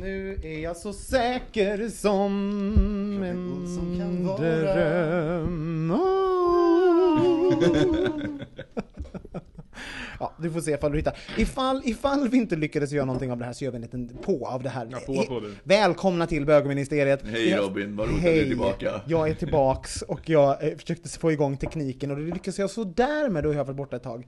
Nu 0.00 0.38
är 0.42 0.58
jag 0.58 0.76
så 0.76 0.92
säker 0.92 1.88
som 1.88 3.16
kan 3.98 4.10
en 4.10 4.26
vara. 4.26 4.38
dröm. 4.38 5.90
Ja, 10.22 10.32
du 10.38 10.50
får 10.50 10.60
se 10.60 10.70
ifall 10.72 10.90
du 10.92 10.98
hittar. 10.98 11.16
Ifall, 11.38 11.82
ifall 11.84 12.28
vi 12.28 12.36
inte 12.36 12.56
lyckades 12.56 12.92
göra 12.92 13.04
någonting 13.04 13.32
av 13.32 13.38
det 13.38 13.44
här 13.44 13.52
så 13.52 13.64
gör 13.64 13.70
vi 13.72 13.76
en 13.76 13.82
liten 13.82 14.08
på 14.22 14.46
av 14.46 14.62
det 14.62 14.68
här. 14.68 14.88
Ja, 14.90 14.98
på, 15.06 15.22
på 15.22 15.40
det. 15.40 15.50
Välkomna 15.64 16.26
till 16.26 16.46
bögministeriet. 16.46 17.22
Hej 17.26 17.48
Jag- 17.50 17.60
Robin, 17.64 17.96
vad 17.96 18.08
roligt 18.08 18.18
att 18.18 18.22
du 18.24 18.28
är 18.30 18.34
Hej, 18.34 18.48
tillbaka. 18.48 19.00
jag 19.06 19.28
är 19.30 19.34
tillbaks 19.34 20.02
och 20.02 20.28
jag 20.28 20.64
eh, 20.68 20.76
försökte 20.78 21.08
få 21.08 21.32
igång 21.32 21.56
tekniken 21.56 22.10
och 22.10 22.16
det 22.16 22.22
lyckades 22.22 22.58
jag 22.58 22.70
sådär 22.70 23.28
med, 23.28 23.42
då 23.44 23.48
har 23.48 23.54
jag 23.56 23.64
varit 23.64 23.76
borta 23.76 23.96
ett 23.96 24.02
tag. 24.02 24.26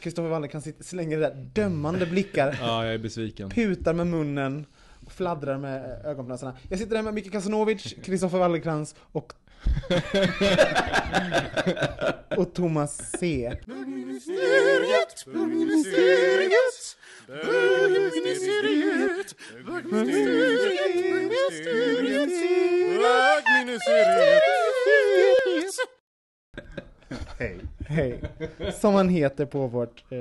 Kristoffer 0.00 0.28
Wallercrantz 0.28 0.64
sitter- 0.64 0.84
slänger 0.84 1.18
det 1.18 1.26
där 1.28 1.34
dömande 1.54 2.06
blickar 2.06 2.58
Ja, 2.60 2.84
jag 2.84 2.94
är 2.94 2.98
besviken. 2.98 3.50
putar 3.50 3.94
med 3.94 4.06
munnen 4.06 4.66
fladdrar 5.08 5.58
med 5.58 6.00
ögonfransarna. 6.04 6.56
Jag 6.68 6.78
sitter 6.78 6.96
här 6.96 7.02
med 7.02 7.14
Micke 7.14 7.32
Kasanovic, 7.32 7.82
Kristoffer 8.04 8.38
Wallercrantz 8.38 8.94
och... 9.12 9.32
och 12.36 12.54
Thomas 12.54 12.96
C. 13.18 13.52
Bögministeriet, 13.66 15.24
bögministeriet, 15.26 16.96
bögministeriet, 17.26 19.34
bögministeriet, 19.66 22.28
bögministeriet. 22.98 24.52
Hej. 27.38 27.60
Hej. 27.86 28.20
Som 28.80 28.94
han 28.94 29.08
heter 29.08 29.46
på 29.46 29.66
vårt, 29.66 30.04
eh, 30.12 30.18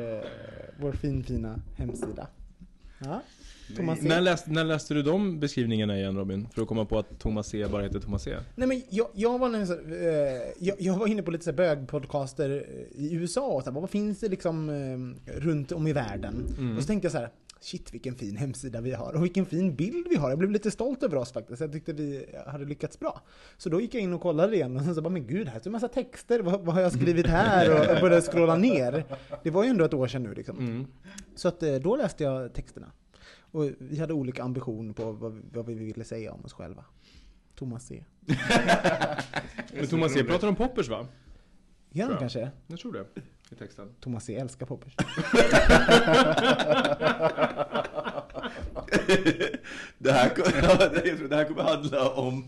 vår 0.80 0.92
finfina 0.92 1.59
hemsida. 1.78 2.28
Ja. 3.00 3.22
Thomas 3.76 4.00
C. 4.00 4.08
När 4.08 4.22
läste, 4.22 4.52
när 4.52 4.64
läste 4.64 4.94
du 4.94 5.02
de 5.02 5.40
beskrivningarna 5.40 5.98
igen 5.98 6.18
Robin? 6.18 6.48
För 6.54 6.62
att 6.62 6.68
komma 6.68 6.86
på 6.86 7.00
att 7.00 7.20
Thomas 7.20 7.48
C 7.48 7.68
bara 7.72 7.84
heter 7.84 8.00
Thomas 8.00 8.24
C. 8.24 8.36
Nej 8.56 8.68
men 8.68 8.82
jag, 8.90 9.08
jag 9.14 9.40
var 9.40 9.66
så, 9.66 9.74
eh, 9.74 10.54
jag, 10.60 10.76
jag 10.80 10.98
var 10.98 11.08
inne 11.08 11.24
på 11.24 11.32
lite 11.32 11.44
så 11.44 11.54
bögpodcaster 11.54 12.50
eh, 12.50 13.06
i 13.06 13.14
USA 13.14 13.48
och 13.48 13.64
så 13.64 13.72
här, 13.72 13.80
vad 13.82 13.90
finns 13.90 14.20
det 14.20 14.30
liksom 14.30 14.70
eh, 14.70 15.32
runt 15.40 15.72
om 15.72 15.88
i 15.88 15.94
världen? 15.94 16.46
Och 16.76 16.84
så 16.84 16.88
tänkte 16.88 17.06
jag 17.06 17.12
så 17.12 17.18
här, 17.18 17.30
shit 17.62 17.94
vilken 17.94 18.16
fin 18.16 18.38
hemsida 18.38 18.82
vi 18.82 18.92
har 18.92 19.14
och 19.14 19.24
vilken 19.24 19.46
fin 19.46 19.76
bild 19.76 20.08
vi 20.10 20.16
har. 20.16 20.30
Jag 20.30 20.40
blev 20.40 20.52
lite 20.52 20.72
stolt 20.72 21.04
över 21.04 21.18
oss 21.18 21.32
faktiskt. 21.32 21.62
Jag 21.62 21.72
tyckte 21.72 21.94
vi 21.94 22.26
hade 22.48 22.66
lyckats 22.66 23.00
bra. 23.00 23.22
Så 23.58 23.70
då 23.70 23.81
gick 23.81 23.94
jag 23.94 24.04
in 24.04 24.14
och 24.14 24.22
kollade 24.22 24.56
igen 24.56 24.78
och 24.78 24.84
sen 24.84 24.96
så 24.96 25.02
bara, 25.02 25.10
men 25.10 25.28
gud, 25.28 25.48
här 25.48 25.60
står 25.60 25.70
en 25.70 25.72
massa 25.72 25.88
texter. 25.88 26.40
Vad, 26.40 26.62
vad 26.62 26.76
har 26.76 26.81
jag 26.81 26.92
skrivit 26.92 27.28
här? 27.28 27.70
Och 27.70 27.86
jag 27.86 28.02
började 28.02 28.22
scrolla 28.22 28.56
ner. 28.56 29.04
Det 29.44 29.50
var 29.50 29.64
ju 29.64 29.70
ändå 29.70 29.86
ett 29.86 29.94
år 29.94 30.08
sedan 30.08 30.24
nu 30.24 30.34
liksom. 30.34 30.88
Så 31.36 31.48
att 31.48 31.60
då 31.60 31.96
läste 31.96 32.24
jag 32.24 32.54
texterna. 32.54 32.92
Och 33.51 33.69
vi 33.79 34.00
hade 34.00 34.13
olika 34.13 34.44
ambitioner 34.44 34.94
på 34.94 35.12
vad, 35.12 35.41
vad 35.53 35.66
vi 35.66 35.73
ville 35.73 36.03
säga 36.03 36.31
om 36.34 36.45
oss 36.45 36.53
själva. 36.53 36.85
Thomas 37.56 37.85
C. 37.88 38.03
Men 39.73 39.88
Thomas 39.89 40.13
C 40.13 40.23
pratar 40.23 40.47
om 40.47 40.56
poppers 40.56 40.89
va? 40.89 41.07
Han 42.00 42.07
Bra. 42.07 42.19
kanske? 42.19 42.51
Jag 42.67 42.79
tror 42.79 42.94
det. 42.94 43.06
I 43.51 43.56
texten. 43.56 43.89
Thomas 44.00 44.25
C 44.25 44.35
älskar 44.35 44.66
poppers. 44.66 44.95
Det 49.97 50.12
här, 50.12 50.29
kom- 50.29 50.51
ja, 50.63 50.89
det- 50.89 51.07
jag 51.07 51.18
tror 51.18 51.28
det 51.28 51.35
här 51.35 51.45
kommer 51.45 51.63
handla 51.63 52.09
om... 52.12 52.47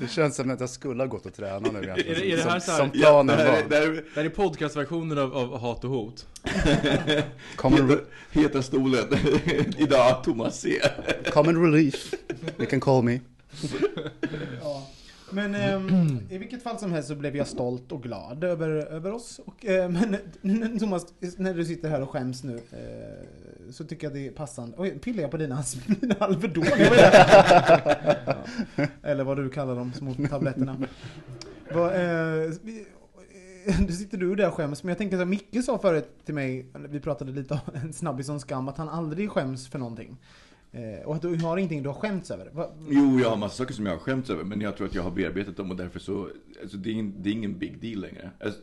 Det 0.00 0.08
känns 0.08 0.36
som 0.36 0.50
att 0.50 0.60
jag 0.60 0.70
skulle 0.70 1.02
ha 1.02 1.06
gått 1.08 1.26
och 1.26 1.34
tränat 1.34 1.72
nu 1.72 1.82
egentligen. 1.82 2.16
Är 2.16 2.20
det- 2.20 2.32
är 2.32 2.36
det 2.36 2.42
här 2.42 2.50
som, 2.50 2.60
så 2.60 2.70
här- 2.70 2.78
som 2.78 2.90
Ja, 2.94 3.00
planen 3.08 3.36
det, 3.36 3.42
här, 3.42 3.50
var. 3.52 3.58
är- 3.58 3.68
det, 3.68 3.76
här, 3.76 3.86
Det 3.92 4.02
här 4.14 4.24
är 4.24 4.28
podcastversionen 4.28 5.18
av, 5.18 5.34
av 5.36 5.58
Hat 5.58 5.84
och 5.84 5.90
Hot. 5.90 6.26
Common, 7.56 7.90
är 7.90 7.98
heta 8.30 8.62
stolen. 8.62 9.04
Idag 9.78 10.24
Thomas 10.24 10.60
C. 10.60 10.80
common 11.32 11.62
relief. 11.72 12.14
You 12.58 12.66
can 12.66 12.80
call 12.80 13.02
me. 13.04 13.20
Ja. 14.62 14.86
Men 15.32 15.54
ehm, 15.54 16.18
i 16.30 16.38
vilket 16.38 16.62
fall 16.62 16.78
som 16.78 16.92
helst 16.92 17.08
så 17.08 17.14
blev 17.14 17.36
jag 17.36 17.46
stolt 17.46 17.92
och 17.92 18.02
glad 18.02 18.44
över, 18.44 18.68
över 18.68 19.12
oss. 19.12 19.40
Och, 19.46 19.66
eh, 19.66 19.90
men 19.90 20.78
Thomas, 20.78 21.06
när 21.36 21.54
du 21.54 21.64
sitter 21.64 21.88
här 21.90 22.02
och 22.02 22.10
skäms 22.10 22.44
nu 22.44 22.54
eh, 22.54 23.70
så 23.70 23.84
tycker 23.84 24.06
jag 24.06 24.14
det 24.14 24.26
är 24.26 24.30
passande. 24.30 24.74
Oj, 24.78 24.98
pillar 24.98 25.22
jag 25.22 25.30
på 25.30 25.36
dina, 25.36 25.62
dina 26.00 26.14
Alvedon? 26.18 26.64
Ja. 28.26 28.34
Eller 29.02 29.24
vad 29.24 29.36
du 29.36 29.50
kallar 29.50 29.76
de 29.76 29.92
små 29.92 30.14
tabletterna. 30.30 30.76
Vad, 31.74 31.94
eh, 31.94 32.50
vi- 32.62 32.86
nu 33.86 33.92
sitter 33.92 34.18
du 34.18 34.34
där 34.34 34.48
och 34.48 34.54
skäms, 34.54 34.82
men 34.82 34.88
jag 34.88 34.98
tänker 34.98 35.16
så 35.16 35.20
här, 35.20 35.26
Micke 35.26 35.64
sa 35.64 35.78
förut 35.78 36.08
till 36.24 36.34
mig, 36.34 36.66
vi 36.88 37.00
pratade 37.00 37.32
lite 37.32 37.54
om 37.54 37.60
en 37.74 37.92
snabbis 37.92 38.28
om 38.28 38.40
skam, 38.40 38.68
att 38.68 38.78
han 38.78 38.88
aldrig 38.88 39.30
skäms 39.30 39.68
för 39.68 39.78
någonting. 39.78 40.16
Eh, 40.72 41.06
och 41.06 41.14
att 41.14 41.22
du 41.22 41.36
har 41.36 41.56
ingenting 41.56 41.82
du 41.82 41.88
har 41.88 41.96
skämts 41.96 42.30
över. 42.30 42.50
Va, 42.52 42.70
Jo, 42.88 43.20
jag 43.20 43.30
har 43.30 43.36
massa 43.36 43.56
saker 43.56 43.74
som 43.74 43.86
jag 43.86 43.92
har 43.92 43.98
skämts 43.98 44.30
över, 44.30 44.44
men 44.44 44.60
jag 44.60 44.76
tror 44.76 44.86
att 44.86 44.94
jag 44.94 45.02
har 45.02 45.10
bearbetat 45.10 45.56
dem 45.56 45.70
och 45.70 45.76
därför 45.76 45.98
så, 45.98 46.28
alltså 46.62 46.76
det 46.76 46.90
är, 46.90 46.92
ingen, 46.92 47.14
det 47.22 47.30
är 47.30 47.32
ingen 47.32 47.58
big 47.58 47.80
deal 47.80 48.00
längre. 48.00 48.30
Alltså, 48.40 48.60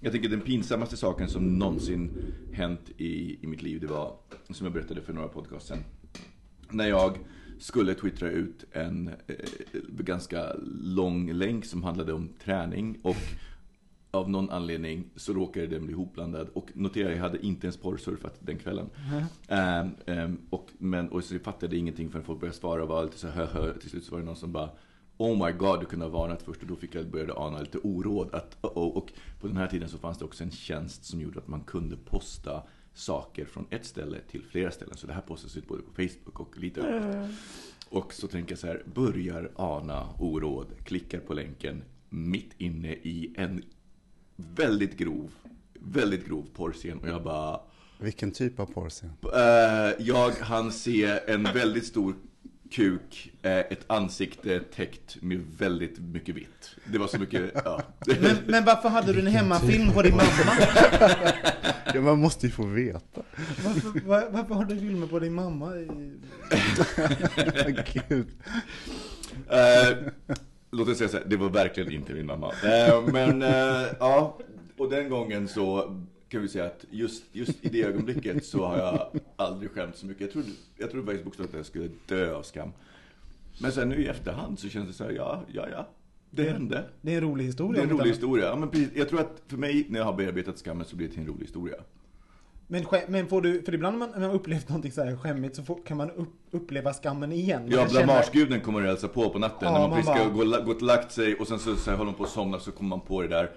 jag 0.00 0.12
tänker 0.12 0.28
den 0.28 0.40
pinsammaste 0.40 0.96
saken 0.96 1.28
som 1.28 1.58
någonsin 1.58 2.10
hänt 2.52 2.90
i, 2.96 3.44
i 3.44 3.46
mitt 3.46 3.62
liv, 3.62 3.80
det 3.80 3.86
var, 3.86 4.16
som 4.50 4.66
jag 4.66 4.72
berättade 4.72 5.02
för 5.02 5.12
några 5.12 5.28
podcast 5.28 5.66
sen, 5.66 5.78
när 6.70 6.88
jag 6.88 7.18
skulle 7.58 7.94
twittra 7.94 8.30
ut 8.30 8.64
en 8.72 9.08
eh, 9.08 9.34
ganska 9.98 10.52
lång 10.82 11.32
länk 11.32 11.64
som 11.64 11.82
handlade 11.82 12.12
om 12.12 12.28
träning 12.44 12.98
och 13.02 13.16
av 14.16 14.30
någon 14.30 14.50
anledning 14.50 15.04
så 15.16 15.32
råkade 15.32 15.66
den 15.66 15.86
bli 15.86 15.94
hopblandad 15.94 16.48
och 16.48 16.70
notera 16.74 17.10
jag 17.10 17.18
hade 17.18 17.46
inte 17.46 17.66
ens 17.66 17.76
porrsurfat 17.76 18.34
den 18.40 18.58
kvällen. 18.58 18.90
Ehm, 19.48 19.90
ehm, 20.06 20.38
och, 20.50 20.70
men, 20.78 21.08
och 21.08 21.24
så 21.24 21.34
jag 21.34 21.42
fattade 21.42 21.76
ingenting 21.76 22.10
förrän 22.10 22.24
folk 22.24 22.40
började 22.40 22.58
svara 22.58 22.82
och 22.82 22.88
var 22.88 23.04
lite 23.04 23.18
så 23.18 23.28
hö, 23.28 23.46
hö. 23.46 23.74
Till 23.78 23.90
slut 23.90 24.04
så 24.04 24.12
var 24.12 24.18
det 24.18 24.24
någon 24.24 24.36
som 24.36 24.52
bara 24.52 24.70
Oh 25.18 25.46
my 25.46 25.52
god, 25.52 25.80
du 25.80 25.86
kunde 25.86 26.04
ha 26.04 26.10
varnat 26.10 26.42
först 26.42 26.62
och 26.62 26.68
då 26.68 26.76
fick 26.76 26.94
jag 26.94 27.10
började 27.10 27.34
ana 27.34 27.60
lite 27.60 27.78
oråd. 27.78 28.34
Att, 28.34 28.58
oh, 28.62 28.70
oh. 28.78 28.96
Och 28.96 29.12
på 29.40 29.46
den 29.46 29.56
här 29.56 29.66
tiden 29.66 29.88
så 29.88 29.98
fanns 29.98 30.18
det 30.18 30.24
också 30.24 30.44
en 30.44 30.50
tjänst 30.50 31.04
som 31.04 31.20
gjorde 31.20 31.38
att 31.38 31.48
man 31.48 31.60
kunde 31.60 31.96
posta 31.96 32.62
saker 32.94 33.44
från 33.44 33.66
ett 33.70 33.84
ställe 33.84 34.18
till 34.30 34.42
flera 34.42 34.70
ställen. 34.70 34.96
Så 34.96 35.06
det 35.06 35.12
här 35.12 35.20
postas 35.20 35.56
ut 35.56 35.68
både 35.68 35.82
på 35.82 35.92
Facebook 35.92 36.40
och 36.40 36.58
lite 36.58 36.80
överallt. 36.80 37.30
Och 37.90 38.12
så 38.12 38.28
tänker 38.28 38.52
jag 38.52 38.58
så 38.58 38.66
här, 38.66 38.82
börjar 38.94 39.50
ana 39.56 40.08
oråd, 40.18 40.66
klickar 40.84 41.20
på 41.20 41.34
länken 41.34 41.82
mitt 42.08 42.50
inne 42.58 42.92
i 42.92 43.34
en 43.36 43.62
väldigt 44.36 44.98
grov, 44.98 45.30
väldigt 45.80 46.26
grov 46.26 46.46
porrscen 46.54 46.98
och 46.98 47.08
jag 47.08 47.22
bara 47.22 47.60
Vilken 47.98 48.30
typ 48.30 48.60
av 48.60 48.66
porrscen? 48.66 49.12
Eh, 49.34 50.06
jag 50.06 50.30
hann 50.30 50.72
se 50.72 51.18
en 51.26 51.42
väldigt 51.42 51.86
stor 51.86 52.14
kuk, 52.70 53.32
eh, 53.42 53.58
ett 53.58 53.84
ansikte 53.86 54.60
täckt 54.60 55.22
med 55.22 55.40
väldigt 55.58 55.98
mycket 55.98 56.34
vitt. 56.34 56.76
Det 56.84 56.98
var 56.98 57.06
så 57.06 57.18
mycket, 57.18 57.50
ja. 57.64 57.82
Men, 58.06 58.36
men 58.46 58.64
varför 58.64 58.88
hade 58.88 59.12
du 59.12 59.20
en 59.20 59.26
hemmafilm 59.26 59.92
på 59.92 60.02
din 60.02 60.16
mamma? 60.16 60.26
Ja, 61.94 62.00
man 62.00 62.18
måste 62.18 62.46
ju 62.46 62.52
få 62.52 62.66
veta. 62.66 63.22
Varför, 63.64 64.00
var, 64.06 64.28
varför 64.30 64.54
har 64.54 64.64
du 64.64 64.78
filmer 64.78 65.06
på 65.06 65.18
din 65.18 65.34
mamma? 65.34 65.76
I... 65.76 65.88
Gud. 68.08 68.26
Eh, 69.48 70.36
låt 70.76 70.88
oss 70.88 70.98
säga 70.98 71.08
så 71.08 71.16
här, 71.16 71.24
det 71.24 71.36
var 71.36 71.48
verkligen 71.50 71.92
inte 71.92 72.12
min 72.14 72.26
mamma. 72.26 72.52
Eh, 72.64 73.06
men 73.12 73.42
eh, 73.42 73.86
ja, 74.00 74.38
och 74.76 74.90
den 74.90 75.10
gången 75.10 75.48
så 75.48 75.96
kan 76.28 76.42
vi 76.42 76.48
säga 76.48 76.64
att 76.64 76.84
just, 76.90 77.24
just 77.32 77.64
i 77.64 77.68
det 77.68 77.82
ögonblicket 77.82 78.44
så 78.44 78.64
har 78.66 78.78
jag 78.78 79.20
aldrig 79.36 79.70
skämt 79.70 79.96
så 79.96 80.06
mycket. 80.06 80.20
Jag 80.20 80.30
trodde, 80.32 80.48
jag 80.76 80.90
trodde 80.90 81.06
faktiskt 81.06 81.24
bokstavligt 81.24 81.54
att 81.54 81.58
jag 81.58 81.66
skulle 81.66 81.88
dö 82.06 82.34
av 82.34 82.42
skam. 82.42 82.72
Men 83.60 83.72
sen 83.72 83.88
nu 83.88 83.96
i 84.02 84.06
efterhand 84.06 84.58
så 84.58 84.68
känns 84.68 84.88
det 84.88 84.94
så 84.94 85.04
här, 85.04 85.10
ja, 85.10 85.42
ja, 85.52 85.66
ja. 85.72 85.88
Det 86.30 86.50
hände. 86.50 86.84
Det 87.00 87.12
är 87.12 87.16
en 87.16 87.22
rolig 87.22 87.44
Det 87.44 87.46
historia. 87.46 87.80
är 87.82 87.86
en 87.86 87.92
rolig 87.98 88.10
historia. 88.10 88.46
Ja, 88.46 88.56
men 88.56 88.68
precis, 88.68 88.88
jag 88.94 89.08
tror 89.08 89.20
att 89.20 89.42
för 89.46 89.56
mig 89.56 89.86
när 89.88 89.98
jag 89.98 90.06
har 90.06 90.12
bearbetat 90.12 90.58
skammen 90.58 90.84
så 90.86 90.96
blir 90.96 91.06
det 91.08 91.12
till 91.14 91.22
en 91.22 91.28
rolig 91.28 91.42
historia. 91.44 91.76
Men, 92.68 92.84
men 93.08 93.26
får 93.28 93.42
du, 93.42 93.62
för 93.62 93.74
ibland 93.74 93.98
när 93.98 94.06
man, 94.06 94.20
när 94.20 94.26
man 94.26 94.36
upplevt 94.36 94.68
någonting 94.68 94.92
så 94.92 95.04
här 95.04 95.16
skämmigt 95.16 95.56
så 95.56 95.62
får, 95.62 95.78
kan 95.86 95.96
man 95.96 96.10
upp, 96.10 96.28
uppleva 96.50 96.92
skammen 96.92 97.32
igen. 97.32 97.62
Man 97.62 97.70
Ja, 97.70 97.86
blamageguden 97.90 98.60
kommer 98.60 98.80
och 98.80 98.86
hälsa 98.86 99.08
på 99.08 99.30
på 99.30 99.38
natten 99.38 99.58
Ja, 99.62 99.72
när 99.72 99.80
man 99.80 99.90
man 99.90 99.98
precis 99.98 100.14
ska 100.14 100.24
bara- 100.24 100.34
gå, 100.34 100.44
la- 100.44 100.60
gått 100.60 100.76
och 100.76 100.82
lagt 100.82 101.12
sig 101.12 101.34
och 101.34 101.48
sen 101.48 101.58
så, 101.58 101.76
så 101.76 101.90
här, 101.90 101.96
håller 101.98 102.10
man 102.10 102.18
på 102.18 102.24
att 102.24 102.30
somna 102.30 102.58
så 102.58 102.72
kommer 102.72 102.88
man 102.88 103.00
på 103.00 103.22
det 103.22 103.28
där 103.28 103.50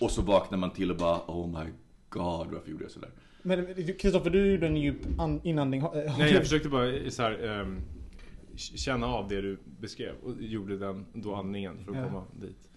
och 0.00 0.10
så 0.10 0.22
vaknar 0.22 0.58
man 0.58 0.70
till 0.70 0.90
och 0.90 0.96
bara 0.96 1.18
Oh 1.26 1.46
my 1.48 1.70
god, 2.08 2.46
varför 2.52 2.70
gjorde 2.70 2.84
jag 2.84 2.90
sådär? 2.90 3.10
Men 3.42 3.66
Kristoffer, 3.98 4.30
du 4.30 4.50
gjorde 4.52 4.66
en 4.66 4.76
djup 4.76 4.96
an- 5.18 5.40
inandning. 5.44 5.82
Nej, 6.18 6.32
jag 6.32 6.42
försökte 6.42 6.68
bara 6.68 7.10
så 7.10 7.22
här, 7.22 7.64
k- 7.64 8.56
känna 8.56 9.06
av 9.06 9.28
det 9.28 9.40
du 9.40 9.58
beskrev 9.80 10.12
och 10.22 10.32
gjorde 10.42 10.78
den 10.78 11.06
då 11.12 11.34
andningen 11.34 11.84
för 11.84 11.92
att 11.92 11.98
Ja. 11.98 12.04
komma 12.04 12.24
dit. 12.40 12.68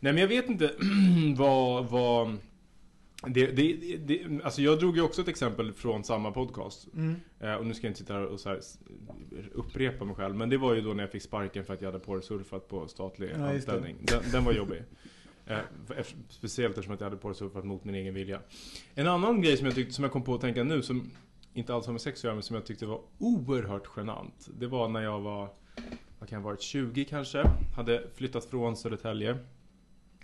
Nej 0.00 0.12
men 0.12 0.20
jag 0.20 0.28
vet 0.28 0.48
inte 0.48 0.70
vad, 1.36 1.86
vad 1.90 2.36
det, 3.26 3.46
det, 3.46 3.96
det, 3.96 4.44
alltså 4.44 4.62
jag 4.62 4.78
drog 4.78 4.96
ju 4.96 5.02
också 5.02 5.22
ett 5.22 5.28
exempel 5.28 5.72
från 5.72 6.04
samma 6.04 6.32
podcast. 6.32 6.88
Mm. 6.94 7.14
Eh, 7.40 7.54
och 7.54 7.66
nu 7.66 7.74
ska 7.74 7.86
jag 7.86 7.90
inte 7.90 8.00
sitta 8.00 8.14
här 8.14 8.24
och 8.24 8.40
så 8.40 8.48
här 8.48 8.60
upprepa 9.52 10.04
mig 10.04 10.14
själv. 10.14 10.36
Men 10.36 10.48
det 10.50 10.56
var 10.56 10.74
ju 10.74 10.80
då 10.80 10.92
när 10.92 11.02
jag 11.02 11.10
fick 11.10 11.22
sparken 11.22 11.64
för 11.64 11.74
att 11.74 11.82
jag 11.82 11.92
hade 11.92 12.04
porrsurfat 12.04 12.68
på 12.68 12.88
statlig 12.88 13.30
Ja, 13.38 13.48
anställning. 13.48 13.96
Den, 14.00 14.22
den 14.32 14.44
var 14.44 14.52
jobbig. 14.52 14.82
Eh, 15.46 15.58
speciellt 16.28 16.70
eftersom 16.70 16.94
att 16.94 17.00
jag 17.00 17.06
hade 17.06 17.20
porrsurfat 17.20 17.64
mot 17.64 17.84
min 17.84 17.94
egen 17.94 18.14
vilja. 18.14 18.40
En 18.94 19.06
annan 19.06 19.40
grej 19.40 19.56
som 19.56 19.66
jag, 19.66 19.74
tyckte, 19.74 19.94
som 19.94 20.04
jag 20.04 20.12
kom 20.12 20.22
på 20.22 20.34
att 20.34 20.40
tänka 20.40 20.64
nu, 20.64 20.82
som 20.82 21.10
inte 21.54 21.74
alls 21.74 21.86
har 21.86 21.92
med 21.92 22.00
sex 22.00 22.20
att 22.20 22.24
göra, 22.24 22.34
men 22.34 22.42
som 22.42 22.56
jag 22.56 22.66
tyckte 22.66 22.86
var 22.86 23.00
oerhört 23.18 23.88
genant. 23.96 24.48
Det 24.58 24.66
var 24.66 24.88
när 24.88 25.02
jag 25.02 25.20
var, 25.20 25.48
vad 26.18 26.28
kan 26.28 26.36
jag 26.36 26.42
ha 26.42 26.50
varit, 26.50 26.62
20 26.62 27.04
kanske. 27.04 27.44
Hade 27.76 28.02
flyttat 28.14 28.44
från 28.44 28.76
Södertälje. 28.76 29.38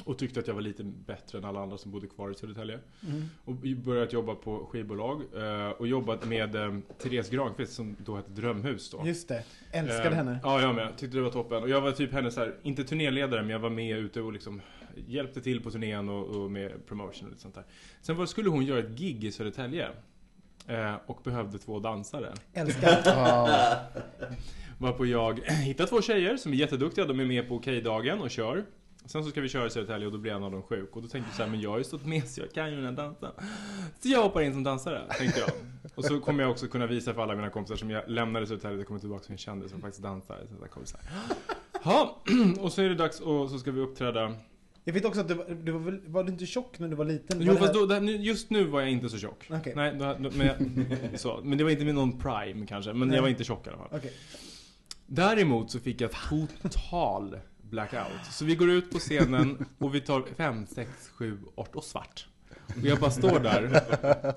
Och 0.04 0.18
tyckte 0.18 0.40
att 0.40 0.46
jag 0.46 0.54
var 0.54 0.60
lite 0.60 0.84
bättre 0.84 1.38
än 1.38 1.44
alla 1.44 1.62
andra 1.62 1.78
som 1.78 1.90
bodde 1.90 2.06
kvar 2.06 2.30
i 2.30 2.34
Södertälje. 2.34 2.78
Mm. 3.08 3.22
Och 3.44 3.54
börjat 3.84 4.12
jobba 4.12 4.34
på 4.34 4.66
skivbolag. 4.70 5.22
eh, 5.36 5.68
Och 5.70 5.86
jobbat 5.86 6.26
med 6.26 6.54
eh, 6.54 6.74
Therese 7.02 7.30
Granqvist 7.30 7.72
som 7.72 7.96
då 7.98 8.16
hette 8.16 8.30
Drömhus 8.30 8.90
då. 8.90 9.02
Just 9.06 9.28
det. 9.28 9.44
Älskade 9.72 10.08
Eh, 10.08 10.14
henne. 10.14 10.38
Ja, 10.42 10.60
jag 10.60 10.74
med. 10.74 10.96
Tyckte 10.96 11.16
det 11.16 11.22
var 11.22 11.30
toppen. 11.30 11.62
Och 11.62 11.68
jag 11.68 11.80
var 11.80 11.92
typ 11.92 12.12
hennes 12.12 12.36
här, 12.36 12.54
inte 12.62 12.84
turnéledare, 12.84 13.40
men 13.42 13.50
jag 13.50 13.58
var 13.58 13.70
med 13.70 13.98
ute 13.98 14.20
och 14.20 14.32
liksom 14.32 14.60
hjälpte 15.06 15.40
till 15.40 15.60
på 15.62 15.70
turnén 15.70 16.08
och, 16.08 16.26
och 16.26 16.50
med 16.50 16.86
promotion 16.86 17.24
och 17.24 17.30
lite 17.30 17.42
sånt 17.42 17.54
där. 17.54 17.64
Sen 18.00 18.16
var, 18.16 18.26
skulle 18.26 18.48
hon 18.48 18.64
göra 18.64 18.78
ett 18.78 18.90
gig 18.98 19.24
i 19.24 19.32
Södertälje. 19.32 19.88
Eh, 20.66 20.94
och 21.06 21.20
behövde 21.24 21.58
två 21.58 21.78
dansare. 21.80 22.32
Älskar. 22.52 23.02
Varpå 24.78 25.06
jag 25.06 25.38
hittade 25.64 25.88
två 25.88 26.02
tjejer 26.02 26.36
som 26.36 26.52
är 26.52 26.56
jätteduktiga, 26.56 27.04
de 27.04 27.20
är 27.20 27.24
med 27.24 27.48
på 27.48 27.54
Okej-dagen 27.56 28.20
och 28.20 28.30
kör. 28.30 28.64
Sen 29.06 29.24
så 29.24 29.30
ska 29.30 29.40
vi 29.40 29.48
köra 29.48 29.66
i 29.66 29.70
Södertälje 29.70 30.06
och 30.06 30.12
då 30.12 30.18
blir 30.18 30.32
en 30.32 30.42
av 30.44 30.52
dem 30.52 30.62
sjuk. 30.62 30.96
Och 30.96 31.02
då 31.02 31.08
tänkte 31.08 31.28
jag 31.30 31.36
så 31.36 31.42
här, 31.42 31.50
men 31.50 31.60
jag 31.60 31.70
har 31.70 31.78
ju 31.78 31.84
stått 31.84 32.06
med 32.06 32.28
så 32.28 32.40
jag 32.40 32.52
kan 32.52 32.70
ju 32.70 32.76
den 32.76 32.84
här 32.84 32.92
dansen. 32.92 33.30
Så 34.00 34.08
jag 34.08 34.22
hoppar 34.22 34.40
in 34.42 34.52
som 34.52 34.62
dansare, 34.62 35.02
tänkte 35.18 35.40
jag. 35.40 35.50
Och 35.94 36.04
så 36.04 36.20
kommer 36.20 36.42
jag 36.42 36.50
också 36.50 36.66
kunna 36.66 36.86
visa 36.86 37.14
för 37.14 37.22
alla 37.22 37.34
mina 37.34 37.50
kompisar 37.50 37.76
som 37.76 37.90
jag 37.90 38.08
lämnade 38.10 38.46
Södertälje, 38.46 38.78
jag 38.78 38.86
kommer 38.86 39.00
tillbaka 39.00 39.24
som 39.24 39.32
en 39.32 39.38
kändis 39.38 39.70
som 39.70 39.80
faktiskt 39.80 40.02
dansar. 40.02 40.38
Så 40.48 40.54
jag 40.60 40.70
kommer 40.70 40.86
så. 40.86 40.96
Ja, 41.84 42.22
och 42.60 42.72
så 42.72 42.82
är 42.82 42.88
det 42.88 42.94
dags 42.94 43.20
och 43.20 43.50
så 43.50 43.58
ska 43.58 43.70
vi 43.70 43.80
uppträda. 43.80 44.34
Jag 44.84 44.92
vet 44.92 45.04
också 45.04 45.20
att 45.20 45.28
du, 45.28 45.34
var- 45.34 45.44
du 45.62 45.72
var, 45.72 45.80
väl, 45.80 46.00
var 46.06 46.24
du 46.24 46.32
inte 46.32 46.46
tjock 46.46 46.78
när 46.78 46.88
du 46.88 46.96
var 46.96 47.04
liten? 47.04 47.38
Jo 47.42 47.52
Var 47.52 47.58
fast 47.60 47.74
då, 47.74 48.00
just 48.04 48.50
nu 48.50 48.64
var 48.64 48.80
jag 48.80 48.90
inte 48.90 49.08
så 49.08 49.18
tjock. 49.18 49.48
Okej. 49.50 49.72
Nej, 49.76 49.94
då, 49.98 50.16
då, 50.18 50.30
men, 50.36 50.46
jag, 50.46 50.56
så, 51.20 51.40
men 51.44 51.58
det 51.58 51.64
var 51.64 51.70
inte 51.70 51.84
med 51.84 51.94
någon 51.94 52.18
prime 52.18 52.66
kanske, 52.66 52.92
men 52.92 53.08
Nej. 53.08 53.16
jag 53.16 53.22
var 53.22 53.28
inte 53.28 53.44
tjock 53.44 53.66
i 53.66 53.70
alla 53.70 53.78
fall. 53.78 53.88
Okej. 53.92 54.12
Däremot 55.06 55.70
så 55.70 55.80
fick 55.80 56.00
jag 56.00 56.10
total 56.62 57.38
blackout. 57.72 58.24
Så 58.30 58.44
vi 58.44 58.54
går 58.54 58.70
ut 58.70 58.90
på 58.90 58.98
scenen 58.98 59.66
och 59.78 59.94
vi 59.94 60.00
tar 60.00 60.24
5, 60.36 60.66
6, 60.66 60.90
7, 61.18 61.38
8 61.54 61.70
och 61.78 61.84
svart. 61.84 62.26
Och 62.66 62.86
jag 62.86 62.98
bara 62.98 63.10
står 63.10 63.38
där 63.38 63.82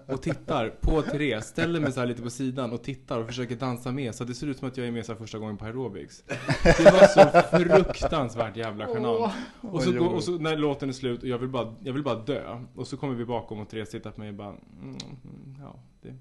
och 0.08 0.22
tittar 0.22 0.70
på 0.70 1.02
Therese, 1.02 1.46
ställer 1.46 1.80
mig 1.80 1.92
så 1.92 2.00
här 2.00 2.08
lite 2.08 2.22
på 2.22 2.30
sidan 2.30 2.74
och 2.74 2.84
tittar 2.84 3.20
och 3.20 3.28
försöker 3.28 3.56
dansa 3.56 3.92
med 3.92 4.16
så 4.16 4.24
det 4.24 4.34
ser 4.34 4.48
ut 4.48 4.58
som 4.58 4.68
att 4.68 4.78
jag 4.78 4.88
är 4.88 4.92
med 4.92 5.06
så 5.06 5.12
här 5.12 5.20
första 5.20 5.38
gången 5.38 5.58
på 5.58 5.66
aerobics. 5.66 6.24
Det 6.64 6.84
var 6.84 7.08
så 7.08 7.58
fruktansvärt 7.58 8.58
jävla 8.58 8.88
genant. 8.88 9.34
Och 9.62 9.84
så, 9.84 9.92
går, 9.92 10.14
och 10.14 10.24
så 10.24 10.32
när 10.32 10.58
låten 10.58 10.90
är 10.90 10.94
slut 10.94 11.24
och 11.24 11.30
jag 11.30 11.38
vill, 11.38 11.50
bara, 11.50 11.76
jag 11.84 11.94
vill 11.94 12.04
bara 12.04 12.20
dö. 12.20 12.66
Och 12.76 12.88
så 12.88 12.98
kommer 12.98 13.16
vi 13.16 13.26
bakom 13.26 13.60
och 13.60 13.70
Therese 13.70 13.90
tittar 13.90 14.12
på 14.12 14.20
mig 14.20 14.30
och 14.30 14.36
bara 14.36 14.50
mm, 14.50 14.60
mm, 14.82 15.56
ja, 15.60 15.80
det, 16.02 16.16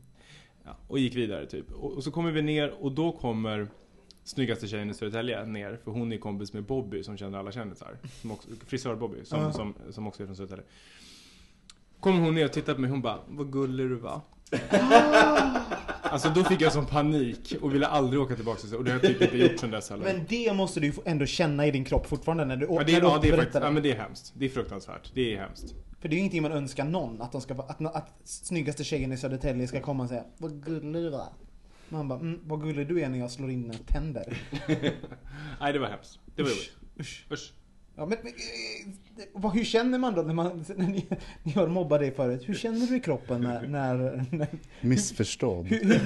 ja. 0.64 0.76
Och 0.88 0.98
gick 0.98 1.16
vidare 1.16 1.46
typ. 1.46 1.72
Och, 1.72 1.92
och 1.92 2.04
så 2.04 2.10
kommer 2.10 2.30
vi 2.30 2.42
ner 2.42 2.74
och 2.80 2.92
då 2.92 3.12
kommer 3.12 3.68
snyggaste 4.24 4.68
tjejen 4.68 4.90
i 4.90 4.94
Södertälje 4.94 5.44
ner. 5.44 5.78
För 5.84 5.90
hon 5.90 6.12
är 6.12 6.18
kompis 6.18 6.52
med 6.52 6.64
Bobby 6.64 7.02
som 7.02 7.16
känner 7.16 7.38
alla 7.38 7.52
kändisar. 7.52 7.98
Frisör-Bobby 8.66 9.24
som, 9.24 9.40
Ja. 9.40 9.52
som, 9.52 9.74
som 9.90 10.06
också 10.06 10.22
är 10.22 10.26
från 10.26 10.36
Södertälje. 10.36 10.64
Kommer 12.00 12.20
hon 12.20 12.34
ner 12.34 12.44
och 12.44 12.52
tittar 12.52 12.74
på 12.74 12.80
mig 12.80 12.90
hon 12.90 13.02
bara 13.02 13.18
Vad 13.28 13.52
gullig 13.52 13.88
du 13.88 13.94
var. 13.94 14.20
alltså 16.02 16.28
då 16.34 16.44
fick 16.44 16.60
jag 16.60 16.72
sån 16.72 16.86
panik 16.86 17.54
och 17.60 17.74
ville 17.74 17.86
aldrig 17.86 18.22
åka 18.22 18.36
tillbaka 18.36 18.60
till 18.60 18.74
Och 18.76 18.84
det 18.84 18.90
har 18.90 18.98
jag 19.02 19.02
typ 19.12 19.22
inte 19.22 19.38
gjort 19.38 19.58
sen 19.60 19.70
dess 19.70 19.90
heller. 19.90 20.04
Men 20.04 20.24
det 20.28 20.52
måste 20.52 20.80
du 20.80 20.86
ju 20.86 20.92
ändå 21.04 21.26
känna 21.26 21.66
i 21.66 21.70
din 21.70 21.84
kropp 21.84 22.06
fortfarande 22.06 22.44
när 22.44 22.56
du 22.56 22.66
Ja, 22.70 22.82
det, 22.86 22.92
när 22.92 23.00
du 23.00 23.06
ja, 23.06 23.18
det 23.22 23.28
är 23.28 23.36
faktiskt, 23.36 23.58
ja 23.64 23.70
men 23.70 23.82
det 23.82 23.92
är 23.92 23.96
hemskt. 23.96 24.32
Det 24.36 24.44
är 24.44 24.48
fruktansvärt. 24.48 25.10
Det 25.14 25.34
är 25.34 25.38
hemskt. 25.40 25.74
För 26.00 26.08
det 26.08 26.12
är 26.14 26.16
ju 26.16 26.20
ingenting 26.20 26.42
man 26.42 26.52
önskar 26.52 26.84
någon, 26.84 27.22
att, 27.22 27.32
de 27.32 27.40
ska, 27.40 27.54
att, 27.54 27.96
att 27.96 28.12
snyggaste 28.24 28.84
tjejen 28.84 29.12
i 29.12 29.16
Södertälje 29.16 29.66
ska 29.66 29.80
komma 29.80 30.02
och 30.02 30.08
säga 30.08 30.24
Vad 30.38 30.64
gullig 30.64 31.02
du 31.02 31.10
var. 31.10 31.28
Man 31.88 32.08
bara, 32.08 32.18
mm, 32.18 32.40
vad 32.44 32.62
gullig 32.62 32.88
du 32.88 33.00
är 33.00 33.08
när 33.08 33.18
jag 33.18 33.30
slår 33.30 33.50
in 33.50 33.62
dina 33.62 33.74
tänder. 33.86 34.38
Nej 35.60 35.72
det 35.72 35.78
var 35.78 35.88
hemskt. 35.88 36.18
Det 36.36 36.42
var 36.42 36.50
jobbigt. 36.50 36.72
Usch. 37.00 37.26
Usch. 37.30 37.52
Ja, 37.96 38.06
men, 38.06 38.18
men 38.22 38.32
eh, 38.32 39.24
vad, 39.32 39.52
hur 39.52 39.64
känner 39.64 39.98
man 39.98 40.14
då 40.14 40.22
när, 40.22 40.34
man, 40.34 40.64
när 40.76 40.86
ni, 40.86 41.06
ni 41.42 41.52
har 41.52 41.68
mobbat 41.68 42.00
dig 42.00 42.10
förut? 42.12 42.42
Hur 42.48 42.54
känner 42.54 42.86
du 42.86 42.96
i 42.96 43.00
kroppen 43.00 43.40
när... 43.40 43.66
när, 43.66 44.24
när 44.30 44.48
missförstådd. 44.80 45.66
hur, 45.66 45.84
hur, 45.84 45.98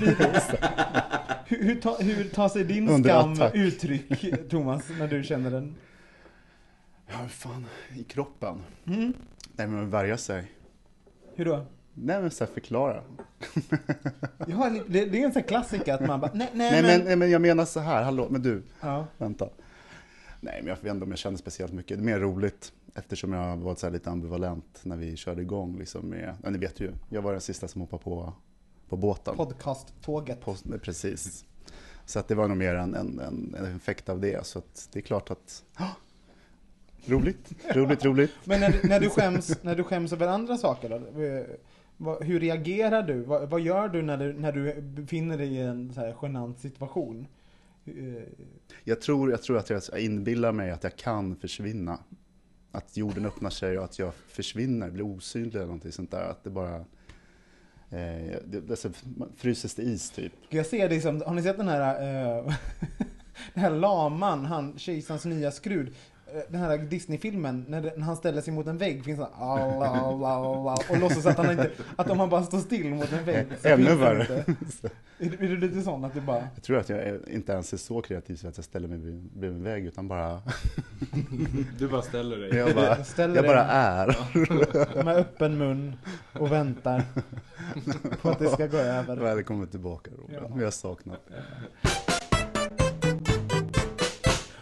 hur, 1.46 1.64
hur, 1.64 1.80
ta, 1.80 1.96
hur 1.96 2.24
tar 2.24 2.48
sig 2.48 2.64
din 2.64 2.88
Under 2.88 3.10
skam 3.10 3.32
attack. 3.32 3.54
uttryck, 3.54 4.48
Thomas, 4.50 4.84
när 4.98 5.08
du 5.08 5.22
känner 5.24 5.50
den? 5.50 5.74
Ja, 7.06 7.28
fan, 7.28 7.66
i 7.96 8.04
kroppen? 8.04 8.62
Mm. 8.86 9.12
Nej 9.52 9.66
men 9.66 9.90
värja 9.90 10.16
sig. 10.16 10.52
Hur 11.34 11.44
då? 11.44 11.66
Nej 12.02 12.20
men 12.20 12.30
så 12.30 12.44
här 12.44 12.52
förklara. 12.52 13.02
Ja, 14.46 14.70
det, 14.88 15.04
det 15.04 15.20
är 15.22 15.24
en 15.26 15.32
sån 15.32 15.42
klassiker 15.42 15.94
att 15.94 16.06
man 16.06 16.20
bara, 16.20 16.30
nej, 16.34 16.50
nej, 16.54 16.70
Nej 16.70 16.82
men... 16.82 16.98
men, 16.98 17.06
nej, 17.06 17.16
men 17.16 17.30
jag 17.30 17.42
menar 17.42 17.64
så 17.64 17.80
här, 17.80 18.02
hallå, 18.02 18.26
men 18.30 18.42
du, 18.42 18.62
Ja. 18.80 19.06
vänta. 19.18 19.48
Nej 20.40 20.58
men 20.62 20.66
jag 20.68 20.76
vet 20.82 20.92
inte 20.94 21.04
om 21.04 21.10
jag 21.10 21.18
känner 21.18 21.38
speciellt 21.38 21.72
mycket. 21.72 21.98
Det 21.98 22.02
är 22.02 22.04
mer 22.04 22.18
roligt 22.20 22.72
eftersom 22.94 23.32
jag 23.32 23.56
varit 23.56 23.78
så 23.78 23.86
här 23.86 23.92
lite 23.92 24.10
ambivalent 24.10 24.80
när 24.82 24.96
vi 24.96 25.16
körde 25.16 25.42
igång 25.42 25.78
liksom 25.78 26.06
med, 26.06 26.34
ja, 26.42 26.50
ni 26.50 26.58
vet 26.58 26.80
ju, 26.80 26.92
jag 27.08 27.22
var 27.22 27.32
den 27.32 27.40
sista 27.40 27.68
som 27.68 27.80
hoppade 27.80 28.02
på, 28.02 28.32
på 28.88 28.96
båten. 28.96 29.36
Podcast-tåget. 29.36 30.40
På, 30.40 30.56
precis. 30.82 31.44
Så 32.06 32.18
att 32.18 32.28
det 32.28 32.34
var 32.34 32.48
nog 32.48 32.56
mer 32.56 32.74
en, 32.74 32.94
en, 32.94 33.18
en, 33.20 33.54
en 33.58 33.76
effekt 33.76 34.08
av 34.08 34.20
det. 34.20 34.46
Så 34.46 34.58
att 34.58 34.88
det 34.92 34.98
är 34.98 35.02
klart 35.02 35.30
att, 35.30 35.62
roligt, 37.06 37.52
roligt, 37.74 38.04
roligt. 38.04 38.30
Men 38.44 38.60
när, 38.60 38.70
du- 38.72 38.88
när, 38.88 39.00
du 39.00 39.10
skäms, 39.10 39.62
när 39.62 39.74
du 39.76 39.84
skäms 39.84 40.12
över 40.12 40.26
andra 40.26 40.56
saker 40.56 40.88
då? 40.88 41.00
Hur 42.20 42.40
reagerar 42.40 43.02
du? 43.02 43.22
Vad, 43.22 43.50
vad 43.50 43.60
gör 43.60 43.88
du 43.88 44.02
när, 44.02 44.16
du 44.18 44.32
när 44.32 44.52
du 44.52 44.80
befinner 44.82 45.38
dig 45.38 45.48
i 45.54 45.58
en 45.60 45.92
så 45.94 46.00
här 46.00 46.14
genant 46.22 46.58
situation? 46.60 47.26
Eh, 47.86 48.22
Jag 48.84 49.00
tror, 49.00 49.30
jag 49.30 49.42
tror 49.42 49.56
att 49.58 49.70
jag 49.70 50.00
inbillar 50.00 50.52
mig 50.52 50.70
att 50.70 50.82
jag 50.84 50.96
kan 50.96 51.36
försvinna. 51.36 51.98
Att 52.72 52.96
jorden 52.96 53.26
öppnar 53.26 53.50
sig 53.50 53.78
och 53.78 53.84
att 53.84 53.98
jag 53.98 54.14
försvinner, 54.14 54.90
blir 54.90 55.04
osynlig 55.04 55.54
eller 55.54 55.64
någonting 55.66 55.92
sånt 55.92 56.10
där. 56.10 56.30
Att 56.30 56.44
det 56.44 56.50
bara... 56.50 56.76
Eh, 57.90 58.36
det, 58.44 58.60
det, 58.68 58.76
så 58.76 58.90
fryses 59.36 59.74
det 59.74 59.82
is 59.82 60.10
typ. 60.10 60.32
Jag 60.48 60.66
ser 60.66 60.88
det 60.88 61.00
som, 61.00 61.22
har 61.26 61.34
ni 61.34 61.42
sett 61.42 61.56
den 61.56 61.68
här, 61.68 61.94
eh, 62.38 62.44
den 63.54 63.62
här 63.62 63.70
laman, 63.70 64.44
han, 64.44 64.78
Kejsarens 64.78 65.24
nya 65.24 65.50
skrud? 65.50 65.94
Eh, 66.34 66.40
Den 66.48 66.60
här 66.60 66.78
Disney-filmen, 66.78 67.64
när, 67.68 68.00
han 68.00 68.16
ställer 68.16 68.40
sig 68.42 68.52
mot 68.52 68.66
en 68.66 68.78
vägg, 68.78 69.04
finns 69.04 69.18
det 69.18 69.26
alla, 69.38 69.86
alla, 69.86 70.28
alla, 70.28 70.74
och 70.90 70.98
låtsas 71.00 71.26
att 71.26 71.36
han 71.36 71.50
inte, 71.50 71.70
att 71.96 72.10
om 72.10 72.18
han 72.20 72.28
bara 72.30 72.42
står 72.42 72.58
still 72.58 72.94
mot 72.94 73.12
en 73.12 73.24
vägg 73.24 73.46
så 73.62 73.68
Ännu 73.68 73.88
han 73.90 73.98
värre. 74.00 74.44
inte. 74.48 74.90
Är, 75.20 75.30
du- 75.30 75.44
är 75.44 75.48
du 75.48 75.56
lite 75.56 75.82
sån 75.82 76.04
att 76.04 76.14
du 76.14 76.20
bara, 76.20 76.48
Jag 76.54 76.62
tror 76.62 76.78
att 76.78 76.88
jag 76.88 76.98
är, 76.98 77.28
inte 77.30 77.52
ens 77.52 77.72
är 77.72 77.76
så 77.76 78.02
kreativ 78.02 78.36
så 78.36 78.48
att 78.48 78.56
jag 78.58 78.64
ställer 78.64 78.88
mig 78.88 78.98
vid- 78.98 79.30
bredvid 79.32 79.58
en 79.58 79.64
vägg 79.64 79.86
utan 79.86 80.08
bara... 80.08 80.42
Du 81.78 81.88
bara 81.88 82.02
ställer 82.02 82.36
dig. 82.36 82.54
Jag 82.54 82.74
bara, 82.74 83.04
ställer 83.04 83.36
jag 83.36 83.44
bara 83.44 83.64
dig 84.06 84.16
är. 84.96 85.04
med 85.04 85.16
öppen 85.16 85.58
mun 85.58 85.96
och 86.32 86.52
väntar 86.52 87.02
på 88.22 88.28
att 88.30 88.38
det 88.38 88.48
ska 88.48 88.66
gå 88.66 88.76
över? 88.76 89.16
Välkommen 89.16 89.68
tillbaka 89.68 90.10
Robin. 90.18 90.38
Ja. 90.42 90.54
Vi 90.56 90.64
har 90.64 90.70
saknat 90.70 91.26
dig. 91.28 91.38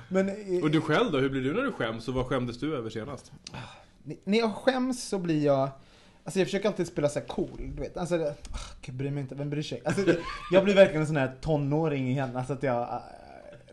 Men 0.09 0.29
eh, 0.29 0.63
Och 0.63 0.71
du 0.71 0.81
själv 0.81 1.13
då? 1.13 1.19
Hur 1.19 1.29
blir 1.31 1.43
du 1.43 1.53
när 1.55 1.63
du 1.63 1.73
skäms? 1.73 2.09
Och 2.09 2.15
vad 2.15 2.27
skämdes 2.27 2.59
du 2.61 2.77
över 2.77 2.91
senast? 2.91 3.33
När 4.25 4.39
jag 4.39 4.55
skäms 4.55 5.03
så 5.09 5.19
blir 5.19 5.45
jag 5.45 5.69
Alltså 6.25 6.39
jag 6.41 6.47
försöker 6.47 6.69
alltid 6.69 6.87
spela 6.87 7.09
så 7.09 7.21
cool, 7.21 7.61
du 7.77 7.83
vet. 7.83 7.97
Alltså, 7.97 8.19
det- 8.19 8.31
ah, 8.53 8.59
jag 8.87 8.95
bryr 8.95 9.11
mig 9.11 9.21
inte, 9.23 9.35
vem 9.35 9.51
bryr 9.51 9.63
sig? 9.63 9.83
Alltså, 9.85 10.03
jag 10.53 10.65
blir 10.65 10.75
verkligen 10.75 11.01
en 11.01 11.07
sån 11.07 11.17
här 11.17 11.35
tonåring 11.41 12.11
igen, 12.11 12.37
alltså 12.37 12.53
att 12.53 12.63
jag... 12.63 12.83
äh, 12.83 12.99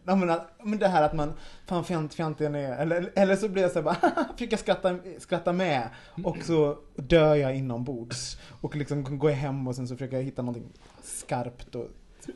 Ja, 0.06 0.16
men, 0.16 0.40
men 0.64 0.80
det 0.80 0.88
här 0.88 1.04
att 1.04 1.14
man, 1.14 1.34
fan 1.66 1.84
fjant, 1.84 2.14
fjantiga 2.14 2.50
är, 2.50 2.78
eller, 2.82 3.12
eller 3.16 3.36
så 3.36 3.50
blir 3.50 3.64
jag 3.64 3.72
så 3.72 3.80
här 3.82 3.84
bara, 3.84 4.26
försöka 4.38 4.58
skratta, 4.58 4.98
skratta 5.20 5.54
med 5.54 5.90
och 6.24 6.38
så 6.44 6.78
dör 6.96 7.36
jag 7.36 7.56
inombords. 7.56 8.38
Och 8.62 8.76
liksom 8.76 9.20
går 9.20 9.30
jag 9.32 9.38
hem 9.38 9.68
och 9.68 9.76
sen 9.76 9.88
så 9.88 9.96
försöker 9.96 10.16
jag 10.18 10.24
hitta 10.24 10.42
någonting 10.42 10.70
skarpt 11.04 11.76
och 11.76 11.88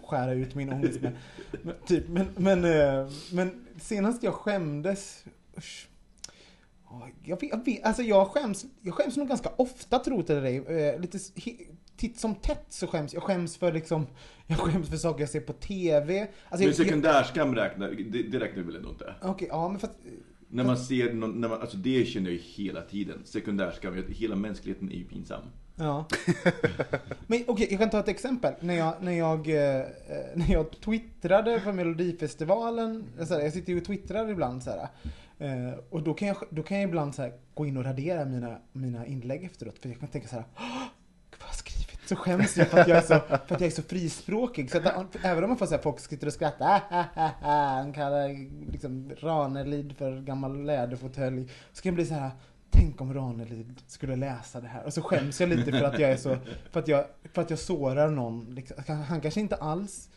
skära 0.08 0.34
ut 0.34 0.56
min 0.56 0.74
ångest 0.74 1.02
med. 1.02 1.16
Men, 1.62 1.76
typ, 1.86 2.04
men, 2.10 2.28
men, 2.36 2.66
eh, 2.66 3.08
men 3.32 3.67
senast 3.80 4.24
jag 4.24 4.34
skämdes, 4.34 5.26
usch. 5.58 5.90
Ja, 6.90 7.10
Jag, 7.24 7.42
vet, 7.42 7.50
jag, 7.50 7.66
vet, 7.66 7.84
alltså 7.84 8.04
jag, 8.04 8.28
skäms, 8.28 8.66
jag 8.82 8.94
skäms 8.94 9.18
nog 9.18 9.28
ganska 9.28 9.50
ofta, 9.56 10.00
tror 10.00 10.24
jag 10.28 10.44
dig. 10.44 10.58
Eh, 10.58 11.00
lite 11.00 11.20
titt 11.98 12.20
som 12.20 12.36
tätt 12.36 12.66
så 12.70 12.88
skäms 12.88 13.14
jag. 13.14 13.24
skäms 13.24 13.58
för 13.58 13.74
liksom, 13.74 14.08
jag 14.48 14.58
skäms 14.58 14.90
för 14.90 14.98
saker 14.98 15.20
jag 15.20 15.30
ser 15.30 15.40
på 15.40 15.54
TV. 15.54 16.28
Alltså, 16.50 16.66
Men 16.66 16.76
sekundärskam 16.76 17.56
räknar, 17.56 17.92
det, 17.92 18.24
det 18.24 18.40
räknar 18.40 18.64
väl 18.64 18.76
ändå 18.76 18.90
inte? 18.90 19.16
Okej, 19.22 19.48
ja 19.52 19.70
men 19.70 19.80
fast... 19.80 19.94
När 20.50 20.64
man 20.64 20.78
ser 20.78 21.14
någon, 21.14 21.42
när 21.42 21.50
man, 21.50 21.62
alltså 21.62 21.78
det 21.78 22.06
känner 22.06 22.30
jag 22.30 22.34
ju 22.34 22.44
hela 22.44 22.82
tiden. 22.82 23.22
Sekundärskam, 23.26 24.04
hela 24.10 24.36
mänskligheten 24.36 24.92
är 24.92 24.96
ju 24.96 25.06
pinsam. 25.06 25.42
Ja. 25.80 26.06
Men 27.28 27.44
okej, 27.48 27.68
jag 27.70 27.80
kan 27.80 27.90
ta 27.90 28.00
ett 28.00 28.08
exempel. 28.08 28.54
När 28.60 28.74
jag, 28.74 28.94
när 29.02 29.12
jag, 29.12 29.50
eh, 29.50 29.86
när 30.36 30.52
jag 30.52 30.82
twittrade 30.82 31.60
för 31.60 31.72
Melodifestivalen, 31.72 33.04
så 33.28 33.34
här, 33.34 33.42
jag 33.42 33.54
sitter 33.54 33.74
ju 33.74 33.80
och 33.80 33.86
twittrar 33.86 34.30
ibland 34.30 34.64
så 34.64 34.70
här. 34.72 34.88
Eh, 35.40 35.74
och 35.90 36.04
då 36.04 36.14
kan 36.14 36.28
jag, 36.28 36.38
då 36.50 36.64
kan 36.64 36.78
jag 36.78 36.88
ibland 36.90 37.16
så 37.16 37.22
här, 37.22 37.34
gå 37.54 37.66
in 37.66 37.78
och 37.78 37.84
radera 37.86 38.26
mina, 38.26 38.58
mina 38.72 39.06
inlägg 39.06 39.44
efteråt. 39.44 39.80
För 39.82 39.90
jag 39.90 40.00
kan 40.00 40.10
tänka 40.10 40.28
så 40.28 40.36
här, 40.36 40.46
"Åh, 40.58 40.84
Gud, 41.32 41.40
vad 41.46 41.56
skrivit? 41.56 42.00
Så 42.10 42.16
skäms 42.16 42.58
jag 42.58 42.68
för 42.68 42.80
att 42.80 42.88
jag 42.88 42.98
är 42.98 43.02
så, 43.02 43.20
för 43.20 43.56
att 43.56 43.62
jag 43.62 43.68
är 43.68 43.70
så 43.70 43.82
frispråkig. 43.82 44.72
Så 44.72 44.78
att, 44.78 45.16
även 45.24 45.44
om 45.44 45.50
man 45.50 45.58
får 45.58 45.66
så 45.66 45.76
här, 45.76 45.82
folk 45.82 46.00
sitter 46.00 46.28
och 46.28 46.34
skrattar, 46.34 46.66
"Ah, 46.68 46.82
ah, 46.90 47.06
ah, 47.16 47.30
ah", 47.44 47.76
han 47.76 47.94
kallar 47.94 48.30
liksom 48.72 49.12
Ranelid 49.20 49.98
för 49.98 50.22
gammal 50.22 50.64
läderfåtölj. 50.64 51.52
Så 51.74 51.82
kan 51.82 51.90
jag 51.90 51.96
bli 51.96 52.06
så 52.06 52.14
här, 52.14 52.32
tänk 52.72 53.02
om 53.02 53.14
Ranelid 53.14 53.82
skulle 53.88 54.16
läsa 54.16 54.62
det 54.62 54.68
här. 54.68 54.84
Och 54.86 54.94
så 54.94 55.02
skäms 55.02 55.42
jag 55.42 55.50
lite 55.50 55.72
för 55.72 55.84
att 55.84 56.00
jag 56.00 56.12
är 56.12 56.18
så, 56.18 56.38
för 56.72 56.80
att 56.80 56.88
jag, 56.88 57.06
för 57.34 57.42
att 57.42 57.50
jag 57.50 57.60
sårar 57.60 58.10
någon. 58.10 58.56
Liksom. 58.56 58.78
Han 59.10 59.22
kanske 59.22 59.40
inte 59.40 59.56
alls 59.56 60.10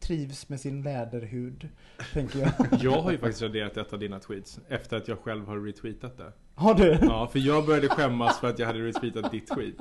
trivs 0.00 0.48
med 0.48 0.60
sin 0.60 0.82
läderhud, 0.82 1.68
tänker 2.12 2.38
jag. 2.38 2.50
Jag 2.82 3.00
har 3.02 3.10
ju 3.12 3.18
faktiskt 3.18 3.42
raderat 3.42 3.76
ett 3.76 3.92
av 3.92 3.98
dina 3.98 4.20
tweets 4.20 4.60
efter 4.68 4.96
att 4.96 5.08
jag 5.08 5.18
själv 5.18 5.46
har 5.46 5.60
retweetat 5.60 6.18
det. 6.18 6.32
Har 6.54 6.74
du? 6.74 6.98
Ja, 7.02 7.28
för 7.32 7.38
jag 7.38 7.66
började 7.66 7.88
skämmas 7.88 8.40
för 8.40 8.48
att 8.50 8.58
jag 8.58 8.66
hade 8.66 8.78
retweetat 8.78 9.30
ditt 9.30 9.46
tweet. 9.46 9.74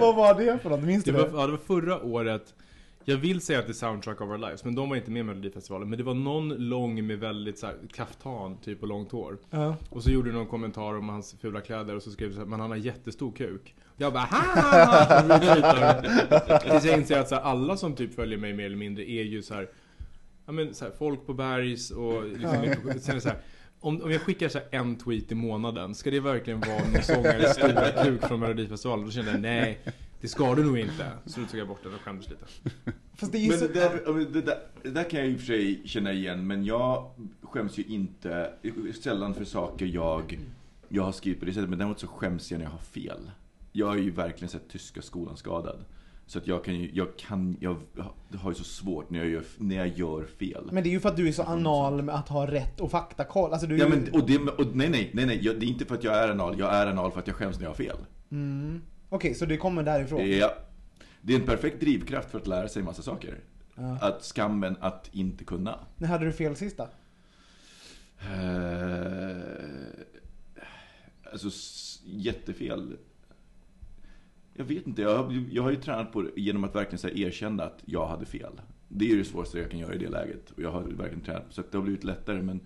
Vad 0.00 0.16
var 0.16 0.34
det 0.34 0.58
för 0.58 0.70
något? 0.70 0.82
Minns 0.82 1.04
Det 1.04 1.10
du 1.12 1.18
var, 1.18 1.28
det? 1.28 1.34
ja, 1.36 1.46
det 1.46 1.52
var 1.52 1.58
förra 1.58 2.02
året. 2.02 2.54
Jag 3.10 3.16
vill 3.16 3.40
säga 3.40 3.58
att 3.58 3.66
det 3.66 3.72
är 3.72 3.74
Soundtrack 3.74 4.20
of 4.20 4.30
Our 4.30 4.38
Lives, 4.38 4.64
men 4.64 4.74
de 4.74 4.88
var 4.88 4.96
inte 4.96 5.10
med 5.10 5.20
i 5.20 5.22
Melodifestivalen. 5.22 5.88
Men 5.88 5.98
det 5.98 6.04
var 6.04 6.14
någon 6.14 6.48
lång 6.48 7.06
med 7.06 7.18
väldigt 7.18 7.58
så 7.58 7.66
här, 7.66 7.76
kaftan, 7.92 8.56
typ 8.58 8.82
och 8.82 8.88
långt 8.88 9.12
hår. 9.12 9.38
Ja. 9.50 9.76
Och 9.88 10.02
så 10.02 10.10
gjorde 10.10 10.30
du 10.30 10.36
någon 10.36 10.46
kommentar 10.46 10.94
om 10.94 11.08
hans 11.08 11.36
fula 11.40 11.60
kläder 11.60 11.96
och 11.96 12.02
så 12.02 12.10
skrev 12.10 12.28
du 12.28 12.34
så 12.34 12.40
här, 12.40 12.46
men 12.46 12.60
han 12.60 12.70
har 12.70 12.76
jättestor 12.76 13.32
kuk. 13.32 13.74
Jag 13.96 14.12
bara 14.12 14.22
ha 14.22 15.28
Tills 16.58 16.84
jag 16.84 16.98
inser 16.98 17.20
att 17.20 17.28
så 17.28 17.34
här, 17.34 17.42
alla 17.42 17.76
som 17.76 17.94
typ 17.94 18.14
följer 18.14 18.38
mig 18.38 18.52
mer 18.52 18.64
eller 18.64 18.76
mindre 18.76 19.10
är 19.10 19.22
ju 19.22 19.42
så 19.42 19.54
här, 19.54 19.68
ja 20.46 20.52
men 20.52 20.74
så 20.74 20.84
här, 20.84 20.92
folk 20.98 21.26
på 21.26 21.34
bergs 21.34 21.90
och 21.90 22.24
liksom, 22.24 22.50
sen 23.00 23.10
är 23.10 23.14
det 23.14 23.20
så 23.20 23.28
här, 23.28 23.38
om, 23.80 24.02
om 24.02 24.10
jag 24.10 24.20
skickar 24.20 24.48
så 24.48 24.58
en 24.70 24.96
tweet 24.98 25.32
i 25.32 25.34
månaden, 25.34 25.94
ska 25.94 26.10
det 26.10 26.20
verkligen 26.20 26.60
vara 26.60 26.78
någon 26.92 27.02
sångares 27.02 27.54
stora 27.54 28.04
kuk 28.04 28.26
från 28.26 28.40
Melodifestivalen? 28.40 29.04
Då 29.04 29.10
kände 29.10 29.30
jag 29.30 29.40
nej, 29.40 29.78
det 30.20 30.28
ska 30.28 30.54
du 30.54 30.64
nog 30.64 30.78
inte. 30.78 31.12
Så 31.26 31.40
då 31.40 31.46
tog 31.46 31.60
jag 31.60 31.68
bort 31.68 31.82
den 31.82 31.94
och 31.94 32.00
skämdes 32.00 32.30
lite. 32.30 32.44
Fast 33.14 33.32
det 33.32 33.38
är 33.38 33.42
ju 33.42 33.48
Men 33.48 33.58
så... 33.58 33.66
det 33.66 33.72
där, 33.72 34.24
det, 34.32 34.40
där, 34.40 34.58
det 34.82 34.90
där 34.90 35.10
kan 35.10 35.20
jag 35.20 35.28
i 35.28 35.36
och 35.36 35.38
för 35.38 35.46
sig 35.46 35.82
känna 35.84 36.12
igen, 36.12 36.46
men 36.46 36.64
jag 36.64 37.10
skäms 37.42 37.78
ju 37.78 37.82
inte, 37.82 38.52
sällan 39.02 39.34
för 39.34 39.44
saker 39.44 39.86
jag, 39.86 40.38
jag 40.88 41.02
har 41.02 41.12
skrivit 41.12 41.40
på 41.40 41.46
det 41.46 41.52
sättet, 41.52 41.70
men 41.70 41.78
däremot 41.78 42.00
så 42.00 42.06
skäms 42.06 42.50
jag 42.50 42.58
när 42.58 42.64
jag 42.64 42.72
har 42.72 42.78
fel. 42.78 43.30
Jag 43.72 43.94
är 43.94 44.02
ju 44.02 44.10
verkligen 44.10 44.48
sett 44.48 44.68
tyska 44.68 45.02
skolan 45.02 45.36
skadad. 45.36 45.84
Så 46.26 46.38
att 46.38 46.46
jag 46.46 46.64
kan 46.64 46.74
ju, 46.74 46.90
jag 46.94 47.16
kan, 47.16 47.56
jag 47.60 47.76
har 48.38 48.50
ju 48.50 48.54
så 48.54 48.64
svårt 48.64 49.10
när 49.10 49.18
jag 49.18 49.28
gör, 49.28 49.44
när 49.58 49.76
jag 49.76 49.88
gör 49.88 50.24
fel. 50.24 50.68
Men 50.72 50.82
det 50.82 50.88
är 50.88 50.92
ju 50.92 51.00
för 51.00 51.08
att 51.08 51.16
du 51.16 51.28
är 51.28 51.32
så 51.32 51.42
anal 51.42 52.02
med 52.02 52.14
att 52.14 52.28
ha 52.28 52.46
rätt 52.46 52.80
och 52.80 52.90
faktakoll. 52.90 53.52
Alltså 53.52 53.66
du 53.66 53.74
är 53.74 53.78
Ja 53.78 53.88
men, 53.88 54.08
och 54.12 54.26
det, 54.26 54.38
och 54.38 54.76
nej 54.76 54.88
nej, 54.88 55.10
nej 55.14 55.26
nej, 55.26 55.38
det 55.38 55.66
är 55.66 55.68
inte 55.68 55.84
för 55.84 55.94
att 55.94 56.04
jag 56.04 56.16
är 56.16 56.28
anal, 56.28 56.58
jag 56.58 56.74
är 56.74 56.86
anal 56.86 57.12
för 57.12 57.20
att 57.20 57.26
jag 57.26 57.36
skäms 57.36 57.56
när 57.56 57.64
jag 57.64 57.70
har 57.70 57.74
fel. 57.74 57.96
Mm. 58.30 58.80
Okej, 59.12 59.34
så 59.34 59.46
det 59.46 59.56
kommer 59.56 59.82
därifrån? 59.82 60.30
Ja. 60.30 60.54
Det 61.20 61.34
är 61.34 61.40
en 61.40 61.46
perfekt 61.46 61.80
drivkraft 61.80 62.30
för 62.30 62.38
att 62.38 62.46
lära 62.46 62.68
sig 62.68 62.82
massa 62.82 63.02
saker. 63.02 63.38
Ja. 63.74 63.98
Att 64.00 64.24
skammen 64.24 64.76
att 64.80 65.08
inte 65.12 65.44
kunna. 65.44 65.78
När 65.96 66.08
hade 66.08 66.24
du 66.24 66.32
fel 66.32 66.56
sista? 66.56 66.88
Eh, 68.20 69.42
alltså, 71.32 71.48
jättefel. 72.04 72.96
Jag 74.54 74.64
vet 74.64 74.86
inte, 74.86 75.02
jag 75.02 75.16
har, 75.16 75.44
jag 75.50 75.62
har 75.62 75.70
ju 75.70 75.76
tränat 75.76 76.12
på 76.12 76.22
det 76.22 76.30
genom 76.36 76.64
att 76.64 76.74
verkligen 76.74 76.98
så 76.98 77.08
erkänna 77.08 77.64
att 77.64 77.78
jag 77.84 78.06
hade 78.06 78.26
fel. 78.26 78.60
Det 78.88 79.04
är 79.04 79.08
ju 79.08 79.18
det 79.18 79.24
svåraste 79.24 79.58
jag 79.58 79.70
kan 79.70 79.80
göra 79.80 79.94
i 79.94 79.98
det 79.98 80.08
läget. 80.08 80.50
Och 80.50 80.62
jag 80.62 80.72
har 80.72 80.82
verkligen 80.82 81.20
tränat, 81.20 81.46
så 81.50 81.60
att 81.60 81.72
det 81.72 81.78
har 81.78 81.82
blivit 81.82 82.04
lättare. 82.04 82.42
Men, 82.42 82.60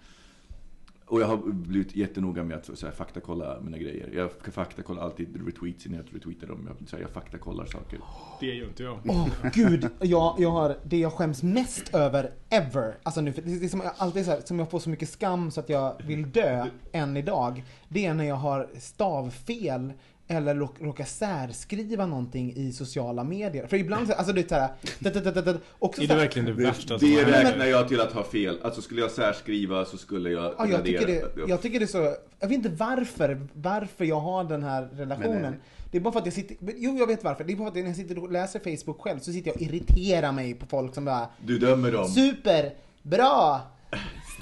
och 1.07 1.21
jag 1.21 1.27
har 1.27 1.37
blivit 1.37 1.97
jättenoga 1.97 2.45
med 2.45 2.57
att 2.57 2.79
så 2.79 2.87
här, 2.87 2.93
faktakolla 2.93 3.61
mina 3.61 3.79
grejer. 3.79 4.11
Jag 4.15 4.31
ska 4.41 4.51
faktakolla 4.51 5.03
alltid 5.03 5.47
retweets 5.47 5.87
innan 5.87 5.99
jag 5.99 6.17
retweetar 6.17 6.47
dem. 6.47 6.69
Jag, 6.79 6.89
så 6.89 6.97
här, 6.97 7.03
jag 7.03 7.11
faktakollar 7.11 7.67
saker. 7.67 8.01
Det 8.41 8.51
är 8.51 8.55
ju 8.55 8.65
inte 8.65 8.83
jag. 8.83 8.99
Åh 9.09 9.29
gud, 9.55 9.89
jag, 10.01 10.35
jag 10.39 10.51
har 10.51 10.77
det 10.85 10.99
jag 10.99 11.13
skäms 11.13 11.43
mest 11.43 11.95
över 11.95 12.31
ever. 12.51 12.99
Alltså 13.03 13.21
nu, 13.21 13.33
för 13.33 13.43
det, 13.43 13.59
det 13.59 13.65
är 13.65 13.69
som 13.69 13.81
jag 13.81 13.93
alltid 13.97 14.25
så 14.25 14.31
här, 14.31 14.41
som 14.45 14.59
jag 14.59 14.71
får 14.71 14.79
så 14.79 14.91
mycket 14.91 15.09
skam 15.09 15.51
så 15.51 15.61
att 15.61 15.69
jag 15.69 16.03
vill 16.07 16.33
dö 16.33 16.67
än 16.93 17.17
idag. 17.17 17.65
Det 17.89 18.07
är 18.07 18.15
när 18.15 18.25
jag 18.25 18.37
har 18.37 18.69
stavfel 18.79 19.93
eller 20.29 20.55
råk- 20.55 20.81
råkar 20.85 21.05
särskriva 21.05 22.07
någonting 22.07 22.53
i 22.57 22.73
sociala 22.73 23.25
medier. 23.25 23.67
För 23.67 23.77
ibland 23.77 24.07
så, 24.07 24.13
alltså 24.13 24.33
det 24.33 24.41
är 24.41 24.49
såhär, 24.49 25.59
också 25.79 26.03
Är 26.03 26.07
det 26.07 26.15
verkligen 26.15 26.47
det 26.47 26.53
värsta 26.65 26.99
som 26.99 27.09
Det 27.09 27.25
räknar 27.25 27.65
jag 27.67 27.89
till 27.89 28.01
att 28.01 28.13
ha 28.13 28.25
fel. 28.25 28.59
Alltså 28.63 28.83
skulle 28.83 29.01
jag 29.01 29.11
särskriva 29.11 29.85
så 29.85 29.97
skulle 29.97 30.31
jag 30.31 30.55
Ja, 30.59 30.67
jag, 30.67 30.85
tycker 30.85 31.07
det, 31.07 31.23
jag 31.49 31.63
tycker 31.63 31.79
det 31.79 31.85
är 31.85 31.87
så, 31.87 32.15
jag 32.41 32.49
vet 32.49 32.57
inte 32.57 32.69
varför, 32.69 33.47
varför 33.53 34.05
jag 34.05 34.21
har 34.21 34.45
den 34.45 34.63
här 34.63 34.89
relationen. 34.93 35.45
Eh, 35.45 35.61
det 35.91 35.99
är 35.99 36.01
bara 36.03 36.13
för 36.13 36.21
att 36.21 36.27
jag 36.27 36.35
sitter, 36.35 36.57
jo 36.77 36.97
jag 36.99 37.07
vet 37.07 37.25
varför. 37.25 37.45
Det 37.45 37.53
är 37.53 37.57
bara 37.57 37.65
för 37.73 37.79
att 37.79 37.85
när 37.85 37.91
jag 37.91 37.97
sitter 37.97 38.19
och 38.19 38.33
läser 38.33 38.77
Facebook 38.77 39.01
själv 39.01 39.19
så 39.19 39.33
sitter 39.33 39.49
jag 39.49 39.57
och 39.57 39.63
irriterar 39.63 40.33
mig 40.33 40.55
på 40.55 40.67
folk 40.67 40.95
som 40.95 41.05
bara 41.05 41.29
Du 41.47 41.59
dömer 41.59 41.93
dem. 41.93 42.09
Super, 42.09 42.73
bra, 43.03 43.61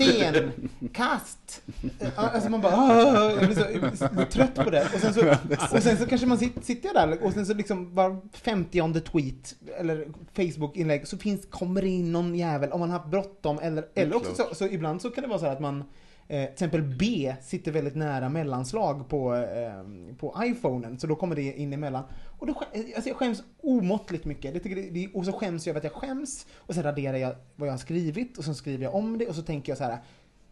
sten, 0.04 0.52
kast. 0.92 1.62
Alltså 2.16 2.50
man 2.50 2.60
bara, 2.60 2.72
"Ah", 2.76 3.30
jag 3.30 3.38
blir 3.38 3.90
så, 3.90 3.96
så 3.96 4.24
trött 4.30 4.54
på 4.54 4.70
det. 4.70 4.88
Och 4.94 5.00
sen 5.00 5.14
så, 5.14 5.28
och 5.76 5.82
sen 5.82 5.96
så 5.96 6.06
kanske 6.06 6.26
man 6.26 6.38
sitter, 6.38 6.60
sitter 6.62 6.94
där 6.94 7.22
och 7.24 7.32
sen 7.32 7.46
så 7.46 7.54
liksom 7.54 7.94
var 7.94 8.20
femtionde 8.32 9.00
tweet 9.00 9.54
eller 9.78 10.06
Facebook-inlägg 10.36 11.06
så 11.08 11.18
finns, 11.18 11.46
kommer 11.50 11.84
in 11.84 12.12
någon 12.12 12.34
jävel 12.34 12.72
om 12.72 12.80
man 12.80 12.90
har 12.90 12.98
haft 12.98 13.10
bråttom 13.10 13.58
eller, 13.62 13.84
eller 13.94 14.16
också 14.16 14.34
så, 14.34 14.54
så 14.54 14.64
ibland 14.66 15.02
så 15.02 15.10
kan 15.10 15.22
det 15.22 15.28
vara 15.28 15.38
så 15.38 15.44
här 15.46 15.52
att 15.52 15.60
man 15.60 15.84
Eh, 16.28 16.44
till 16.44 16.52
exempel 16.52 16.82
B 16.82 17.34
sitter 17.42 17.72
väldigt 17.72 17.94
nära 17.94 18.28
mellanslag 18.28 19.08
på, 19.08 19.34
eh, 19.34 20.16
på 20.18 20.36
iPhonen, 20.44 20.98
så 20.98 21.06
då 21.06 21.14
kommer 21.16 21.36
det 21.36 21.42
in 21.58 21.72
emellan. 21.72 22.04
Och 22.38 22.46
då, 22.46 22.62
alltså 22.94 23.08
jag 23.08 23.16
skäms 23.16 23.42
omåttligt 23.62 24.24
mycket. 24.24 24.54
Det 24.54 24.60
tycker 24.60 24.92
det, 24.92 25.08
och 25.14 25.24
så 25.24 25.32
skäms 25.32 25.66
jag 25.66 25.72
över 25.76 25.80
att 25.80 25.92
jag 25.92 26.02
skäms, 26.02 26.46
och 26.58 26.74
sen 26.74 26.82
raderar 26.82 27.16
jag 27.16 27.34
vad 27.56 27.68
jag 27.68 27.72
har 27.72 27.78
skrivit, 27.78 28.38
och 28.38 28.44
sen 28.44 28.54
skriver 28.54 28.84
jag 28.84 28.94
om 28.94 29.18
det, 29.18 29.26
och 29.28 29.34
så 29.34 29.42
tänker 29.42 29.70
jag 29.72 29.78
så 29.78 29.84
här. 29.84 29.98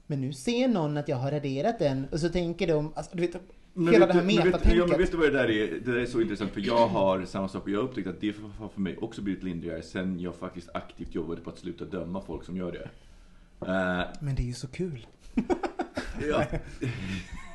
Men 0.06 0.20
nu 0.20 0.32
ser 0.32 0.68
någon 0.68 0.96
att 0.96 1.08
jag 1.08 1.16
har 1.16 1.30
raderat 1.30 1.78
den, 1.78 2.06
och 2.12 2.20
så 2.20 2.28
tänker 2.28 2.66
de, 2.66 2.92
alltså, 2.96 3.16
du 3.16 3.26
vet, 3.26 3.36
Men 3.74 3.92
hela 3.94 4.06
vet 4.06 4.14
det 4.14 4.20
här 4.20 4.26
du- 4.28 4.34
men 4.36 4.36
vet, 4.36 4.44
metatänket. 4.44 5.00
vet 5.00 5.10
du 5.10 5.16
vad 5.16 5.26
det 5.32 5.38
där 5.38 5.50
är? 5.50 5.80
Det 5.84 5.92
där 5.92 5.98
är 6.00 6.06
så 6.06 6.20
intressant 6.20 6.50
för 6.50 6.60
jag 6.66 6.86
har 6.88 7.24
samma 7.24 7.48
sak 7.48 7.62
och 7.62 7.70
jag 7.70 7.78
har 7.78 7.84
upptäckt 7.84 8.08
att 8.08 8.20
det 8.20 8.34
har 8.58 8.68
för 8.68 8.80
mig 8.80 8.96
också 8.96 9.22
blivit 9.22 9.42
lindrigare 9.42 9.82
sen 9.82 10.20
jag 10.20 10.34
faktiskt 10.34 10.68
aktivt 10.74 11.14
jobbade 11.14 11.40
på 11.40 11.50
att 11.50 11.58
sluta 11.58 11.84
döma 11.84 12.20
folk 12.20 12.44
som 12.44 12.56
gör 12.56 12.72
det. 12.72 12.88
Eh, 13.66 14.06
Men 14.20 14.34
det 14.34 14.42
är 14.42 14.46
ju 14.46 14.52
så 14.54 14.68
kul 14.68 15.06
ja. 16.28 16.46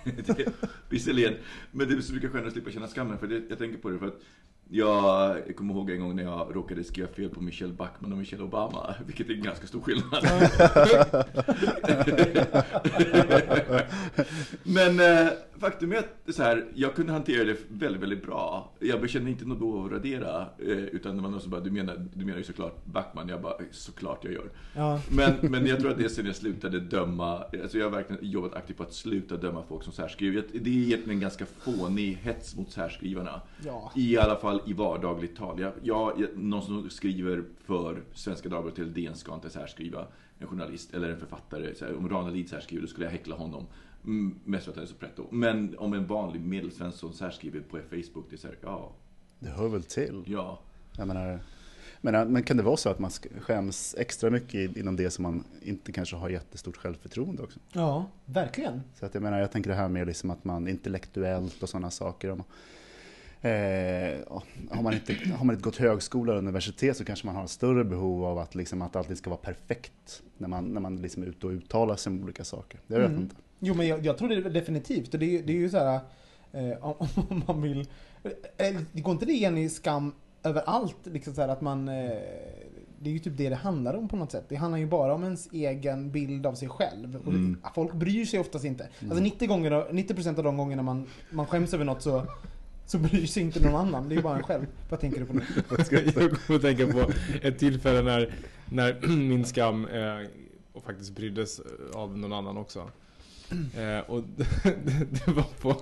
det, 0.36 0.54
visserligen, 0.90 1.34
men 1.72 1.88
det 1.88 1.96
är 1.96 2.02
så 2.02 2.14
mycket 2.14 2.32
skönare 2.32 2.48
att 2.48 2.54
slippa 2.54 2.72
känna 2.72 2.88
skammen 2.88 3.18
för 3.18 3.28
det, 3.28 3.44
jag 3.50 3.58
tänker 3.58 3.78
på 3.78 3.90
det 3.90 4.00
för 4.00 4.08
att 4.08 4.22
jag, 4.70 5.38
jag 5.48 5.56
kommer 5.56 5.74
ihåg 5.74 5.90
en 5.90 6.00
gång 6.00 6.16
när 6.16 6.24
jag 6.24 6.56
råkade 6.56 6.84
skriva 6.84 7.08
fel 7.08 7.30
på 7.30 7.42
Michelle 7.42 7.74
Backman 7.74 8.12
och 8.12 8.18
Michelle 8.18 8.44
Obama, 8.44 8.96
vilket 9.06 9.30
är 9.30 9.34
en 9.34 9.44
ganska 9.44 9.68
stor 9.68 9.82
skillnad. 9.82 10.26
Men 14.64 15.00
eh, 15.00 15.32
faktum 15.58 15.92
är 15.92 15.98
att 15.98 16.36
så 16.36 16.44
här, 16.44 16.66
jag 16.76 16.96
kunde 16.96 17.14
hantera 17.14 17.44
det 17.44 17.58
väldigt, 17.68 18.02
väldigt 18.02 18.26
bra. 18.26 18.72
Jag 18.80 19.10
kände 19.10 19.30
inte 19.30 19.46
något 19.46 19.60
behov 19.60 19.80
av 19.80 19.86
att 19.86 19.92
radera, 19.92 20.46
eh, 20.60 20.78
utan 20.78 21.16
det 21.16 21.22
var 21.22 21.30
någon 21.30 21.42
som 21.42 21.52
bara, 21.52 21.62
du 21.62 21.72
menar, 21.72 22.08
du 22.14 22.26
menar 22.26 22.38
ju 22.38 22.44
såklart 22.44 22.86
Backman? 22.86 23.30
Jag 23.30 23.42
bara, 23.42 23.56
såklart 23.72 24.24
jag 24.24 24.34
gör. 24.34 24.50
Ja. 24.76 25.02
Men, 25.10 25.34
men 25.42 25.66
jag 25.66 25.80
tror 25.80 25.92
att 25.92 25.98
det 25.98 26.06
är 26.06 26.10
sen 26.10 26.26
jag 26.26 26.36
slutade 26.36 26.80
döma, 26.80 27.44
alltså 27.64 27.78
jag 27.78 27.86
har 27.86 27.92
verkligen 27.92 28.32
jobbat 28.32 28.54
aktivt 28.54 28.78
på 28.78 28.84
att 28.84 28.94
sluta 28.94 29.38
döma 29.38 29.64
folk 29.68 29.84
som 29.84 29.94
särskriver. 29.94 30.44
Det 30.52 30.70
är 30.70 30.74
egentligen 30.74 31.10
en 31.10 31.20
ganska 31.20 31.46
fånig 31.46 32.18
hets 32.22 32.56
mot 32.56 32.72
särskrivarna. 32.72 33.42
Ja. 33.66 33.92
I 33.96 34.18
alla 34.18 34.36
fall 34.36 34.55
fall 34.60 34.70
i 34.70 34.74
vardagligt 34.74 35.38
tal. 35.38 35.60
Jag, 35.60 35.74
jag, 35.84 36.14
någon 36.38 36.62
som 36.64 36.90
skriver 36.90 37.44
för 37.66 38.04
Svenska 38.14 38.50
Dagbladet 38.50 38.80
eller 38.80 38.92
DN 38.94 39.16
ska 39.16 39.34
inte 39.36 39.50
så 39.50 39.60
här 39.60 39.68
skriva. 39.68 40.08
En 40.40 40.48
journalist 40.48 40.94
eller 40.94 41.10
en 41.10 41.20
författare. 41.20 41.76
Så 41.76 41.86
här, 41.86 41.98
om 41.98 42.10
Ranelid 42.10 42.50
så 42.50 42.56
här 42.56 42.62
skriver, 42.62 42.82
då 42.82 42.88
skulle 42.88 43.06
jag 43.06 43.12
häckla 43.12 43.36
honom. 43.36 43.66
Mm, 44.04 44.40
mest 44.44 44.64
för 44.66 44.72
att 44.72 44.76
han 44.78 44.84
är 44.84 44.90
så 44.90 44.96
pretto. 44.96 45.28
Men 45.32 45.78
om 45.78 45.94
en 45.94 46.08
vanlig 46.08 46.42
medelsvensson 46.42 47.14
så 47.14 47.24
här 47.24 47.32
skriver 47.32 47.60
på 47.60 47.78
Facebook, 47.90 48.26
det 48.30 48.36
är 48.36 48.38
så 48.38 48.48
här, 48.48 48.58
ja, 48.62 48.92
Det 49.40 49.50
hör 49.50 49.68
väl 49.68 49.84
till. 49.84 50.24
ja. 50.28 50.60
Jag 50.98 51.08
menar, 51.08 51.40
men, 52.02 52.32
men 52.34 52.44
kan 52.44 52.58
det 52.58 52.64
vara 52.64 52.78
så 52.78 52.90
att 52.90 53.00
man 53.00 53.10
sk- 53.10 53.40
skäms 53.40 53.96
extra 53.98 54.30
mycket 54.30 54.78
inom 54.78 54.96
det 54.96 55.10
som 55.10 55.24
man 55.24 55.44
inte 55.62 55.92
kanske 55.92 56.16
har 56.16 56.30
jättestort 56.30 56.78
självförtroende 56.78 57.44
också? 57.44 57.60
Ja, 57.72 58.06
verkligen. 58.26 58.82
Så 59.00 59.06
att 59.06 59.14
jag 59.14 59.24
menar, 59.24 59.40
jag 59.40 59.52
tänker 59.52 59.70
det 59.70 59.76
här 59.76 59.90
med 59.90 60.08
liksom 60.08 60.30
att 60.30 60.44
man 60.44 60.68
intellektuellt 60.68 61.64
och 61.64 61.70
sådana 61.70 61.92
saker. 61.92 62.32
Om, 62.32 62.44
eh, 63.42 63.50
har, 64.70 64.82
man 64.84 64.94
inte, 64.94 65.16
har 65.38 65.46
man 65.46 65.56
inte 65.56 65.64
gått 65.64 65.76
högskola 65.78 66.32
eller 66.32 66.40
universitet 66.42 66.98
så 66.98 67.06
kanske 67.06 67.26
man 67.26 67.36
har 67.36 67.44
ett 67.44 67.50
större 67.50 67.84
behov 67.84 68.26
av 68.26 68.38
att, 68.38 68.56
liksom, 68.56 68.82
att 68.82 68.96
allting 68.96 69.16
ska 69.16 69.30
vara 69.30 69.40
perfekt 69.40 70.22
när 70.38 70.48
man, 70.48 70.64
när 70.66 70.82
man 70.82 70.96
liksom 70.96 71.24
är 71.24 71.28
ute 71.28 71.46
och 71.48 71.52
uttalar 71.52 71.96
sig 71.96 72.10
om 72.10 72.24
olika 72.24 72.44
saker. 72.44 72.80
Jag 72.88 73.00
vet 73.00 73.10
Mm. 73.10 73.22
inte. 73.22 73.36
Jo 73.60 73.74
men 73.74 73.88
jag, 73.88 74.06
jag 74.06 74.18
tror 74.18 74.30
det 74.30 74.50
definitivt. 74.50 75.14
Och 75.14 75.20
det, 75.20 75.38
är- 75.38 75.44
det 75.44 75.54
är 75.54 75.58
ju 75.58 75.70
så 75.70 75.78
här 75.78 76.00
eh, 76.52 76.78
om, 76.86 77.08
om 77.30 77.44
man 77.48 77.62
vill... 77.62 77.80
Eh, 78.58 78.76
det 78.92 79.02
går 79.02 79.12
inte 79.14 79.26
det 79.26 79.34
igen 79.34 79.58
i 79.58 79.70
skam 79.70 80.14
överallt? 80.44 80.98
Liksom 81.04 81.34
så 81.34 81.42
här 81.42 81.48
att 81.48 81.62
man... 81.62 81.88
Eh, 81.90 82.12
det 83.00 83.10
är 83.10 83.14
ju 83.14 83.20
typ 83.20 83.38
det 83.38 83.50
det 83.50 83.56
handlar 83.56 83.94
om 83.94 84.08
på 84.08 84.16
något 84.16 84.32
sätt. 84.32 84.46
Det 84.50 84.56
handlar 84.56 84.78
ju 84.80 84.86
bara 84.86 85.14
om 85.14 85.24
ens 85.24 85.48
egen 85.54 86.12
bild 86.12 86.46
av 86.46 86.54
sig 86.56 86.70
själv. 86.70 87.16
Och 87.16 87.34
Mm. 87.34 87.58
folk 87.76 87.94
bryr 87.94 88.26
sig 88.26 88.40
oftast 88.40 88.66
inte. 88.66 88.88
Alltså 89.02 89.20
90, 89.20 89.48
gånger, 89.48 89.72
90% 89.92 90.38
av 90.38 90.44
de 90.44 90.58
gångerna 90.58 90.84
man, 90.84 91.08
man 91.32 91.46
skäms 91.46 91.74
över 91.74 91.86
något 91.86 92.02
så, 92.02 92.26
så 92.86 92.98
bryr 92.98 93.26
sig 93.26 93.44
inte 93.44 93.60
någon 93.60 93.76
annan. 93.76 94.10
Det 94.10 94.16
är 94.16 94.22
bara 94.22 94.38
en 94.38 94.44
själv. 94.44 94.66
Vad 94.90 95.00
tänker 95.00 95.20
du 95.20 95.26
på 95.26 95.34
nu? 95.34 95.42
Jag 95.90 96.32
kommer 96.32 96.56
att 96.56 96.62
tänka 96.62 96.88
på 96.88 97.12
ett 97.42 97.60
tillfälle 97.60 98.02
när, 98.02 98.34
när 98.70 99.08
min 99.28 99.46
skam 99.46 99.86
eh, 99.86 100.28
och 100.74 100.84
faktiskt 100.84 101.16
bryddes 101.16 101.62
av 101.94 102.18
någon 102.18 102.34
annan 102.34 102.58
också. 102.58 102.92
Eh, 103.78 104.00
och 104.00 104.24
det, 104.36 104.48
det 105.26 105.32
var 105.32 105.48
på 105.62 105.76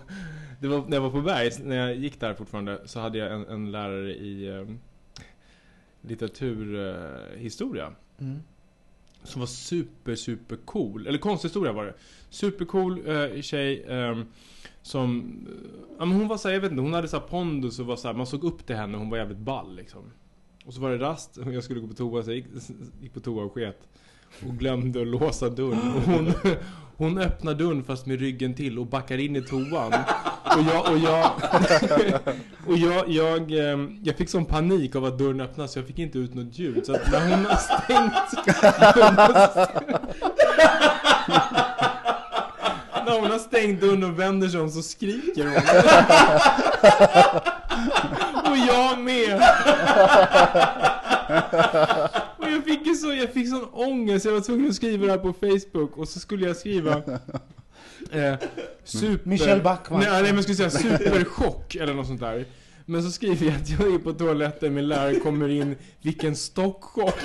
det 0.64 0.70
var, 0.70 0.84
när 0.88 0.98
jag 0.98 1.02
var 1.02 1.10
på 1.10 1.22
Bergs, 1.22 1.60
när 1.60 1.76
jag 1.76 1.96
gick 1.96 2.20
där 2.20 2.34
fortfarande, 2.34 2.82
så 2.86 3.00
hade 3.00 3.18
jag 3.18 3.34
en, 3.34 3.48
en 3.48 3.72
lärare 3.72 4.16
i 4.16 4.48
eh, 4.48 4.66
litteraturhistoria. 6.02 7.34
Eh, 7.34 7.40
historia. 7.40 7.94
Mm. 8.20 8.40
som 9.24 9.40
var 9.40 9.48
super, 9.48 10.16
super 10.16 10.56
cool. 10.56 11.08
Eller 11.08 11.18
konsthistoria 11.18 11.72
var 11.72 11.86
det. 11.86 11.94
Supercool 12.30 13.08
eh, 13.08 13.42
tjej. 13.42 13.86
ehm, 13.88 14.26
som, 14.84 15.38
eh, 15.48 15.96
ja 16.00 16.06
men 16.06 16.18
hon 16.18 16.28
var 16.28 16.38
såhär, 16.38 16.56
jag 16.56 16.62
vet 16.62 16.72
inte, 16.72 16.84
hon 16.84 16.94
hade 16.94 17.08
såhär 17.08 17.28
pondus 17.28 17.80
och 17.80 17.86
var 17.86 17.96
såhär, 17.96 18.16
man 18.16 18.28
såg 18.28 18.44
upp 18.44 18.66
till 18.66 18.76
henne, 18.76 18.98
hon 18.98 19.10
var 19.10 19.18
jävligt 19.18 19.38
ball 19.38 19.76
liksom. 19.76 20.02
Och 20.66 20.74
så 20.74 20.82
var 20.82 20.90
det 20.90 20.98
rast, 20.98 21.38
och 21.38 21.54
jag 21.54 21.64
skulle 21.64 21.80
gå 21.80 21.88
på 21.88 21.94
toa, 21.94 22.24
så 22.24 22.30
jag 22.30 22.36
gick, 22.36 22.46
gick 23.02 23.14
på 23.14 23.20
toa 23.20 23.44
och 23.44 23.54
sket. 23.54 23.88
Och 24.48 24.58
glömde 24.58 25.02
att 25.02 25.08
låsa 25.08 25.50
dörren. 25.50 25.94
Och 25.96 26.02
hon, 26.02 26.34
hon 26.98 27.18
öppnar 27.18 27.54
dörren 27.54 27.84
fast 27.84 28.06
med 28.06 28.20
ryggen 28.20 28.54
till 28.54 28.80
och 28.80 28.88
backar 28.88 29.18
in 29.18 29.36
i 29.36 29.42
toan. 29.42 29.94
Och 30.44 30.64
jag, 30.74 30.92
och 30.92 30.98
jag, 30.98 31.32
och 32.68 32.78
jag, 32.78 33.10
jag, 33.10 33.52
eh, 33.52 33.90
jag 34.04 34.16
fick 34.18 34.30
sån 34.30 34.46
panik 34.46 34.96
av 34.96 35.06
att 35.06 35.18
dörren 35.18 35.42
öppnades 35.42 35.72
så 35.72 35.80
jag 35.80 35.88
fick 35.88 36.00
inte 36.00 36.18
ut 36.18 36.34
något 36.34 36.60
ljud. 36.60 36.86
Så 36.86 36.94
att 36.94 37.12
när 37.12 37.36
hon 37.36 37.46
har 37.46 37.56
stängt... 37.56 38.14
stängt 43.54 43.82
dörren 43.82 44.04
och 44.04 44.20
vänder 44.20 44.48
sig 44.48 44.60
om 44.60 44.70
så 44.70 44.82
skriker 44.82 45.44
hon. 45.44 45.54
Och 48.52 48.58
jag 48.58 49.00
med. 49.00 49.42
Och 52.38 52.50
jag 52.50 52.64
fick 52.64 52.88
ju 52.88 52.96
så, 52.96 53.14
jag 53.14 53.34
fick 53.34 53.50
sån 53.50 53.68
ångest, 53.74 54.26
jag 54.26 54.32
var 54.32 54.42
tvungen 54.42 54.70
att 54.70 54.76
skriva 54.76 55.06
det 55.06 55.12
här 55.12 55.20
på 55.20 55.34
Facebook 55.34 55.98
och 55.98 56.08
så 56.08 56.20
skulle 56.20 56.48
jag 56.48 56.58
skriva 56.58 56.98
eh, 58.12 58.36
super... 58.84 59.30
Michelle 59.30 59.62
Backman. 59.62 60.00
Nej, 60.00 60.10
nej 60.12 60.24
men 60.24 60.36
jag 60.36 60.44
skulle 60.44 60.70
säga 60.70 60.70
superchock 60.70 61.76
eller 61.76 61.94
något 61.94 62.08
sånt 62.08 62.22
där. 62.22 62.46
Men 62.86 63.04
så 63.04 63.12
skriver 63.12 63.46
jag 63.46 63.56
att 63.56 63.70
jag 63.70 63.94
är 63.94 63.98
på 63.98 64.14
toaletten, 64.14 64.74
min 64.74 64.88
lärare 64.88 65.16
kommer 65.16 65.50
in, 65.50 65.76
vilken 66.02 66.36
stockchock. 66.36 67.16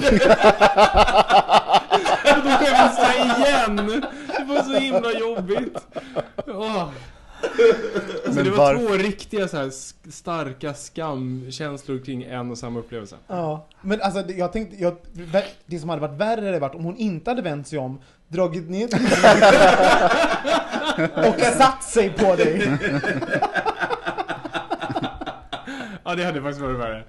och 2.22 2.42
då 2.44 2.50
skäms 2.50 2.98
jag 2.98 3.14
igen. 3.26 4.04
Det 4.58 4.72
var 4.72 4.74
så 4.74 4.78
himla 4.80 5.12
jobbigt. 5.12 5.78
Åh. 6.46 6.88
Så 8.26 8.32
Men 8.32 8.44
det 8.44 8.50
var 8.50 8.56
varför- 8.58 8.86
två 8.88 8.94
riktiga 8.94 9.48
så 9.48 9.56
här 9.56 9.70
starka 10.10 10.74
skamkänslor 10.74 11.98
kring 12.04 12.22
en 12.22 12.50
och 12.50 12.58
samma 12.58 12.80
upplevelse. 12.80 13.16
Ja, 13.26 13.66
men 13.82 14.00
alltså 14.02 14.22
det- 14.22 14.32
jag 14.32 14.52
tänkte, 14.52 14.76
jag, 14.76 14.96
det 15.66 15.78
som 15.78 15.88
hade 15.88 16.02
varit 16.02 16.20
värre 16.20 16.44
hade 16.46 16.58
varit 16.58 16.74
om 16.74 16.84
hon 16.84 16.96
inte 16.96 17.30
hade 17.30 17.42
vänt 17.42 17.68
sig 17.68 17.78
om, 17.78 18.00
dragit 18.28 18.70
ner 18.70 18.88
och 21.28 21.40
satt 21.40 21.82
sig 21.84 22.10
på 22.10 22.36
dig. 22.36 22.78
Ja, 26.04 26.14
det 26.14 26.24
hade 26.24 26.42
faktiskt 26.42 26.60
varit 26.60 26.78
värre. 26.78 27.04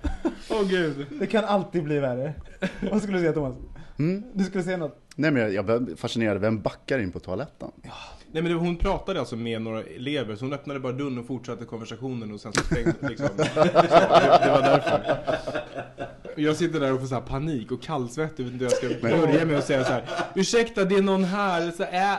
Åh 0.49 0.63
gud. 0.69 1.05
Det 1.19 1.27
kan 1.27 1.45
alltid 1.45 1.83
bli 1.83 1.99
värre. 1.99 2.33
Vad 2.91 3.01
skulle 3.01 3.17
du 3.17 3.21
säga 3.21 3.33
Thomas? 3.33 3.55
Mm. 3.99 4.23
Du 4.33 4.43
skulle 4.43 4.63
säga 4.63 4.77
något? 4.77 4.97
Nej 5.19 5.31
men 5.31 5.41
jag, 5.41 5.53
jag 5.53 5.63
fascinerad, 5.95 6.37
vem 6.41 6.61
backar 6.61 6.99
in 6.99 7.11
på 7.11 7.19
toaletten? 7.19 7.71
Nej 8.31 8.43
men 8.43 8.51
det, 8.51 8.57
hon 8.57 8.77
pratade 8.77 9.19
alltså 9.19 9.35
med 9.35 9.61
några 9.61 9.83
elever, 9.83 10.35
så 10.35 10.45
hon 10.45 10.53
öppnade 10.53 10.79
bara 10.79 10.93
dörren 10.93 11.17
och 11.17 11.27
fortsatte 11.27 11.65
konversationen 11.65 12.31
och 12.31 12.39
sen 12.39 12.53
så 12.53 12.61
stängde 12.63 12.93
liksom. 13.01 13.27
Så, 13.27 13.43
det, 13.63 13.71
det 14.43 14.51
var 14.51 14.61
därför. 14.61 15.19
Jag 16.35 16.55
sitter 16.55 16.79
där 16.79 16.93
och 16.93 16.99
får 16.99 17.07
så 17.07 17.15
här 17.15 17.21
panik 17.21 17.71
och 17.71 17.81
kallsvettig, 17.81 18.43
vet 18.43 18.53
inte 18.53 18.65
hur 18.65 18.71
jag 18.71 18.77
ska 18.77 19.07
börja 19.07 19.45
med 19.45 19.57
att 19.57 19.65
säga 19.65 19.83
så 19.83 19.91
här. 19.91 20.03
Ursäkta, 20.35 20.85
det 20.85 20.95
är 20.95 21.01
någon 21.01 21.23
här. 21.23 21.71
Så, 21.71 21.83
äh, 21.83 22.13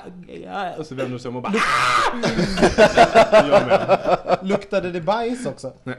äh, 0.72 0.78
och 0.78 0.86
så 0.86 0.94
vänder 0.94 1.10
hon 1.10 1.20
sig 1.20 1.28
om 1.28 1.36
och 1.36 1.42
bara 1.42 1.52
"Ah!" 1.52 2.16
Jag 3.48 3.66
med. 3.66 4.38
Luktade 4.42 4.90
det 4.90 5.00
bajs 5.00 5.46
också? 5.46 5.72
Nej. 5.84 5.96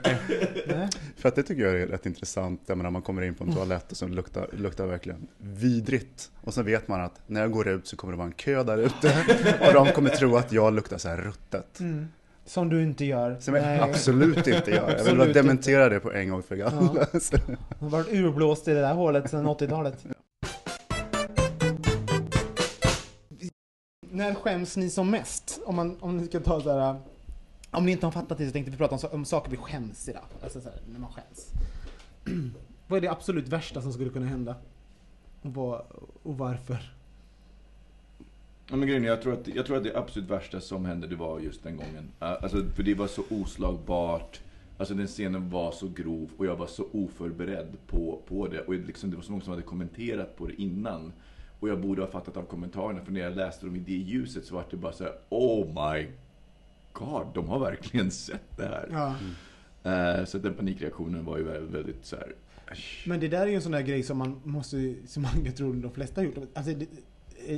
Nej. 0.67 0.87
För 1.17 1.29
att 1.29 1.35
det 1.35 1.43
tycker 1.43 1.63
jag 1.63 1.81
är 1.81 1.87
rätt 1.87 2.05
intressant, 2.05 2.61
jag 2.65 2.77
menar 2.77 2.91
man 2.91 3.01
kommer 3.01 3.21
in 3.21 3.35
på 3.35 3.43
en 3.43 3.55
toalett 3.55 3.91
och 3.91 3.97
så 3.97 4.07
luktar, 4.07 4.47
luktar 4.53 4.85
verkligen 4.87 5.27
vidrigt. 5.37 6.31
Och 6.43 6.53
så 6.53 6.63
vet 6.63 6.87
man 6.87 7.01
att 7.01 7.21
när 7.27 7.41
jag 7.41 7.51
går 7.51 7.67
ut 7.67 7.87
så 7.87 7.95
kommer 7.95 8.13
det 8.13 8.17
vara 8.17 8.27
en 8.27 8.33
kö 8.33 8.63
där 8.63 8.77
ute 8.77 9.25
och 9.67 9.73
de 9.73 9.91
kommer 10.03 10.17
tro 10.17 10.35
att 10.35 10.51
jag 10.51 10.73
luktar 10.73 10.97
så 10.97 11.09
här 11.09 11.17
ruttet. 11.17 11.79
Mm. 11.79 12.07
Som 12.45 12.69
du 12.69 12.83
inte 12.83 13.05
gör. 13.05 13.37
Som 13.39 13.55
jag 13.55 13.63
Nej. 13.63 13.79
absolut 13.79 14.47
inte 14.47 14.71
gör. 14.71 14.95
Jag 14.97 15.03
vill 15.03 15.17
bara 15.17 15.27
inte. 15.27 15.41
dementera 15.41 15.89
det 15.89 15.99
på 15.99 16.11
en 16.11 16.29
gång 16.29 16.43
för 16.43 16.61
alla. 16.61 17.07
Du 17.11 17.85
har 17.85 17.89
varit 17.89 18.07
urblåst 18.13 18.67
i 18.67 18.73
det 18.73 18.81
där 18.81 18.93
hålet 18.93 19.29
sedan 19.29 19.47
80-talet. 19.47 20.05
När 24.11 24.33
skäms 24.33 24.77
ni 24.77 24.89
som 24.89 25.09
mest? 25.11 25.59
Om, 25.65 25.75
man, 25.75 25.97
om 25.99 26.17
ni 26.17 26.25
ska 26.25 26.39
ta 26.39 26.61
så 26.61 26.79
här. 26.79 27.01
Om 27.71 27.85
ni 27.85 27.91
inte 27.91 28.05
har 28.05 28.11
fattat 28.11 28.37
det 28.37 28.45
så 28.45 28.51
tänkte 28.51 28.71
vi 28.71 28.77
prata 28.77 28.95
om, 28.95 29.01
om 29.11 29.25
saker 29.25 29.51
vi 29.51 29.57
skäms 29.57 30.09
idag. 30.09 30.23
Alltså 30.43 30.61
så 30.61 30.69
här, 30.69 30.79
när 30.91 30.99
man 30.99 31.11
skäms. 31.11 31.47
Vad 32.87 32.97
är 32.97 33.01
det 33.01 33.11
absolut 33.11 33.47
värsta 33.47 33.81
som 33.81 33.93
skulle 33.93 34.09
kunna 34.09 34.25
hända? 34.25 34.55
Och, 35.41 35.53
vad, 35.53 35.81
och 36.23 36.37
varför? 36.37 36.93
Ja, 38.71 38.77
men 38.77 38.87
grejen 38.87 39.03
jag 39.03 39.21
tror, 39.21 39.33
att, 39.33 39.47
jag 39.47 39.65
tror 39.65 39.77
att 39.77 39.83
det 39.83 39.97
absolut 39.97 40.29
värsta 40.29 40.61
som 40.61 40.85
hände, 40.85 41.07
det 41.07 41.15
var 41.15 41.39
just 41.39 41.63
den 41.63 41.77
gången. 41.77 42.11
Alltså, 42.19 42.63
för 42.75 42.83
det 42.83 42.93
var 42.93 43.07
så 43.07 43.23
oslagbart. 43.29 44.41
Alltså 44.77 44.93
den 44.93 45.07
scenen 45.07 45.49
var 45.49 45.71
så 45.71 45.87
grov 45.87 46.29
och 46.37 46.45
jag 46.45 46.55
var 46.55 46.67
så 46.67 46.87
oförberedd 46.91 47.77
på, 47.87 48.21
på 48.27 48.47
det. 48.47 48.59
Och 48.59 48.73
liksom, 48.73 49.09
det 49.09 49.15
var 49.15 49.23
så 49.23 49.31
många 49.31 49.43
som 49.43 49.51
hade 49.51 49.63
kommenterat 49.63 50.35
på 50.37 50.47
det 50.47 50.61
innan. 50.61 51.13
Och 51.59 51.69
jag 51.69 51.81
borde 51.81 52.01
ha 52.01 52.07
fattat 52.07 52.37
av 52.37 52.43
kommentarerna, 52.43 53.05
för 53.05 53.11
när 53.11 53.21
jag 53.21 53.35
läste 53.35 53.65
dem 53.65 53.75
i 53.75 53.79
det 53.79 53.91
ljuset 53.91 54.45
så 54.45 54.55
var 54.55 54.65
det 54.69 54.77
bara 54.77 54.93
så 54.93 55.03
här: 55.03 55.13
Oh 55.29 55.67
my 55.67 56.07
God, 56.93 57.27
de 57.33 57.47
har 57.47 57.59
verkligen 57.59 58.11
sett 58.11 58.57
det 58.57 58.65
här. 58.65 58.89
Ja. 58.91 59.15
Eh, 59.91 60.25
så 60.25 60.37
den 60.37 60.53
panikreaktionen 60.53 61.25
var 61.25 61.37
ju 61.37 61.43
väldigt, 61.43 61.71
väldigt 61.75 62.05
så 62.05 62.15
här. 62.15 62.35
Men 63.05 63.19
det 63.19 63.27
där 63.27 63.41
är 63.41 63.47
ju 63.47 63.55
en 63.55 63.61
sån 63.61 63.71
där 63.71 63.81
grej 63.81 64.03
som 64.03 64.17
man 64.17 64.41
måste, 64.43 64.95
som 65.07 65.23
man, 65.23 65.31
jag 65.45 65.55
tror 65.55 65.73
de 65.73 65.91
flesta 65.91 66.21
har 66.21 66.25
gjort. 66.25 66.37
Alltså, 66.53 66.73
det, 66.73 66.87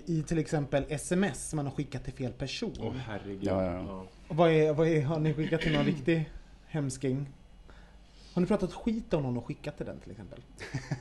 I 0.05 0.23
till 0.27 0.37
exempel 0.37 0.85
sms 0.89 1.49
som 1.49 1.57
man 1.57 1.65
har 1.65 1.73
skickat 1.73 2.03
till 2.03 2.13
fel 2.13 2.31
person. 2.31 2.73
Åh 2.79 2.93
herregud. 2.93 3.43
Ja, 3.43 3.63
ja. 3.63 4.05
Och 4.27 4.35
vad 4.35 4.51
är, 4.51 4.73
vad 4.73 4.87
är, 4.87 5.01
har 5.01 5.19
ni 5.19 5.33
skickat 5.33 5.61
till 5.61 5.73
någon 5.73 5.85
riktig 5.85 6.29
hemsking? 6.65 7.29
Har 8.33 8.41
ni 8.41 8.47
pratat 8.47 8.73
skit 8.73 9.13
om 9.13 9.23
någon 9.23 9.37
och 9.37 9.45
skickat 9.45 9.77
till 9.77 9.85
den 9.85 9.99
till 9.99 10.11
exempel? 10.11 10.39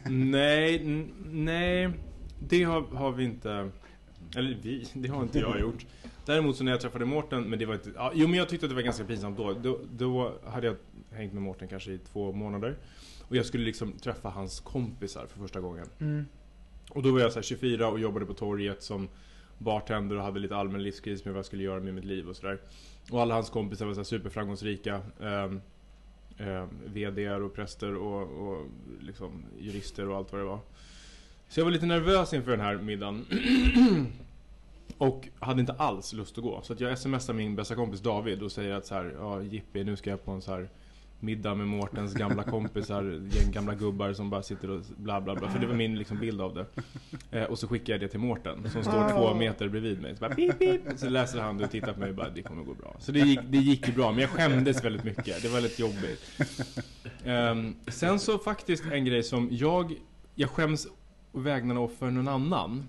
Nej, 0.09 0.85
nej. 1.27 1.91
Det 2.49 2.63
har, 2.63 2.81
har 2.83 3.13
vi 3.13 3.25
inte. 3.25 3.71
Eller 4.37 4.59
vi, 4.63 4.87
det 4.93 5.09
har 5.09 5.23
inte 5.23 5.39
jag 5.39 5.61
gjort. 5.61 5.87
Däremot 6.27 6.57
så 6.57 6.65
när 6.65 6.73
jag 6.73 6.81
träffade 6.81 7.05
Mårten, 7.05 7.43
men 7.43 7.59
det 7.59 7.67
var 7.67 7.75
inte... 7.75 7.91
Ja, 7.95 8.13
jo 8.15 8.29
men 8.29 8.39
jag 8.39 8.49
tyckte 8.49 8.67
att 8.67 8.71
det 8.71 8.75
var 8.75 8.83
ganska 8.83 9.05
pinsamt 9.05 9.37
då. 9.37 9.53
då. 9.53 9.81
Då 9.93 10.33
hade 10.47 10.67
jag 10.67 10.77
hängt 11.11 11.33
med 11.33 11.43
Mårten 11.43 11.69
kanske 11.69 11.93
i 11.93 11.99
två 11.99 12.33
månader. 12.33 12.77
Och 13.29 13.37
jag 13.37 13.47
skulle 13.47 13.65
liksom 13.65 13.93
träffa 13.93 14.29
hans 14.29 14.61
kompisar 14.61 15.27
för 15.27 15.39
första 15.39 15.61
gången. 15.61 15.87
Mm. 16.01 16.27
Och 16.95 17.03
då 17.03 17.13
var 17.13 17.21
jag 17.21 17.33
så 17.33 17.39
här 17.39 17.43
24 17.43 17.89
och 17.89 18.01
jobbade 18.01 18.27
på 18.27 18.35
torget 18.35 18.83
som 18.83 19.09
bartender 19.59 20.17
och 20.17 20.23
hade 20.23 20.41
lite 20.41 20.57
allmän 20.57 20.83
livskris 20.83 21.25
med 21.25 21.35
vad 21.35 21.39
jag 21.39 21.47
skulle 21.47 21.63
göra 21.63 21.81
med 21.81 21.95
mitt 21.95 22.05
liv 22.05 22.29
och 22.29 22.37
sådär. 22.37 22.61
Och 23.11 23.21
alla 23.21 23.35
hans 23.35 23.51
kompisar 23.51 23.87
var 23.87 23.95
så 23.95 24.01
här 24.01 24.05
superframgångsrika. 24.05 25.01
Eh, 25.21 25.45
eh, 26.49 26.67
VDR 26.85 27.43
och 27.43 27.55
präster 27.55 27.95
och, 27.95 28.49
och 28.49 28.67
liksom 29.01 29.45
jurister 29.59 30.09
och 30.09 30.17
allt 30.17 30.33
vad 30.33 30.41
det 30.41 30.45
var. 30.45 30.61
Så 31.49 31.61
jag 31.61 31.65
var 31.65 31.73
lite 31.73 31.87
nervös 31.87 32.33
inför 32.33 32.51
den 32.51 32.61
här 32.61 32.77
middagen. 32.77 33.27
och 34.99 35.29
hade 35.41 35.61
inte 35.61 35.73
alls 35.73 36.13
lust 36.13 36.39
att 36.39 36.45
gå. 36.45 36.61
Så 36.63 36.73
att 36.73 36.81
jag 36.81 36.99
smsar 36.99 37.35
min 37.35 37.57
bästa 37.57 37.75
kompis 37.75 38.01
David 38.01 38.43
och 38.43 38.53
säger 38.53 38.75
att 38.75 38.87
så 38.87 38.95
här, 38.95 39.15
ja 39.19 39.43
Jippi 39.43 39.85
nu 39.85 39.97
ska 39.97 40.11
jag 40.11 40.25
på 40.25 40.31
en 40.31 40.43
så 40.43 40.53
här 40.53 40.69
middag 41.23 41.55
med 41.55 41.67
Mårtens 41.67 42.15
gamla 42.15 42.43
kompisar, 42.43 43.21
gäng 43.31 43.51
gamla 43.53 43.75
gubbar 43.75 44.13
som 44.13 44.31
bara 44.31 44.43
sitter 44.43 44.71
och 44.71 44.83
bla 44.97 45.21
bla 45.21 45.35
bla. 45.35 45.49
För 45.49 45.59
det 45.59 45.67
var 45.67 45.75
min 45.75 45.99
liksom 45.99 46.19
bild 46.19 46.41
av 46.41 46.55
det. 46.55 46.67
Eh, 47.31 47.45
och 47.45 47.59
så 47.59 47.69
skickar 47.69 47.93
jag 47.93 48.01
det 48.01 48.09
till 48.09 48.21
Mårten 48.21 48.71
som 48.71 48.83
står 48.83 49.11
två 49.11 49.35
meter 49.35 49.69
bredvid 49.69 50.01
mig. 50.01 50.17
Så, 50.17 50.21
bara, 50.21 50.35
pip, 50.35 50.59
pip. 50.59 50.81
så 50.97 51.09
läser 51.09 51.41
han 51.41 51.59
det 51.59 51.65
och 51.65 51.71
tittar 51.71 51.93
på 51.93 52.01
mig 52.01 52.09
och 52.09 52.17
bara 52.17 52.31
det 52.31 52.43
kommer 52.43 52.63
gå 52.65 52.75
bra. 52.75 52.97
Så 52.99 53.13
det 53.13 53.21
gick, 53.21 53.41
det 53.49 53.59
gick 53.59 53.89
ju 53.89 53.95
bra 53.95 54.11
men 54.11 54.21
jag 54.21 54.31
skämdes 54.31 54.85
väldigt 54.85 55.05
mycket. 55.05 55.43
Det 55.43 55.49
var 55.49 55.61
lite 55.61 55.83
jobbigt. 55.83 56.41
Ehm, 57.25 57.75
sen 57.87 58.19
så 58.19 58.39
faktiskt 58.39 58.85
en 58.93 59.05
grej 59.05 59.23
som 59.23 59.49
jag, 59.51 59.95
jag 60.35 60.51
skäms 60.51 60.87
å 61.33 61.39
vägnar 61.41 61.77
av 61.77 61.89
för 61.99 62.11
någon 62.11 62.29
annan. 62.29 62.89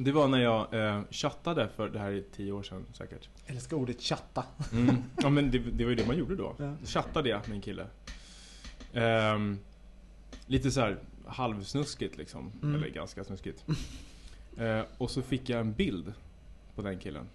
Och 0.00 0.04
det 0.04 0.12
var 0.12 0.28
när 0.28 0.38
jag 0.38 0.74
eh, 0.74 1.02
chattade 1.10 1.68
för, 1.76 1.88
det 1.88 1.98
här 1.98 2.12
är 2.12 2.22
tio 2.36 2.52
år 2.52 2.62
sedan 2.62 2.86
säkert. 2.92 3.28
Älskar 3.46 3.76
ordet 3.76 4.00
chatta. 4.00 4.44
Mm. 4.72 4.96
Ja 5.22 5.30
men 5.30 5.50
det, 5.50 5.58
det 5.58 5.84
var 5.84 5.90
ju 5.90 5.96
det 5.96 6.06
man 6.06 6.18
gjorde 6.18 6.36
då. 6.36 6.54
Ja. 6.58 6.76
Chattade 6.84 7.28
jag 7.28 7.48
med 7.48 7.56
en 7.56 7.60
kille. 7.60 7.86
Ehm, 8.92 9.58
lite 10.46 10.70
så 10.70 10.80
här 10.80 10.98
halvsnuskigt 11.26 12.16
liksom. 12.16 12.52
Mm. 12.62 12.74
Eller 12.74 12.88
ganska 12.88 13.24
snuskigt. 13.24 13.64
Eh, 14.56 14.82
och 14.98 15.10
så 15.10 15.22
fick 15.22 15.48
jag 15.48 15.60
en 15.60 15.72
bild 15.72 16.12
på 16.74 16.82
den 16.82 16.98
killen. 16.98 17.28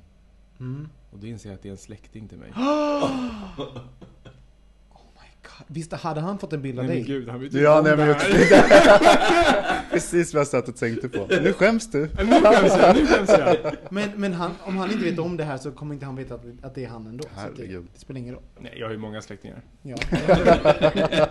Mm. 0.60 0.89
Och 1.12 1.19
då 1.19 1.28
inser 1.28 1.49
jag 1.49 1.56
att 1.56 1.62
det 1.62 1.69
är 1.69 1.71
en 1.71 1.78
släkting 1.78 2.28
till 2.28 2.38
mig. 2.38 2.54
Visst 5.67 5.93
hade 5.93 6.21
han 6.21 6.38
fått 6.38 6.53
en 6.53 6.62
bild 6.62 6.79
av 6.79 6.86
Nej 6.86 6.95
men 6.95 7.05
dig? 7.05 7.15
gud, 7.17 7.29
han 7.29 7.39
vet 7.39 7.53
ju 7.53 7.60
Ja, 7.62 7.77
om 7.77 7.84
nej, 7.84 7.91
det 7.91 7.97
men 7.97 8.08
jag. 8.08 8.17
Precis 9.91 10.34
vad 10.34 10.39
jag 10.39 10.47
satt 10.47 10.67
och 10.67 10.75
tänkte 10.75 11.10
på. 11.10 11.27
Nu 11.27 11.53
skäms 11.53 11.91
du. 11.91 11.99
Nu 12.01 12.10
skäms 12.41 12.73
jag, 12.77 12.95
nu 12.95 13.08
skäms 13.08 13.29
jag. 13.29 13.58
Men, 13.89 14.10
men 14.15 14.34
han, 14.34 14.51
om 14.63 14.77
han 14.77 14.91
inte 14.91 15.03
vet 15.05 15.19
om 15.19 15.38
det 15.38 15.43
här 15.43 15.58
så 15.58 15.71
kommer 15.71 15.93
inte 15.93 16.05
han 16.05 16.15
veta 16.15 16.36
att, 16.36 16.41
att 16.62 16.75
det 16.75 16.86
är 16.86 16.89
han 16.89 17.08
ändå. 17.08 17.23
Så 17.23 17.29
att 17.29 17.55
det, 17.55 17.62
Herregud. 17.62 17.88
det 17.93 17.99
spelar 17.99 18.19
ingen 18.19 18.34
roll. 18.34 18.43
Nej, 18.60 18.73
jag 18.77 18.88
har 18.88 18.91
ju 18.91 18.97
många 18.99 19.21
släktingar. 19.21 19.62
Ja. 19.81 19.95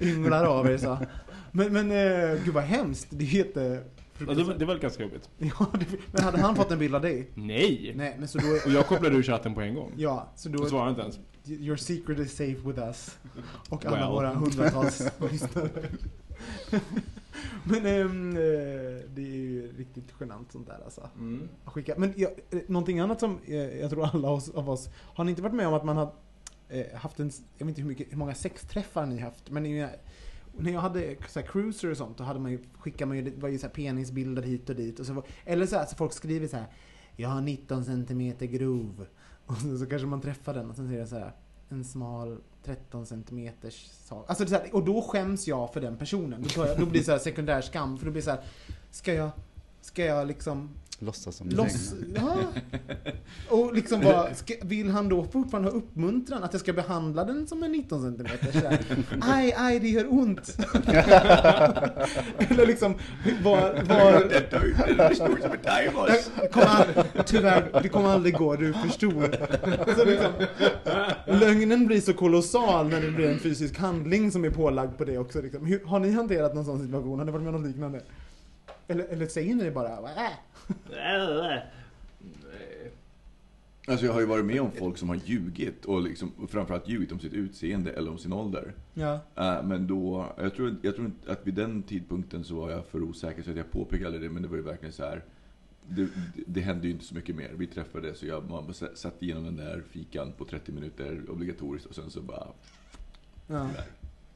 Ynglar 0.00 0.44
av 0.44 0.66
er 0.70 0.78
så. 0.78 0.98
Men, 1.52 1.72
men 1.72 1.90
eh, 1.90 2.44
gud 2.44 2.54
vad 2.54 2.64
hemskt. 2.64 3.06
Det 3.10 3.24
är 3.24 3.28
jätte... 3.28 3.82
Ja, 4.28 4.34
det, 4.34 4.42
var, 4.44 4.54
det 4.54 4.64
var 4.64 4.76
ganska 4.76 5.02
jobbigt. 5.02 5.28
Ja, 5.38 5.66
det, 5.72 5.86
men 6.12 6.22
hade 6.24 6.38
han 6.40 6.56
fått 6.56 6.70
en 6.70 6.78
bild 6.78 6.94
av 6.94 7.00
dig? 7.02 7.30
Nej! 7.34 7.92
Nej, 7.96 8.16
men 8.18 8.28
så 8.28 8.38
då... 8.38 8.44
Och 8.66 8.70
jag 8.72 8.86
kopplade 8.86 9.16
ur 9.16 9.22
chatten 9.22 9.54
på 9.54 9.60
en 9.60 9.74
gång. 9.74 9.92
Ja, 9.96 10.32
så 10.36 10.48
då... 10.48 10.62
Och 10.62 10.68
svarade 10.68 10.90
inte 10.90 11.02
ens. 11.02 11.18
Your 11.44 11.76
secret 11.76 12.18
is 12.18 12.36
safe 12.36 12.56
with 12.64 12.78
us. 12.78 13.18
Och 13.68 13.86
alla 13.86 13.96
Well. 13.96 14.10
våra 14.10 14.34
hundratals 14.34 15.02
lyssnare. 15.30 15.88
Men 17.64 17.86
ehm, 17.86 18.30
eh, 18.30 18.42
det 19.14 19.22
är 19.22 19.36
ju 19.36 19.72
riktigt 19.76 20.14
genant 20.20 20.52
sånt 20.52 20.66
där 20.66 20.80
alltså. 20.84 21.08
Mm. 21.18 21.48
Skicka. 21.64 21.94
Men 21.98 22.12
jag, 22.16 22.30
eh, 22.50 22.60
någonting 22.66 22.98
annat 22.98 23.20
som 23.20 23.38
eh, 23.44 23.56
jag 23.56 23.90
tror 23.90 24.04
alla 24.06 24.28
av 24.54 24.70
oss, 24.70 24.90
har 24.94 25.24
ni 25.24 25.30
inte 25.30 25.42
varit 25.42 25.54
med 25.54 25.66
om 25.66 25.74
att 25.74 25.84
man 25.84 25.96
har 25.96 26.12
haft 26.94 27.20
en, 27.20 27.30
jag 27.58 27.66
vet 27.66 27.68
inte 27.68 27.80
hur, 27.80 27.88
mycket, 27.88 28.12
hur 28.12 28.16
många 28.16 28.34
sexträffar 28.34 29.06
ni 29.06 29.18
haft, 29.18 29.50
men 29.50 29.62
när 30.56 30.72
jag 30.72 30.80
hade 30.80 31.16
så 31.28 31.40
här, 31.40 31.46
cruiser 31.46 31.90
och 31.90 31.96
sånt, 31.96 32.18
då 32.18 32.24
hade 32.24 32.40
man 32.40 32.50
ju, 32.50 32.58
skickade 32.78 33.06
man 33.08 33.16
ju, 33.16 33.36
var 33.36 33.48
ju 33.48 33.58
så 33.58 33.66
här 33.66 33.74
penisbilder 33.74 34.42
hit 34.42 34.70
och 34.70 34.76
dit. 34.76 35.00
Och 35.00 35.06
så, 35.06 35.22
eller 35.44 35.66
så 35.66 35.76
här, 35.76 35.86
så 35.86 35.96
folk 35.96 36.12
skriver 36.12 36.48
så 36.48 36.56
här, 36.56 36.66
jag 37.16 37.28
har 37.28 37.40
19 37.40 37.84
centimeter 37.84 38.46
grov. 38.46 39.06
Och 39.52 39.58
så, 39.58 39.78
så 39.78 39.86
kanske 39.86 40.06
man 40.06 40.20
träffar 40.20 40.54
den 40.54 40.70
och 40.70 40.76
sen 40.76 40.88
ser 40.88 40.98
det 40.98 41.06
så 41.06 41.18
här, 41.18 41.32
en 41.68 41.84
smal 41.84 42.38
13 42.64 43.06
centimeters 43.06 43.90
sak. 43.90 44.24
Alltså 44.28 44.44
det 44.44 44.48
är 44.48 44.58
så 44.58 44.64
här, 44.64 44.74
och 44.74 44.84
då 44.84 45.02
skäms 45.02 45.48
jag 45.48 45.72
för 45.72 45.80
den 45.80 45.96
personen. 45.96 46.44
Då, 46.56 46.66
jag, 46.66 46.78
då 46.78 46.86
blir 46.86 47.00
det 47.00 47.06
så 47.06 47.12
här 47.12 47.18
sekundär 47.18 47.60
skam, 47.60 47.98
för 47.98 48.06
då 48.06 48.12
blir 48.12 48.22
det 48.22 48.24
så 48.24 48.30
här, 48.30 48.40
ska 48.90 49.14
jag, 49.14 49.30
ska 49.80 50.04
jag 50.04 50.26
liksom 50.26 50.70
Låtsas 51.02 51.36
som 51.36 51.48
Loss, 51.48 51.94
ja. 52.14 52.36
Och 53.48 53.74
liksom 53.74 54.00
bara, 54.00 54.34
ska, 54.34 54.54
vill 54.62 54.90
han 54.90 55.08
då 55.08 55.24
fortfarande 55.24 55.70
ha 55.70 55.76
uppmuntran? 55.76 56.42
Att 56.42 56.52
jag 56.52 56.60
ska 56.60 56.72
behandla 56.72 57.24
den 57.24 57.46
som 57.46 57.62
en 57.62 57.72
19 57.72 58.02
cm? 58.02 58.28
Så 58.52 58.58
här, 58.58 58.78
Aj, 59.20 59.54
aj, 59.56 59.80
det 59.80 59.88
gör 59.88 60.12
ont. 60.12 60.56
Eller 62.38 62.66
liksom, 62.66 62.94
var, 63.42 63.60
var, 63.84 64.12
kommer 66.50 66.66
aldrig, 66.66 67.26
tyvärr, 67.26 67.80
det 67.82 67.88
kommer 67.88 68.08
aldrig 68.08 68.34
gå, 68.34 68.56
du 68.56 68.72
förstår. 68.72 69.36
Så 69.94 70.04
liksom, 70.04 70.32
lögnen 71.26 71.86
blir 71.86 72.00
så 72.00 72.14
kolossal 72.14 72.88
när 72.88 73.00
det 73.00 73.10
blir 73.10 73.30
en 73.30 73.38
fysisk 73.38 73.78
handling 73.78 74.32
som 74.32 74.44
är 74.44 74.50
pålagd 74.50 74.98
på 74.98 75.04
det 75.04 75.18
också. 75.18 75.42
Liksom. 75.42 75.66
Hur, 75.66 75.84
har 75.84 76.00
ni 76.00 76.12
hanterat 76.12 76.54
någon 76.54 76.64
sån 76.64 76.84
situation? 76.84 77.18
Har 77.18 77.26
ni 77.26 77.32
varit 77.32 77.44
med 77.44 77.54
om 77.54 77.60
något 77.62 77.70
liknande? 77.70 78.02
Eller, 78.88 79.04
eller 79.04 79.26
säger 79.26 79.54
ni 79.54 79.70
bara 79.70 79.88
äh? 79.88 80.32
Alltså 83.86 84.06
jag 84.06 84.12
har 84.12 84.20
ju 84.20 84.26
varit 84.26 84.44
med 84.44 84.60
om 84.60 84.70
folk 84.70 84.98
som 84.98 85.08
har 85.08 85.16
ljugit 85.24 85.84
och, 85.84 86.02
liksom, 86.02 86.32
och 86.38 86.50
framförallt 86.50 86.88
ljugit 86.88 87.12
om 87.12 87.20
sitt 87.20 87.32
utseende 87.32 87.92
eller 87.92 88.10
om 88.10 88.18
sin 88.18 88.32
ålder. 88.32 88.74
Ja. 88.94 89.20
Eh, 89.36 89.62
men 89.62 89.86
då, 89.86 90.32
jag 90.38 90.54
tror, 90.54 90.76
jag 90.82 90.96
tror 90.96 91.10
att 91.26 91.46
vid 91.46 91.54
den 91.54 91.82
tidpunkten 91.82 92.44
så 92.44 92.54
var 92.54 92.70
jag 92.70 92.86
för 92.86 93.02
osäker 93.02 93.42
så 93.42 93.50
att 93.50 93.56
jag 93.56 93.70
påpekade 93.70 94.18
det. 94.18 94.30
Men 94.30 94.42
det 94.42 94.48
var 94.48 94.56
ju 94.56 94.62
verkligen 94.62 94.92
så 94.92 95.04
här. 95.04 95.24
Det, 95.88 96.08
det, 96.46 96.60
hände 96.60 96.86
ju 96.86 96.92
inte 96.92 97.04
så 97.04 97.14
mycket 97.14 97.36
mer. 97.36 97.50
Vi 97.56 97.66
träffades 97.66 98.22
och 98.22 98.28
jag 98.28 98.50
man 98.50 98.74
satt 98.94 99.22
igenom 99.22 99.44
den 99.44 99.56
där 99.56 99.82
fikan 99.90 100.32
på 100.32 100.44
30 100.44 100.72
minuter 100.72 101.30
obligatoriskt 101.30 101.88
och 101.88 101.94
sen 101.94 102.10
så 102.10 102.20
bara... 102.20 102.46
ja. 103.46 103.70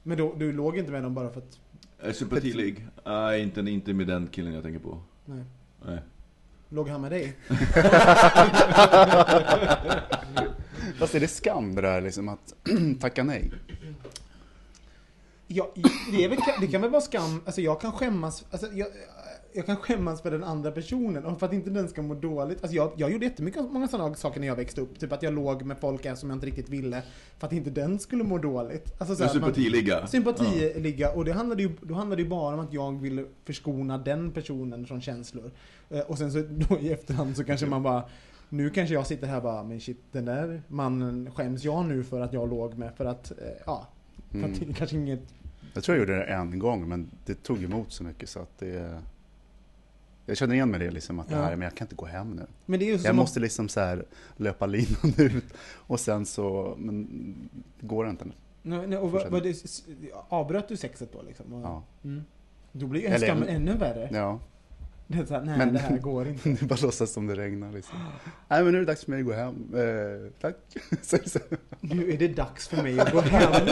Men 0.02 0.18
då, 0.18 0.34
du 0.38 0.52
låg 0.52 0.78
inte 0.78 0.90
med 0.90 1.02
dem 1.02 1.14
bara 1.14 1.30
för 1.30 1.40
att... 1.40 1.60
Eh, 1.98 2.12
sympatilig? 2.12 2.86
Nej, 3.04 3.42
inte, 3.42 3.60
inte 3.60 3.94
med 3.94 4.06
den 4.06 4.26
killen 4.26 4.52
jag 4.52 4.62
tänker 4.62 4.80
på. 4.80 5.00
Nej. 5.24 5.44
Nej. 5.86 6.00
Låg 6.68 6.88
han 6.88 7.00
med 7.00 7.12
dig? 7.12 7.36
Fast 10.98 11.14
är 11.14 11.20
det 11.20 11.28
skam 11.28 11.74
det 11.74 11.82
där 11.82 12.00
liksom 12.00 12.28
att 12.28 12.54
tacka 13.00 13.24
nej? 13.24 13.52
Ja, 15.46 15.72
det, 16.12 16.28
väl, 16.28 16.38
det 16.60 16.66
kan 16.66 16.80
väl 16.80 16.90
vara 16.90 17.00
skam, 17.00 17.42
alltså 17.46 17.60
jag 17.60 17.80
kan 17.80 17.92
skämmas, 17.92 18.44
alltså 18.50 18.66
jag, 18.72 18.88
jag 19.56 19.66
kan 19.66 19.76
skämmas 19.76 20.22
för 20.22 20.30
den 20.30 20.44
andra 20.44 20.70
personen 20.70 21.24
och 21.24 21.38
för 21.38 21.46
att 21.46 21.52
inte 21.52 21.70
den 21.70 21.88
ska 21.88 22.02
må 22.02 22.14
dåligt. 22.14 22.62
Alltså 22.62 22.76
jag, 22.76 22.92
jag 22.96 23.12
gjorde 23.12 23.24
jättemycket 23.24 23.62
många 23.72 23.88
sådana 23.88 24.14
saker 24.14 24.40
när 24.40 24.46
jag 24.46 24.56
växte 24.56 24.80
upp. 24.80 24.98
Typ 24.98 25.12
att 25.12 25.22
jag 25.22 25.34
låg 25.34 25.62
med 25.62 25.78
folk 25.78 26.18
som 26.18 26.30
jag 26.30 26.36
inte 26.36 26.46
riktigt 26.46 26.68
ville 26.68 27.02
för 27.38 27.46
att 27.46 27.52
inte 27.52 27.70
den 27.70 27.98
skulle 27.98 28.24
må 28.24 28.38
dåligt. 28.38 28.92
Alltså 28.98 29.16
så 29.16 29.22
En 29.22 29.28
här, 29.28 29.40
man- 29.40 29.54
sympatiliga? 29.54 30.06
Sympatiligga, 30.06 31.12
och 31.12 31.24
det 31.24 31.32
handlade, 31.32 31.62
ju, 31.62 31.70
då 31.82 31.94
handlade 31.94 32.22
ju 32.22 32.28
bara 32.28 32.54
om 32.54 32.60
att 32.60 32.72
jag 32.72 33.00
ville 33.00 33.24
förskona 33.44 33.98
den 33.98 34.30
personen 34.32 34.86
från 34.86 35.00
känslor. 35.00 35.50
Eh, 35.90 36.00
Och 36.00 36.18
sen 36.18 36.32
så 36.32 36.42
då 36.68 36.78
i 36.78 36.92
efterhand 36.92 37.36
så 37.36 37.44
kanske 37.44 37.66
man 37.66 37.82
bara 37.82 38.02
nu 38.48 38.70
kanske 38.70 38.94
jag 38.94 39.06
sitter 39.06 39.26
här 39.26 39.40
bara, 39.40 39.62
men 39.62 39.80
shit 39.80 40.00
den 40.12 40.24
där 40.24 40.62
mannen 40.68 41.30
skäms 41.34 41.64
jag 41.64 41.84
nu 41.86 42.04
för 42.04 42.20
att 42.20 42.32
jag 42.32 42.50
låg 42.50 42.74
med 42.78 42.94
för 42.96 43.04
att, 43.04 43.30
eh, 43.30 43.36
ja, 43.66 43.86
för 44.30 44.38
att 44.38 44.58
Mm. 44.62 44.74
kanske 44.74 44.96
inget 44.96 45.20
Jag 45.74 45.84
tror 45.84 45.96
jag 45.98 46.00
gjorde 46.08 46.18
det 46.18 46.24
en 46.24 46.58
gång 46.58 46.88
men 46.88 47.10
det 47.26 47.42
tog 47.42 47.62
emot 47.64 47.92
så 47.92 48.04
mycket 48.04 48.28
så 48.28 48.40
att 48.40 48.58
det... 48.58 48.98
Jag 50.26 50.36
känner 50.36 50.54
igen 50.54 50.70
mig 50.70 50.80
det 50.80 50.90
liksom 50.90 51.20
att 51.20 51.28
det 51.28 51.34
här, 51.36 51.50
men 51.56 51.62
jag 51.62 51.74
kan 51.74 51.84
inte 51.84 51.94
gå 51.94 52.06
hem 52.06 52.30
nu. 52.30 52.46
Men 52.66 52.80
det 52.80 52.90
är 52.90 53.06
Jag 53.06 53.14
måste 53.14 53.40
liksom 53.40 53.68
så 53.68 53.80
här 53.80 54.04
löpa 54.36 54.66
linan 54.66 55.14
ut 55.18 55.44
och 55.72 56.00
sen 56.00 56.26
så, 56.26 56.74
men 56.78 57.06
det 57.80 57.86
går 57.86 58.08
inte. 58.08 58.24
Nej, 58.62 58.86
nej, 58.86 58.98
och 58.98 59.12
vad, 59.12 59.30
vad 59.30 59.42
det, 59.42 59.56
avbröt 60.28 60.68
du 60.68 60.76
sexet 60.76 61.12
då 61.12 61.22
liksom? 61.22 61.52
Och, 61.52 61.62
Ja. 61.62 61.82
mm. 62.04 62.24
Då 62.72 62.86
blir 62.86 63.00
ju 63.00 63.06
Eller- 63.06 63.26
skammen 63.26 63.48
ännu 63.48 63.76
värre. 63.76 64.08
ja. 64.12 64.40
Det 65.08 65.18
är 65.18 65.24
så 65.24 65.34
här, 65.34 65.40
nej 65.42 65.58
Men- 65.58 65.72
det 65.72 65.78
här 65.78 65.98
går 65.98 66.28
inte. 66.28 66.48
Det 66.48 66.62
bara 66.66 66.78
låtsas 66.82 67.12
som 67.12 67.26
det 67.26 67.34
regnar 67.34 67.72
liksom. 67.72 67.98
Nej 68.48 68.62
men 68.62 68.72
nu 68.72 68.78
är 68.78 68.80
det 68.80 68.86
dags 68.86 69.04
för 69.04 69.10
mig 69.10 69.20
att 69.20 69.26
gå 69.26 69.32
hem. 69.32 69.54
Eh, 69.74 70.32
tack. 70.40 70.56
Så, 71.02 71.16
så. 71.26 71.38
Nu 71.80 72.12
är 72.12 72.16
det 72.18 72.28
dags 72.28 72.68
för 72.68 72.82
mig 72.82 73.00
att 73.00 73.12
gå 73.12 73.20
hem. 73.20 73.52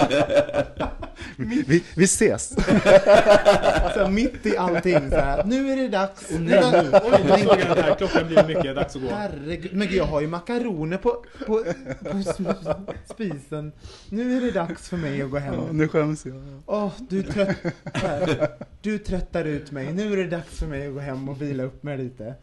Vi, 1.37 1.65
vi, 1.69 1.85
vi 1.97 2.05
ses. 2.05 2.49
Så 2.49 2.61
här, 2.61 4.09
mitt 4.11 4.47
i 4.47 4.57
allting 4.57 5.11
så 5.11 5.17
här, 5.17 5.45
nu 5.45 5.71
är 5.73 5.77
det 5.77 5.89
dags. 5.89 6.31
Och 6.31 6.41
nej, 6.41 6.73
nu, 6.73 6.91
oj, 7.05 7.21
nu 7.25 7.45
såg 7.45 7.61
jag 7.61 7.77
det 7.77 7.83
här. 7.83 7.95
Klockan 7.95 8.27
blir 8.27 8.47
mycket, 8.47 8.77
dags 8.77 8.97
att 8.97 9.03
gå. 9.03 9.09
Herregud, 9.09 9.75
men 9.75 9.89
gud 9.89 9.97
jag 9.97 10.05
har 10.05 10.21
ju 10.21 10.27
makaroner 10.27 10.97
på, 10.99 11.25
på, 11.47 11.65
på 12.05 12.09
sp- 12.17 12.87
spisen. 13.15 13.73
Nu 14.11 14.37
är 14.37 14.41
det 14.41 14.51
dags 14.51 14.89
för 14.89 14.97
mig 14.97 15.23
att 15.23 15.31
gå 15.31 15.39
hem. 15.39 15.55
Nu 15.73 15.89
skäms 15.89 16.27
jag. 16.27 16.43
Åh, 16.67 16.93
du, 17.09 17.23
trött, 17.23 17.57
här. 17.95 18.49
du 18.83 18.99
tröttar 18.99 19.45
ut 19.45 19.71
mig. 19.71 19.93
Nu 19.93 20.13
är 20.13 20.17
det 20.17 20.27
dags 20.27 20.59
för 20.59 20.67
mig 20.67 20.87
att 20.87 20.95
gå 20.95 21.01
hem 21.01 21.24
och 21.29 21.43
vila 21.43 21.63
upp 21.63 21.83
mig 21.83 21.99
lite. 21.99 22.35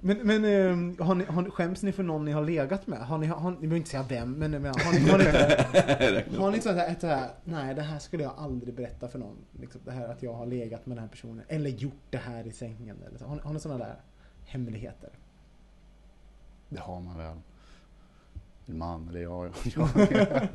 Men, 0.00 0.18
men 0.18 0.44
ehm, 0.44 0.96
har 1.00 1.14
ni, 1.14 1.24
har, 1.24 1.42
ni- 1.42 1.50
skäms 1.50 1.82
ni 1.82 1.92
för 1.92 2.02
någon 2.02 2.24
ni 2.24 2.32
har 2.32 2.44
legat 2.44 2.86
med? 2.86 2.98
Har 2.98 3.18
ni, 3.18 3.26
har, 3.26 3.50
ni 3.50 3.56
behöver 3.56 3.76
inte 3.76 3.90
säga 3.90 4.02
vem, 4.08 4.32
men 4.32 4.50
men 4.50 4.64
har 4.64 4.92
ni, 4.92 5.10
har 5.10 5.18
ni, 5.18 6.36
har 6.36 6.50
ni 6.50 6.60
så 6.60 6.72
här, 6.72 6.88
ett 6.92 7.00
så 7.00 7.06
här, 7.06 7.30
nej 7.44 7.74
det 7.74 7.82
här 7.82 7.98
skulle 7.98 8.22
jag 8.22 8.32
aldrig 8.36 8.74
berätta 8.74 9.08
för 9.08 9.18
någon. 9.18 9.36
Liksom, 9.60 9.80
det 9.84 9.90
här 9.90 10.08
att 10.08 10.22
jag 10.22 10.32
har 10.34 10.46
legat 10.46 10.86
med 10.86 10.96
den 10.96 11.02
här 11.04 11.10
personen. 11.10 11.44
Eller 11.48 11.70
gjort 11.70 12.02
det 12.10 12.18
här 12.18 12.46
i 12.46 12.52
sängen. 12.52 13.02
Eller 13.08 13.18
så. 13.18 13.24
Har, 13.24 13.34
ni- 13.36 13.42
har 13.42 13.52
ni 13.52 13.60
sådana 13.60 13.84
där 13.84 13.96
hemligheter? 14.46 15.10
Det 16.68 16.80
har 16.80 17.00
man 17.00 17.18
väl. 17.18 17.36
Min 18.66 18.78
man, 18.78 19.08
eller 19.08 19.20
jag. 19.22 19.50
jag. 19.74 19.88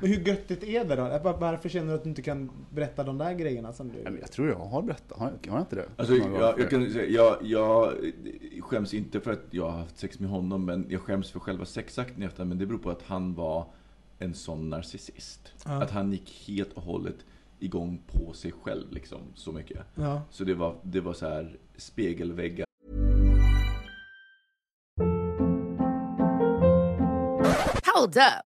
Men 0.00 0.10
hur 0.10 0.20
göttigt 0.20 0.62
är 0.62 0.84
det 0.84 0.96
då? 0.96 1.02
Var- 1.02 1.38
Varför 1.38 1.68
känner 1.68 1.88
du 1.88 1.94
att 1.94 2.02
du 2.02 2.08
inte 2.08 2.22
kan 2.22 2.50
berätta 2.70 3.04
de 3.04 3.18
där 3.18 3.32
grejerna 3.34 3.72
som 3.72 3.88
du... 3.92 4.02
Nej, 4.02 4.18
jag 4.20 4.32
tror 4.32 4.48
jag 4.48 4.56
har 4.58 4.82
berättat, 4.82 5.18
har 5.18 5.32
jag, 5.42 5.50
har 5.50 5.58
jag 5.58 5.62
inte 5.62 5.76
det? 5.76 5.86
Alltså, 5.96 6.14
jag, 6.14 6.60
jag 6.60 6.70
kan 6.70 6.90
säga, 6.90 7.06
jag, 7.10 7.36
jag 7.42 7.92
skäms 8.60 8.94
inte 8.94 9.20
för 9.20 9.32
att 9.32 9.44
jag 9.50 9.70
har 9.70 9.78
haft 9.78 9.98
sex 9.98 10.20
med 10.20 10.30
honom, 10.30 10.64
men 10.64 10.86
jag 10.88 11.00
skäms 11.00 11.30
för 11.30 11.40
själva 11.40 11.64
sexakten 11.64 12.22
i 12.22 12.26
efterhand. 12.26 12.48
Men 12.48 12.58
det 12.58 12.66
beror 12.66 12.78
på 12.78 12.90
att 12.90 13.02
han 13.02 13.34
var 13.34 13.66
en 14.18 14.34
sån 14.34 14.70
narcissist. 14.70 15.52
Ja. 15.64 15.82
Att 15.82 15.90
han 15.90 16.12
gick 16.12 16.44
helt 16.48 16.72
och 16.72 16.82
hållet 16.82 17.16
igång 17.58 18.02
på 18.06 18.32
sig 18.32 18.52
själv, 18.62 18.92
liksom, 18.92 19.18
så 19.34 19.52
mycket. 19.52 19.78
Ja. 19.94 20.22
Så 20.30 20.44
det 20.44 20.54
var, 20.54 20.74
det 20.82 21.00
var 21.00 21.12
så 21.12 21.26
här 21.28 21.56
spegelväggar 21.76 22.66
Hold 27.94 28.16
up. 28.16 28.46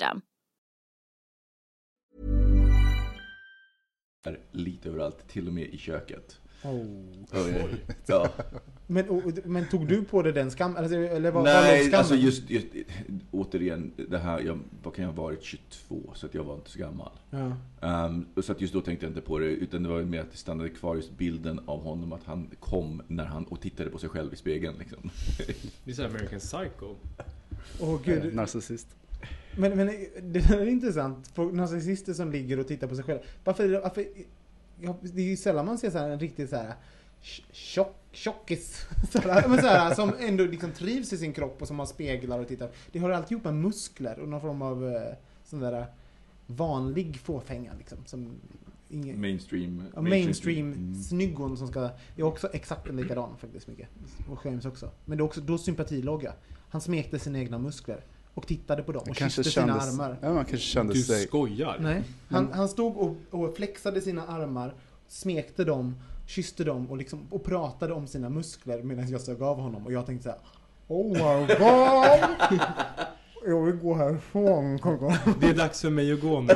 Lite 4.51 4.89
överallt, 4.89 5.27
till 5.27 5.47
och 5.47 5.53
med 5.53 5.67
i 5.67 5.77
köket. 5.77 6.39
Oh. 6.63 7.69
Ja. 8.05 8.29
Men, 8.87 9.09
och, 9.09 9.23
men 9.45 9.69
tog 9.69 9.87
du 9.87 10.03
på 10.03 10.21
dig 10.21 10.33
den 10.33 10.51
skam? 10.51 10.75
Alltså, 10.75 10.95
eller 10.95 11.31
vad, 11.31 11.43
vad 11.43 11.53
Nej, 11.53 11.81
skammen? 11.81 11.99
alltså 11.99 12.15
just, 12.15 12.49
just 12.49 12.67
återigen, 13.31 13.91
det 14.09 14.17
här, 14.17 14.39
jag, 14.39 14.59
vad 14.83 14.95
kan 14.95 15.05
jag 15.05 15.11
ha 15.11 15.23
varit, 15.23 15.43
22, 15.43 16.11
så 16.15 16.25
att 16.25 16.33
jag 16.33 16.43
var 16.43 16.55
inte 16.55 16.69
så 16.69 16.79
gammal. 16.79 17.11
Ja. 17.29 18.13
Och 18.35 18.45
så 18.45 18.51
att 18.51 18.61
just 18.61 18.73
då 18.73 18.81
tänkte 18.81 19.05
jag 19.05 19.11
inte 19.11 19.21
på 19.21 19.39
det, 19.39 19.45
utan 19.45 19.83
det 19.83 19.89
var 19.89 20.01
mer 20.01 20.21
att 20.21 20.31
det 20.31 20.37
stannade 20.37 20.69
kvar 20.69 20.95
just 20.95 21.11
bilden 21.17 21.59
av 21.65 21.83
honom, 21.83 22.13
att 22.13 22.23
han 22.23 22.49
kom 22.59 23.01
när 23.07 23.25
han 23.25 23.43
och 23.43 23.61
tittade 23.61 23.89
på 23.89 23.97
sig 23.97 24.09
själv 24.09 24.33
i 24.33 24.35
spegeln. 24.35 24.75
Liksom. 24.79 25.09
Det 25.83 25.91
är 25.91 25.95
så 25.95 26.05
American 26.05 26.39
Psycho. 26.39 26.95
Åh 27.79 27.99
gud. 28.05 28.35
Narcissist. 28.35 28.87
Men, 29.57 29.77
men 29.77 29.87
det 30.21 30.39
är 30.39 30.67
intressant. 30.67 31.27
För 31.27 31.51
narcissister 31.51 32.13
som 32.13 32.31
ligger 32.31 32.59
och 32.59 32.67
tittar 32.67 32.87
på 32.87 32.95
sig 32.95 33.03
själva. 33.03 33.23
Varför, 33.43 33.81
varför 33.81 34.05
det 35.13 35.21
är 35.21 35.25
ju 35.29 35.37
sällan 35.37 35.65
man 35.65 35.77
ser 35.77 35.89
så 35.89 35.97
en 35.97 36.19
riktigt 36.19 36.49
så 36.49 36.55
här 36.55 36.73
tj- 37.23 37.43
tjock, 37.51 37.95
tjockis. 38.11 38.85
Så 39.11 39.19
här, 39.19 39.47
men 39.47 39.57
så 39.61 39.67
här, 39.67 39.93
som 39.95 40.11
ändå 40.19 40.43
liksom 40.45 40.71
trivs 40.71 41.13
i 41.13 41.17
sin 41.17 41.33
kropp 41.33 41.61
och 41.61 41.67
som 41.67 41.79
har 41.79 41.85
speglar 41.85 42.39
och 42.39 42.47
tittar. 42.47 42.69
Det 42.91 42.99
har 42.99 43.09
alltid 43.09 43.31
gjort 43.31 43.43
med 43.43 43.53
muskler 43.53 44.19
och 44.19 44.27
någon 44.27 44.41
form 44.41 44.61
av 44.61 44.87
eh, 44.95 45.01
sån 45.45 45.59
där 45.59 45.85
vanlig 46.47 47.19
fåfänga 47.19 47.71
liksom. 47.77 47.97
Som 48.05 48.35
ingen, 48.89 49.21
Mainstream. 49.21 49.83
Ja, 49.95 50.01
mainstream 50.01 50.73
Mm. 50.73 50.95
snyggon 50.95 51.57
som 51.57 51.67
ska... 51.67 51.79
Jag 51.79 51.91
är 52.17 52.23
också 52.23 52.49
exakt 52.53 52.87
en 52.89 52.95
likadan 52.97 53.37
faktiskt 53.37 53.67
mycket. 53.67 53.87
Och 54.29 54.39
skäms 54.39 54.65
också. 54.65 54.91
Men 55.05 55.17
det 55.17 55.21
är 55.21 55.25
också 55.25 55.41
då 55.41 55.57
sympatilogga. 55.57 56.33
Han 56.69 56.81
smekte 56.81 57.19
sina 57.19 57.39
egna 57.39 57.57
muskler. 57.57 58.03
Och 58.33 58.47
tittade 58.47 58.83
på 58.83 58.91
dem 58.91 59.03
och 59.09 59.15
kysste 59.15 59.43
sina 59.43 59.67
kändes, 59.67 59.93
armar. 59.93 60.17
ja, 60.21 60.33
man 60.33 60.45
kanske 60.45 60.67
kände 60.67 60.93
Du 60.93 61.01
sig... 61.01 61.27
skojar. 61.27 61.77
Nej. 61.79 62.03
Han, 62.29 62.53
han 62.53 62.69
stod 62.69 62.97
och, 62.97 63.15
och 63.29 63.55
flexade 63.55 64.01
sina 64.01 64.27
armar, 64.27 64.73
smekte 65.07 65.63
dem, 65.63 65.95
kysste 66.27 66.63
dem 66.63 66.91
och, 66.91 66.97
liksom, 66.97 67.27
och 67.29 67.43
pratade 67.43 67.93
om 67.93 68.07
sina 68.07 68.29
muskler 68.29 68.83
medan 68.83 69.09
jag 69.09 69.21
sög 69.21 69.41
av 69.41 69.57
honom. 69.59 69.85
Och 69.85 69.93
jag 69.93 70.05
tänkte 70.05 70.23
så 70.23 70.29
här. 70.29 70.39
Oh 70.87 71.11
my 71.13 71.47
god! 71.55 72.59
Jag 73.45 73.65
vill 73.65 73.75
gå 73.75 73.93
härifrån. 73.95 74.79
Koko." 74.79 75.11
Det 75.39 75.47
är 75.49 75.53
dags 75.55 75.81
för 75.81 75.89
mig 75.89 76.13
att 76.13 76.21
gå 76.21 76.41
nu. 76.41 76.53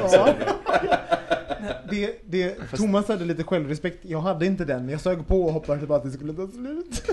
Det, 1.89 2.19
det, 2.25 2.55
Thomas 2.77 3.07
hade 3.07 3.25
lite 3.25 3.43
självrespekt. 3.43 4.05
Jag 4.05 4.21
hade 4.21 4.45
inte 4.45 4.65
den. 4.65 4.89
Jag 4.89 5.01
sög 5.01 5.27
på 5.27 5.41
och 5.43 5.53
hoppades 5.53 5.87
bara 5.87 5.97
att 5.97 6.03
det 6.03 6.11
skulle 6.11 6.33
ta 6.33 6.47
slut. 6.47 7.03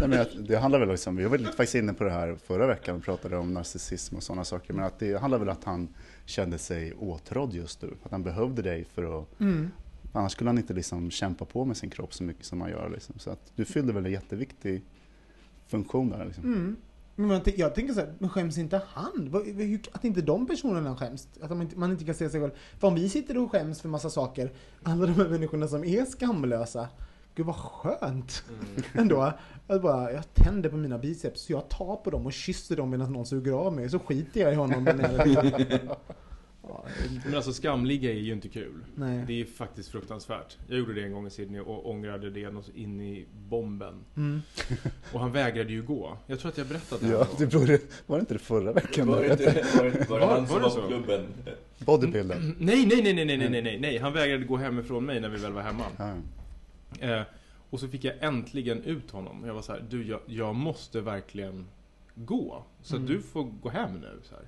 Nej, 0.00 0.08
men 0.08 0.44
det 0.44 0.56
handlar 0.56 0.78
väl 0.78 0.88
liksom, 0.88 1.16
vi 1.16 1.24
var 1.24 1.38
lite 1.38 1.52
faktiskt 1.52 1.74
inne 1.74 1.92
på 1.92 2.04
det 2.04 2.10
här 2.10 2.36
förra 2.36 2.66
veckan 2.66 2.96
och 2.96 3.02
pratade 3.02 3.36
om 3.36 3.54
narcissism 3.54 4.16
och 4.16 4.22
sådana 4.22 4.44
saker. 4.44 4.74
Men 4.74 4.84
att 4.84 4.98
det 4.98 5.20
handlar 5.20 5.38
väl 5.38 5.48
om 5.48 5.52
att 5.52 5.64
han 5.64 5.88
kände 6.24 6.58
sig 6.58 6.92
åtrådd 6.92 7.54
just 7.54 7.82
nu. 7.82 7.94
Att 8.02 8.10
han 8.10 8.22
behövde 8.22 8.62
dig 8.62 8.84
för 8.84 9.20
att 9.20 9.40
Mm. 9.40 9.70
Annars 10.16 10.32
skulle 10.32 10.50
han 10.50 10.58
inte 10.58 10.74
liksom 10.74 11.10
kämpa 11.10 11.44
på 11.44 11.64
med 11.64 11.76
sin 11.76 11.90
kropp 11.90 12.14
så 12.14 12.24
mycket 12.24 12.44
som 12.44 12.60
han 12.60 12.70
gör. 12.70 12.90
Liksom. 12.90 13.18
Så 13.18 13.30
att 13.30 13.52
du 13.56 13.64
fyllde 13.64 13.92
väl 13.92 14.06
en 14.06 14.12
jätteviktig 14.12 14.84
funktion 15.66 16.10
där. 16.10 16.24
Liksom. 16.24 16.44
Mm. 16.44 16.76
Men 17.16 17.26
man, 17.26 17.40
jag 17.56 17.74
tänker 17.74 17.94
så 17.94 18.00
här, 18.00 18.14
men 18.18 18.30
skäms 18.30 18.58
inte 18.58 18.82
han? 18.86 19.34
Att 19.92 20.04
inte 20.04 20.22
de 20.22 20.46
personerna 20.46 20.96
skäms? 20.96 21.28
Att 21.40 21.48
de 21.48 21.62
inte, 21.62 21.78
man 21.78 21.90
inte 21.90 22.04
kan 22.04 22.14
se 22.14 22.30
sig 22.30 22.40
själv. 22.40 22.52
För 22.78 22.88
om 22.88 22.94
vi 22.94 23.08
sitter 23.08 23.38
och 23.38 23.50
skäms 23.50 23.80
för 23.80 23.88
massa 23.88 24.10
saker, 24.10 24.52
alla 24.82 25.06
de 25.06 25.12
här 25.12 25.28
människorna 25.28 25.68
som 25.68 25.84
är 25.84 26.04
skamlösa, 26.04 26.88
gud 27.34 27.46
vad 27.46 27.56
skönt 27.56 28.44
mm. 28.48 28.84
ändå. 28.92 29.32
Jag, 29.66 29.82
bara, 29.82 30.12
jag 30.12 30.34
tänder 30.34 30.70
på 30.70 30.76
mina 30.76 30.98
biceps, 30.98 31.40
så 31.40 31.52
jag 31.52 31.68
tar 31.68 31.96
på 31.96 32.10
dem 32.10 32.26
och 32.26 32.32
kysser 32.32 32.76
dem 32.76 32.90
medan 32.90 33.12
någon 33.12 33.26
suger 33.26 33.52
av 33.52 33.72
mig. 33.72 33.90
Så 33.90 33.98
skiter 33.98 34.40
jag 34.40 34.52
i 34.52 34.56
honom. 34.56 34.86
ja, 36.62 36.84
men 37.24 37.34
alltså 37.34 37.52
skamliga 37.52 38.10
är 38.10 38.14
ju 38.14 38.32
inte 38.32 38.48
kul. 38.48 38.84
Nej. 38.94 39.24
Det 39.26 39.40
är 39.40 39.44
faktiskt 39.44 39.88
fruktansvärt. 39.88 40.56
Jag 40.68 40.78
gjorde 40.78 40.94
det 40.94 41.02
en 41.02 41.12
gång 41.12 41.26
i 41.26 41.30
Sydney 41.30 41.60
och 41.60 41.90
ångrade 41.90 42.30
det 42.30 42.50
något 42.50 42.68
in 42.74 43.00
i 43.00 43.26
bomben. 43.48 43.94
Mm. 44.16 44.42
Och 45.12 45.20
han 45.20 45.32
vägrade 45.32 45.72
ju 45.72 45.82
gå. 45.82 46.18
Jag 46.26 46.40
tror 46.40 46.50
att 46.50 46.58
jag 46.58 46.66
berättade 46.66 47.06
det. 47.06 47.12
Ja, 47.12 47.26
det 47.38 47.46
borde, 47.46 47.78
var 48.06 48.16
det 48.16 48.20
inte 48.20 48.34
det 48.34 48.38
förra 48.38 48.72
veckan? 48.72 49.08
Var 49.08 49.22
det, 49.22 49.32
inte, 49.32 49.64
var 49.76 49.84
det, 49.84 50.10
var 50.10 50.20
han 50.20 50.46
som 50.46 50.62
var, 50.62 50.70
var 50.70 50.80
på 50.82 50.88
klubben? 50.88 51.26
Bodybuilden? 51.78 52.56
Nej, 52.58 52.86
nej, 52.86 53.02
nej, 53.02 53.14
nej, 53.14 53.24
nej, 53.24 53.50
nej, 53.50 53.62
nej, 53.62 53.78
nej. 53.80 53.98
Han 53.98 54.12
vägrade 54.12 54.44
gå 54.44 54.56
hemifrån 54.56 55.04
mig 55.04 55.20
när 55.20 55.28
vi 55.28 55.38
väl 55.38 55.52
var 55.52 55.62
hemma. 55.62 55.84
Mm. 55.98 56.22
Eh, 57.00 57.22
och 57.70 57.80
så 57.80 57.88
fick 57.88 58.04
jag 58.04 58.14
äntligen 58.20 58.82
ut 58.82 59.10
honom. 59.10 59.44
Jag 59.46 59.54
var 59.54 59.62
så 59.62 59.72
här, 59.72 59.84
du 59.90 60.06
jag, 60.06 60.20
jag 60.26 60.54
måste 60.54 61.00
verkligen 61.00 61.66
gå. 62.14 62.64
Så 62.82 62.96
att 62.96 63.06
du 63.06 63.20
får 63.20 63.44
gå 63.44 63.68
hem 63.68 63.94
nu. 64.00 64.20
Så 64.22 64.34
här. 64.34 64.44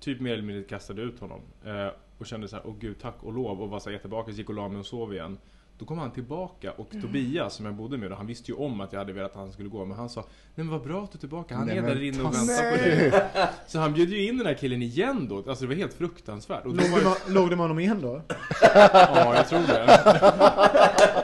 Typ 0.00 0.20
mer 0.20 0.32
eller 0.32 0.42
mindre 0.42 0.64
kastade 0.64 1.02
ut 1.02 1.20
honom. 1.20 1.40
Eh, 1.64 1.88
och 2.18 2.26
kände 2.26 2.48
så 2.48 2.56
här, 2.56 2.66
åh 2.66 2.74
gud 2.80 3.00
tack 3.00 3.16
och 3.20 3.32
lov. 3.32 3.62
Och 3.62 3.68
var 3.68 3.80
så 3.80 3.88
här 3.88 3.96
jättebakis, 3.96 4.36
gick 4.36 4.48
och 4.48 4.54
la 4.54 4.68
mig 4.68 4.78
och 4.78 4.86
sov 4.86 5.14
igen. 5.14 5.38
Då 5.78 5.84
kom 5.84 5.98
han 5.98 6.10
tillbaka 6.10 6.72
och 6.72 6.90
Tobias 7.02 7.54
som 7.54 7.66
jag 7.66 7.74
bodde 7.74 7.98
med, 7.98 8.10
då, 8.10 8.16
han 8.16 8.26
visste 8.26 8.50
ju 8.50 8.56
om 8.56 8.80
att 8.80 8.92
jag 8.92 8.98
hade 9.00 9.12
velat 9.12 9.30
att 9.30 9.36
han 9.36 9.52
skulle 9.52 9.68
gå. 9.68 9.84
Men 9.84 9.96
han 9.96 10.08
sa, 10.08 10.20
nej 10.20 10.28
men 10.54 10.68
vad 10.68 10.82
bra 10.82 11.04
att 11.04 11.12
du 11.12 11.16
är 11.16 11.20
tillbaka, 11.20 11.56
han 11.56 11.66
Nej, 11.66 11.78
är 11.78 11.82
där 11.82 12.02
inne 12.02 12.22
och 12.22 12.34
väntar 12.34 12.70
på 12.70 12.76
dig. 12.76 13.12
Så 13.66 13.78
han 13.78 13.92
bjöd 13.92 14.08
ju 14.08 14.28
in 14.28 14.38
den 14.38 14.46
här 14.46 14.54
killen 14.54 14.82
igen 14.82 15.28
då. 15.28 15.36
Alltså 15.36 15.64
det 15.64 15.66
var 15.66 15.74
helt 15.74 15.94
fruktansvärt. 15.94 16.64
Och 16.66 16.74
då 16.74 16.82
Låg 16.82 16.90
var 16.90 16.98
du, 16.98 17.04
med, 17.04 17.16
låg 17.28 17.50
du 17.50 17.56
med 17.56 17.62
honom 17.64 17.78
igen 17.78 17.98
då? 18.02 18.22
ja, 18.74 19.34
jag 19.34 19.48
tror 19.48 19.60
det. 19.60 21.20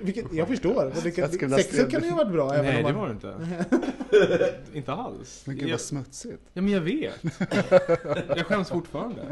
Vilket, 0.00 0.32
jag 0.32 0.48
förstår. 0.48 0.92
Det, 0.94 1.00
sexet 1.00 1.74
se- 1.74 1.90
kan 1.90 2.02
ju 2.02 2.10
ha 2.10 2.16
varit 2.16 2.32
bra. 2.32 2.54
även 2.54 2.64
Nej, 2.64 2.76
om 2.76 2.82
det 2.86 2.92
man- 2.92 3.00
var 3.00 3.08
det 3.08 3.12
inte. 3.14 4.54
inte 4.78 4.92
alls. 4.92 5.42
Men 5.46 5.56
gud 5.56 5.64
Jag, 5.68 5.70
vad 5.72 5.80
smutsigt. 5.80 6.42
ja, 6.52 6.62
men 6.62 6.72
jag 6.72 6.80
vet. 6.80 7.24
Jag 8.36 8.46
skäms 8.46 8.68
fortfarande. 8.68 9.22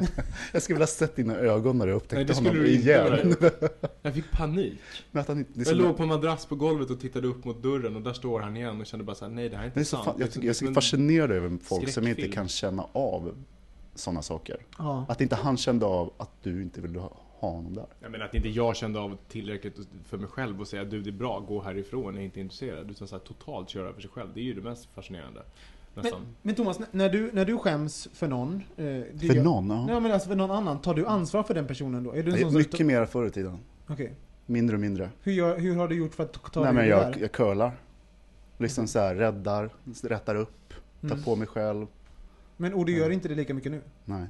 Jag 0.53 0.63
skulle 0.63 0.75
vilja 0.75 0.87
sett 0.87 1.17
dina 1.17 1.37
ögon 1.37 1.79
när 1.79 1.87
du 1.87 1.93
Nej, 1.93 1.97
upptäckte 1.97 2.25
det 2.25 2.35
skulle 2.35 2.49
honom 2.51 2.65
du 2.65 2.73
inte 2.75 2.91
igen. 2.91 3.37
Jag 4.03 4.15
fick 4.15 4.31
panik. 4.31 4.79
Men 5.11 5.21
att 5.21 5.29
han 5.29 5.39
inte, 5.39 5.51
det 5.55 5.67
Jag 5.69 5.77
låg 5.77 5.97
på 5.97 6.03
en 6.03 6.09
madrass 6.09 6.47
på 6.47 6.55
golvet 6.57 6.91
och 6.91 7.01
tittade 7.01 7.27
upp 7.29 7.45
mot 7.45 7.63
dörren 7.63 7.97
och 7.97 8.03
där 8.03 8.13
står 8.13 8.41
han 8.41 8.57
igen 8.57 8.81
och 8.81 8.87
kände 8.87 9.05
bara 9.05 9.17
såhär, 9.17 9.33
nej 9.33 9.49
det 9.49 9.57
här 9.57 9.63
är 9.63 9.67
inte 9.67 9.79
det 9.81 9.83
är 9.83 9.85
så 9.85 9.97
sant. 9.97 10.05
fan, 10.05 10.15
jag, 10.19 10.29
Det 10.29 10.33
tycker, 10.33 10.47
jag 10.47 10.63
är 10.71 10.75
fascinerad 10.75 11.33
över 11.33 11.59
folk 11.63 11.89
som 11.89 12.07
inte 12.09 12.29
kan 12.29 12.49
känna 12.49 12.87
av 12.93 13.35
sådana 13.95 14.23
saker. 14.23 14.57
Ja. 14.79 15.07
Att 15.09 15.21
inte 15.21 15.35
han 15.37 15.57
kände 15.57 15.87
av 15.87 16.13
att 16.17 16.31
du 16.43 16.63
inte 16.63 16.81
ville 16.81 16.99
ha, 16.99 17.17
ha 17.41 17.51
honom 17.51 17.75
där. 17.75 17.87
Jag 18.01 18.11
menar 18.13 18.25
att 18.25 18.35
inte 18.35 18.49
jag 18.49 18.77
kände 18.77 19.01
av 19.01 19.19
tillräckligt 19.29 19.79
för 20.05 20.19
mig 20.19 20.29
själv 20.29 20.61
och 20.61 20.69
säga 20.69 20.85
du 20.85 21.03
det 21.03 21.11
är 21.11 21.13
bra, 21.13 21.41
gå 21.41 21.63
härifrån, 21.63 22.15
jag 22.15 22.21
är 22.21 22.25
inte 22.25 22.41
intresserad. 22.41 22.91
Utan 22.91 23.09
så 23.09 23.15
här, 23.15 23.21
totalt 23.25 23.69
köra 23.69 23.93
för 23.93 24.01
sig 24.01 24.11
själv. 24.11 24.29
Det 24.35 24.41
är 24.41 24.45
ju 24.45 24.55
det 24.55 24.61
mest 24.63 24.89
fascinerande. 24.95 25.43
Men, 25.95 26.03
Nästan. 26.05 26.21
men 26.43 26.55
Thomas, 26.55 26.81
när 26.91 27.09
du, 27.09 27.31
när 27.33 27.45
du 27.45 27.59
skäms 27.59 28.09
för 28.13 28.29
någon... 28.29 28.55
Eh, 28.55 28.85
För 28.85 29.15
gör- 29.21 29.43
någon? 29.45 29.71
Ja. 29.71 29.87
Nej 29.87 30.01
men 30.01 30.13
alltså 30.13 30.29
för 30.29 30.37
någon 30.37 30.51
annan, 30.51 30.81
tar 30.81 30.95
du 30.95 31.07
ansvar 31.07 31.43
för 31.43 31.55
den 31.55 31.67
personen 31.67 32.05
då? 32.05 32.13
Är 32.13 32.23
du 32.23 32.33
en 32.33 32.39
sån 32.41 32.51
som... 32.51 32.59
mycket 32.59 32.87
mer 32.87 33.05
förr 33.07 33.27
i 33.27 33.31
tiden. 33.31 33.59
Okej. 33.87 34.15
Mindre 34.47 34.77
och 34.77 34.81
mindre. 34.81 35.11
Hur, 35.23 35.33
gör, 35.33 35.59
hur 35.59 35.77
har 35.77 35.89
du 35.89 35.95
gjort 35.95 36.15
för 36.15 36.23
att 36.25 36.33
ta 36.53 36.61
Nej 36.61 36.65
dig 36.65 36.75
men 36.75 36.89
jag, 36.89 37.03
här? 37.03 37.17
jag 37.21 37.33
curlar. 37.33 37.73
Liksom 38.59 38.87
så 38.87 38.99
här, 38.99 39.15
räddar, 39.15 39.71
rättar 40.03 40.35
upp, 40.35 40.75
tar 41.01 41.09
Mm. 41.11 41.23
på 41.23 41.37
mig 41.37 41.47
själv. 41.49 41.87
Men 42.57 42.75
och 42.75 42.85
du 42.85 42.97
gör 42.99 43.11
inte 43.11 43.29
det 43.29 43.35
lika 43.35 43.55
mycket 43.55 43.73
nu? 43.73 43.81
Nej. 44.05 44.27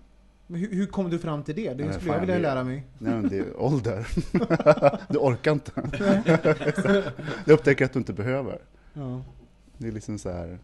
Men 0.47 0.61
hur, 0.61 0.73
hur 0.73 0.87
kom 0.87 1.11
du 1.11 1.19
fram 1.19 1.43
till 1.43 1.55
det? 1.55 1.75
Det 1.75 1.93
skulle 1.93 2.13
jag 2.13 2.21
vilja 2.21 2.35
det- 2.35 2.41
lära 2.43 2.65
mig. 2.65 2.85
Nej 2.99 3.13
men 3.15 3.29
det 3.29 3.39
är 3.39 3.57
ålder. 3.63 4.07
du 5.13 5.19
orkar 5.19 5.53
inte. 5.53 5.73
jag 7.47 7.55
upptäcker 7.55 7.85
att 7.85 7.93
du 7.93 7.99
inte 7.99 8.13
behöver. 8.13 8.59
Ja. 8.93 9.23
Det 9.79 9.89
är 9.89 9.93
liksom 9.93 10.19
så 10.19 10.31
här. 10.31 10.59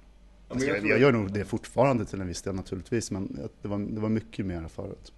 Alltså, 0.49 0.67
jag 0.69 0.87
jag, 0.87 1.01
gör 1.01 1.13
nog 1.13 1.33
det 1.33 1.45
fortfarande 1.45 2.05
till 2.05 2.21
en 2.21 2.27
viss 2.27 2.43
del 2.43 2.55
naturligtvis, 2.55 3.11
men 3.11 3.39
det 3.63 3.69
var, 3.69 3.79
det 3.79 4.01
var 4.01 4.09
mycket 4.09 4.47
mer 4.47 4.69
förut. 4.69 5.13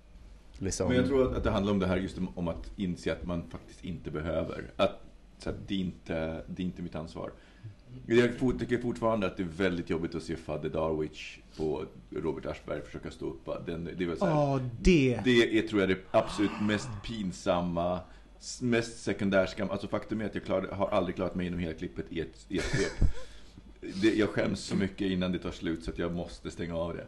Liksom, 0.59 0.89
Men 0.89 0.97
jag 0.97 1.07
tror 1.07 1.31
att, 1.31 1.37
att 1.37 1.45
det 1.45 1.51
handlar 1.51 1.73
om 1.73 1.79
det 1.79 1.87
här 1.87 1.97
just 1.97 2.19
om, 2.35 2.49
att 2.49 2.71
inse 2.77 3.13
att 3.13 3.27
man 3.27 3.43
faktiskt 3.51 3.85
inte 3.85 4.11
behöver. 4.11 4.71
Att 4.77 5.01
så 5.39 5.51
att 5.51 5.69
det, 5.69 5.75
är 5.75 5.79
inte, 5.79 6.43
det 6.47 6.63
är 6.63 6.67
inte 6.67 6.83
mitt 6.83 6.95
ansvar. 6.95 7.33
Jag 8.07 8.59
tycker 8.59 8.79
fortfarande 8.79 9.27
att 9.27 9.37
det 9.37 9.43
är 9.43 9.49
väldigt 9.57 9.91
jobbigt 9.91 10.15
att 10.15 10.23
se 10.23 10.37
Fadde 10.37 10.69
Darwich 10.69 11.39
på 11.57 11.85
Robert 12.11 12.47
Aschberg 12.47 12.81
försöka 12.83 13.11
stå 13.11 13.27
upp. 13.27 13.67
Den, 13.67 13.85
det 13.85 14.05
är 14.05 14.09
här, 14.25 14.31
Ja, 14.31 14.61
det. 14.81 15.21
Det 15.25 15.59
är 15.59 15.63
tror 15.63 15.81
jag 15.81 15.89
det 15.89 15.99
absolut 16.11 16.61
mest 16.61 16.89
pinsamma, 17.05 18.01
mest 18.61 19.03
sekundärskam. 19.03 19.71
Alltså 19.71 19.89
faktum 19.89 20.21
är 20.21 20.25
att 20.25 20.35
jag 20.35 20.45
klarade, 20.45 20.75
har 20.75 20.89
aldrig 20.89 21.17
klarat 21.17 21.35
mig 21.35 21.45
igenom 21.45 21.61
hela 21.61 21.75
klippet 21.75 22.07
i 22.09 22.21
ett, 22.21 22.47
i 22.49 22.59
ett. 22.59 22.65
Det, 24.03 24.15
jag 24.15 24.29
skäms 24.29 24.61
så 24.61 24.77
mycket 24.77 25.11
innan 25.11 25.33
det 25.33 25.39
tar 25.39 25.51
slut 25.51 25.85
så 25.85 25.91
att 25.91 25.99
jag 25.99 26.15
måste 26.15 26.51
stänga 26.51 26.77
av 26.77 26.97
det. 26.97 27.07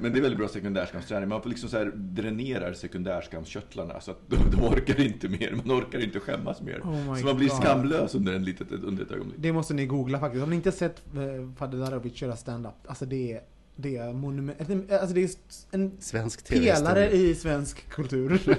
Men 0.00 0.12
det 0.12 0.18
är 0.18 0.22
väldigt 0.22 0.38
bra 0.38 0.48
sekundärskamsträning. 0.48 1.28
Man 1.28 1.42
får 1.42 1.50
liksom 1.50 1.68
så 1.68 1.78
här 1.78 1.92
dränerar 1.94 2.72
sekundärskamskörtlarna 2.72 4.00
så 4.00 4.10
att 4.10 4.18
de, 4.26 4.36
de 4.50 4.64
orkar 4.64 5.00
inte 5.00 5.28
mer. 5.28 5.60
Man 5.64 5.78
orkar 5.78 5.98
inte 6.04 6.20
skämmas 6.20 6.60
mer. 6.60 6.80
Oh 6.80 7.16
så 7.16 7.26
man 7.26 7.36
blir 7.36 7.48
God. 7.48 7.62
skamlös 7.62 8.14
under, 8.14 8.32
en 8.32 8.44
litet, 8.44 8.72
under 8.72 9.02
ett 9.02 9.10
ögonblick. 9.10 9.36
Det 9.40 9.52
måste 9.52 9.74
ni 9.74 9.86
googla 9.86 10.20
faktiskt. 10.20 10.44
Om 10.44 10.50
ni 10.50 10.56
inte 10.56 10.68
har 10.68 10.76
sett 10.76 11.02
eh, 11.16 11.56
Fadde 11.56 11.76
Darovic 11.76 12.14
köra 12.14 12.36
stand-up, 12.36 12.74
alltså 12.86 13.06
det 13.06 13.32
är, 13.32 13.40
det 13.76 13.96
är 13.96 14.12
monument, 14.12 14.60
alltså 14.92 15.14
det 15.14 15.22
är 15.22 15.30
en 15.70 15.96
Svensk 16.00 16.48
pelare 16.48 17.10
i 17.10 17.34
svensk 17.34 17.88
kultur. 17.88 18.32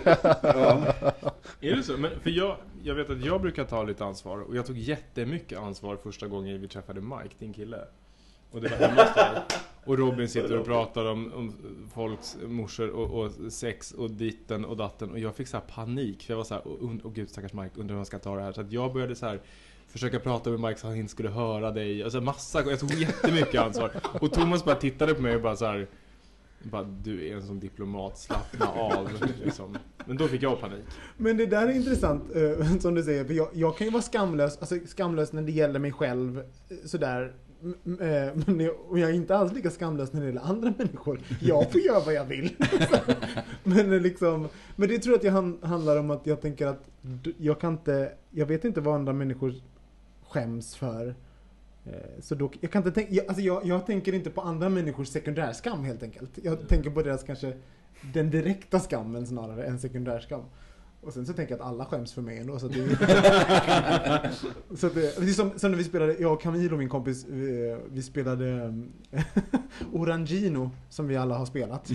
Är 1.61 1.75
det 1.75 1.83
så? 1.83 1.97
Men 1.97 2.19
för 2.19 2.29
jag, 2.29 2.57
jag 2.83 2.95
vet 2.95 3.09
att 3.09 3.25
jag 3.25 3.41
brukar 3.41 3.63
ta 3.63 3.83
lite 3.83 4.05
ansvar 4.05 4.39
och 4.39 4.55
jag 4.55 4.65
tog 4.65 4.77
jättemycket 4.77 5.59
ansvar 5.59 5.97
första 6.03 6.27
gången 6.27 6.61
vi 6.61 6.67
träffade 6.67 7.01
Mike, 7.01 7.35
din 7.39 7.53
kille. 7.53 7.77
Och 8.51 8.61
det 8.61 8.69
var 8.69 8.77
hemma 8.77 9.03
dig. 9.03 9.41
Och 9.85 9.97
Robin 9.97 10.29
sitter 10.29 10.57
och 10.57 10.65
pratar 10.65 11.05
om, 11.05 11.33
om 11.33 11.53
folks 11.93 12.37
morsor 12.47 12.89
och, 12.89 13.23
och 13.23 13.31
sex 13.51 13.91
och 13.91 14.11
ditten 14.11 14.65
och 14.65 14.77
datten 14.77 15.11
och 15.11 15.19
jag 15.19 15.35
fick 15.35 15.47
så 15.47 15.57
här 15.57 15.63
panik 15.63 16.23
för 16.23 16.33
jag 16.33 16.37
var 16.37 16.43
så 16.43 16.53
här, 16.53 16.63
åh 16.65 16.91
oh, 17.03 17.11
gud 17.13 17.29
stackars 17.29 17.53
Mike, 17.53 17.79
undrar 17.79 17.93
hur 17.93 17.95
han 17.95 18.05
ska 18.05 18.19
ta 18.19 18.35
det 18.35 18.41
här. 18.41 18.51
Så 18.51 18.61
att 18.61 18.71
jag 18.71 18.93
började 18.93 19.15
så 19.15 19.25
här 19.25 19.41
försöka 19.93 20.19
prata 20.19 20.49
med 20.49 20.59
Mike 20.59 20.79
så 20.79 20.87
han 20.87 20.95
inte 20.95 21.11
skulle 21.11 21.29
höra 21.29 21.71
dig. 21.71 22.03
Alltså 22.03 22.21
massa, 22.21 22.63
jag 22.69 22.79
tog 22.79 22.93
jättemycket 22.93 23.61
ansvar. 23.61 23.91
Och 24.21 24.33
Thomas 24.33 24.65
bara 24.65 24.75
tittade 24.75 25.13
på 25.13 25.21
mig 25.21 25.35
och 25.35 25.41
bara 25.41 25.55
så 25.55 25.65
här. 25.65 25.87
Bara, 26.63 26.83
du 26.83 27.27
är 27.27 27.35
en 27.35 27.41
sån 27.41 27.59
diplomat, 27.59 28.17
slappna 28.17 28.67
av. 28.67 29.09
Liksom. 29.43 29.77
Men 30.05 30.17
då 30.17 30.27
fick 30.27 30.43
jag 30.43 30.61
panik. 30.61 30.83
Men 31.17 31.37
det 31.37 31.45
där 31.45 31.67
är 31.67 31.71
intressant, 31.71 32.23
eh, 32.35 32.77
som 32.79 32.95
du 32.95 33.03
säger, 33.03 33.25
för 33.25 33.33
jag, 33.33 33.49
jag 33.53 33.77
kan 33.77 33.87
ju 33.87 33.93
vara 33.93 34.03
skamlös, 34.03 34.57
alltså 34.57 34.75
skamlös 34.85 35.33
när 35.33 35.41
det 35.41 35.51
gäller 35.51 35.79
mig 35.79 35.91
själv, 35.91 36.37
eh, 36.39 36.77
sådär. 36.85 37.33
Eh, 37.85 38.35
men 38.45 38.59
jag, 38.59 38.75
jag 38.91 39.09
är 39.09 39.13
inte 39.13 39.37
alls 39.37 39.53
lika 39.53 39.69
skamlös 39.69 40.13
när 40.13 40.21
det 40.21 40.27
gäller 40.27 40.41
andra 40.41 40.73
människor. 40.77 41.19
Jag 41.41 41.71
får 41.71 41.81
göra 41.81 41.99
vad 41.99 42.13
jag 42.13 42.25
vill. 42.25 42.55
men, 43.63 43.93
eh, 43.93 43.99
liksom, 43.99 44.47
men 44.75 44.89
det 44.89 44.99
tror 44.99 45.13
jag 45.23 45.35
att 45.35 45.61
det 45.61 45.67
handlar 45.67 45.99
om 45.99 46.11
att 46.11 46.27
jag 46.27 46.41
tänker 46.41 46.67
att 46.67 46.89
jag 47.37 47.59
kan 47.59 47.73
inte, 47.73 48.11
jag 48.31 48.45
vet 48.45 48.65
inte 48.65 48.81
vad 48.81 48.95
andra 48.95 49.13
människor 49.13 49.53
skäms 50.33 50.75
för. 50.75 51.15
Eh, 51.85 51.93
Så 52.21 52.35
då, 52.35 52.51
jag 52.61 52.71
kan 52.71 52.79
inte 52.79 52.91
tänka, 52.91 53.13
jag, 53.13 53.25
alltså 53.27 53.41
jag, 53.43 53.65
jag 53.65 53.85
tänker 53.85 54.13
inte 54.13 54.29
på 54.29 54.41
andra 54.41 54.69
människors 54.69 55.07
sekundärskam 55.07 55.83
helt 55.83 56.03
enkelt. 56.03 56.29
Jag 56.43 56.67
tänker 56.67 56.89
på 56.89 57.01
deras 57.01 57.23
kanske, 57.23 57.53
den 58.13 58.29
direkta 58.29 58.79
skammen 58.79 59.27
snarare 59.27 59.63
än 59.65 59.79
sekundärskam. 59.79 60.41
Och 61.01 61.13
sen 61.13 61.25
så 61.25 61.33
tänker 61.33 61.53
jag 61.53 61.61
att 61.61 61.67
alla 61.67 61.85
skäms 61.85 62.13
för 62.13 62.21
mig 62.21 62.37
ändå. 62.39 62.59
Så 62.59 62.67
det, 62.67 62.75
så 64.77 64.89
det, 64.89 65.19
det 65.19 65.29
är 65.29 65.33
som, 65.33 65.59
som 65.59 65.71
när 65.71 65.77
vi 65.77 65.83
spelade, 65.83 66.15
jag 66.19 66.33
och 66.33 66.41
Camilo 66.41 66.77
min 66.77 66.89
kompis, 66.89 67.25
vi, 67.29 67.77
vi 67.91 68.01
spelade 68.01 68.45
um, 68.51 68.91
Orangino 69.93 70.71
som 70.89 71.07
vi 71.07 71.15
alla 71.17 71.37
har 71.37 71.45
spelat. 71.45 71.89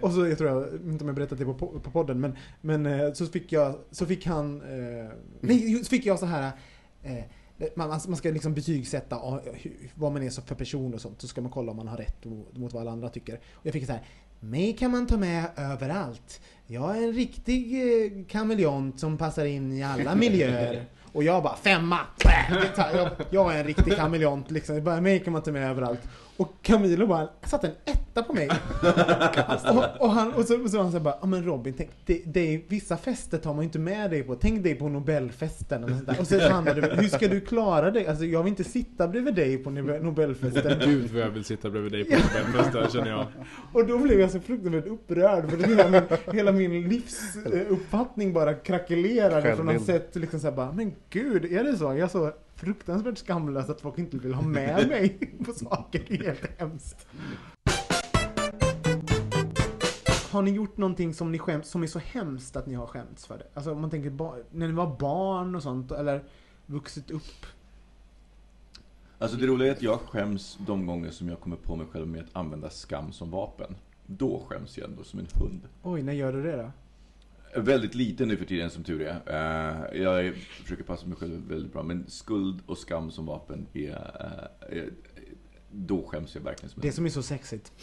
Och 0.00 0.12
så, 0.12 0.26
jag 0.26 0.38
tror 0.38 0.50
jag, 0.50 0.68
inte 0.84 1.04
om 1.04 1.08
jag 1.08 1.14
berättat 1.16 1.38
det 1.38 1.44
på, 1.44 1.54
på 1.54 1.90
podden, 1.90 2.20
men, 2.20 2.36
men 2.60 2.86
eh, 2.86 3.12
så 3.12 3.26
fick 3.26 3.52
jag, 3.52 3.74
så 3.90 4.06
fick 4.06 4.26
han, 4.26 4.60
eh, 4.62 5.10
nej, 5.40 5.84
så 5.84 5.90
fick 5.90 6.06
jag 6.06 6.18
så 6.18 6.26
här 6.26 6.52
eh, 7.02 7.24
man, 7.76 7.88
man 7.88 8.00
man 8.08 8.16
ska 8.16 8.30
liksom 8.30 8.54
betygsätta 8.54 9.16
ah, 9.16 9.40
vad 9.94 10.12
man 10.12 10.22
är 10.22 10.30
för 10.30 10.54
person 10.54 10.94
och 10.94 11.00
sånt. 11.00 11.20
Så 11.20 11.28
ska 11.28 11.40
man 11.40 11.50
kolla 11.50 11.70
om 11.70 11.76
man 11.76 11.88
har 11.88 11.96
rätt 11.96 12.24
mot, 12.24 12.72
vad 12.72 12.76
alla 12.76 12.90
andra 12.90 13.08
tycker. 13.08 13.34
Och 13.34 13.66
jag 13.66 13.72
fick 13.72 13.86
så 13.86 13.92
här. 13.92 14.02
Mig 14.40 14.72
kan 14.72 14.90
man 14.90 15.06
ta 15.06 15.16
med 15.16 15.44
överallt. 15.56 16.40
Jag 16.66 16.96
är 16.96 17.02
en 17.02 17.12
riktig 17.12 17.74
eh, 17.74 18.24
kameleont 18.28 19.00
som 19.00 19.18
passar 19.18 19.44
in 19.44 19.72
i 19.72 19.82
alla 19.82 20.14
miljöer. 20.14 20.86
Och 21.12 21.22
jag 21.22 21.42
bara 21.42 21.56
femma! 21.56 21.98
Jag, 22.76 23.10
jag 23.30 23.54
är 23.54 23.60
en 23.60 23.66
riktig 23.66 23.96
kameleont 23.96 24.50
liksom. 24.50 24.76
Mig 25.02 25.20
kan 25.20 25.32
man 25.32 25.42
ta 25.42 25.52
med 25.52 25.70
överallt. 25.70 26.00
Och 26.36 26.52
Camilo 26.62 27.06
bara 27.06 27.28
satte 27.44 27.66
en 27.66 27.74
etta 27.84 28.22
på 28.22 28.32
mig. 28.32 28.48
och, 29.70 30.00
och, 30.06 30.10
han, 30.12 30.32
och 30.32 30.44
så, 30.44 30.68
så 30.68 30.76
var 30.76 30.82
han 30.82 30.92
så 30.92 30.98
här 30.98 31.04
bara, 31.04 31.18
ja 31.20 31.26
men 31.26 31.44
Robin, 31.44 31.74
tänk, 31.76 31.90
det, 32.06 32.22
det 32.26 32.54
är, 32.54 32.60
vissa 32.68 32.96
fester 32.96 33.38
tar 33.38 33.50
man 33.54 33.62
ju 33.62 33.64
inte 33.64 33.78
med 33.78 34.10
dig 34.10 34.22
på. 34.22 34.34
Tänk 34.34 34.62
dig 34.62 34.74
på 34.74 34.88
Nobelfesten. 34.88 35.84
Och, 35.84 35.90
sånt 35.90 36.06
där. 36.06 36.20
och 36.20 36.26
så 36.26 36.48
handlade 36.48 36.80
det 36.80 36.96
hur 36.96 37.08
ska 37.08 37.28
du 37.28 37.40
klara 37.40 37.90
dig? 37.90 38.06
Alltså 38.06 38.24
jag 38.24 38.42
vill 38.42 38.50
inte 38.50 38.64
sitta 38.64 39.08
bredvid 39.08 39.34
dig 39.34 39.58
på 39.58 39.70
Nobel- 39.70 40.02
Nobelfesten. 40.02 40.78
Gud 40.84 41.10
vad 41.10 41.22
jag 41.22 41.30
vill 41.30 41.44
sitta 41.44 41.70
bredvid 41.70 41.92
dig 41.92 42.04
på 42.04 42.10
Nobelfesten 42.12 42.90
känner 42.90 43.10
jag. 43.10 43.26
Och 43.72 43.86
då 43.86 43.98
blev 43.98 44.20
jag 44.20 44.30
så 44.30 44.40
fruktansvärt 44.40 44.86
upprörd 44.86 45.50
för 45.50 45.56
det 45.56 45.66
hela 45.66 45.88
min, 45.90 46.02
hela 46.32 46.52
min 46.52 46.88
livsuppfattning 46.88 48.32
bara 48.32 48.54
krackelerade 48.54 49.56
från 49.56 49.66
något 49.66 49.84
sätt. 49.84 50.16
Liksom 50.16 50.40
så 50.40 50.46
här 50.46 50.56
bara, 50.56 50.72
men 50.72 50.92
gud, 51.10 51.44
är 51.44 51.64
det 51.64 51.76
så? 51.76 51.94
Jag 51.94 52.10
så 52.10 52.32
fruktansvärt 52.62 53.18
skamlös 53.18 53.70
att 53.70 53.80
folk 53.80 53.98
inte 53.98 54.18
vill 54.18 54.34
ha 54.34 54.42
med 54.42 54.88
mig 54.88 55.18
på 55.44 55.52
saker. 55.52 56.04
Det 56.08 56.14
är 56.14 56.24
helt 56.24 56.60
hemskt. 56.60 57.06
Har 60.30 60.42
ni 60.42 60.50
gjort 60.50 60.76
någonting 60.76 61.14
som 61.14 61.32
ni 61.32 61.38
skäms, 61.38 61.68
som 61.68 61.82
är 61.82 61.86
så 61.86 61.98
hemskt 61.98 62.56
att 62.56 62.66
ni 62.66 62.74
har 62.74 62.86
skämts 62.86 63.26
för 63.26 63.38
det? 63.38 63.46
Alltså 63.54 63.72
om 63.72 63.80
man 63.80 63.90
tänker 63.90 64.10
när 64.56 64.66
ni 64.66 64.72
var 64.72 64.96
barn 64.98 65.54
och 65.54 65.62
sånt, 65.62 65.92
eller 65.92 66.24
vuxit 66.66 67.10
upp. 67.10 67.46
Alltså 69.18 69.36
det 69.36 69.46
roliga 69.46 69.68
är 69.68 69.72
att 69.72 69.82
jag 69.82 70.00
skäms 70.00 70.58
de 70.66 70.86
gånger 70.86 71.10
som 71.10 71.28
jag 71.28 71.40
kommer 71.40 71.56
på 71.56 71.76
mig 71.76 71.86
själv 71.86 72.06
med 72.06 72.20
att 72.20 72.36
använda 72.36 72.70
skam 72.70 73.12
som 73.12 73.30
vapen. 73.30 73.76
Då 74.06 74.44
skäms 74.48 74.78
jag 74.78 74.90
ändå 74.90 75.04
som 75.04 75.18
en 75.18 75.26
hund. 75.34 75.60
Oj, 75.82 76.02
när 76.02 76.12
gör 76.12 76.32
du 76.32 76.42
det 76.42 76.56
då? 76.56 76.70
Väldigt 77.56 77.94
lite 77.94 78.26
nu 78.26 78.36
för 78.36 78.44
tiden 78.44 78.70
som 78.70 78.84
tur 78.84 79.02
är. 79.02 79.20
Eh, 79.94 80.02
jag 80.02 80.34
försöker 80.36 80.84
passa 80.84 81.06
mig 81.06 81.16
själv 81.16 81.48
väldigt 81.48 81.72
bra. 81.72 81.82
Men 81.82 82.04
skuld 82.08 82.58
och 82.66 82.78
skam 82.78 83.10
som 83.10 83.26
vapen 83.26 83.66
är... 83.72 83.90
eh, 84.70 84.78
är 84.78 84.90
då 85.74 86.02
skäms 86.06 86.34
jag 86.34 86.42
verkligen 86.42 86.70
som 86.70 86.82
Det 86.82 86.92
som 86.92 87.04
är 87.06 87.10
så 87.10 87.22
sexigt. 87.22 87.72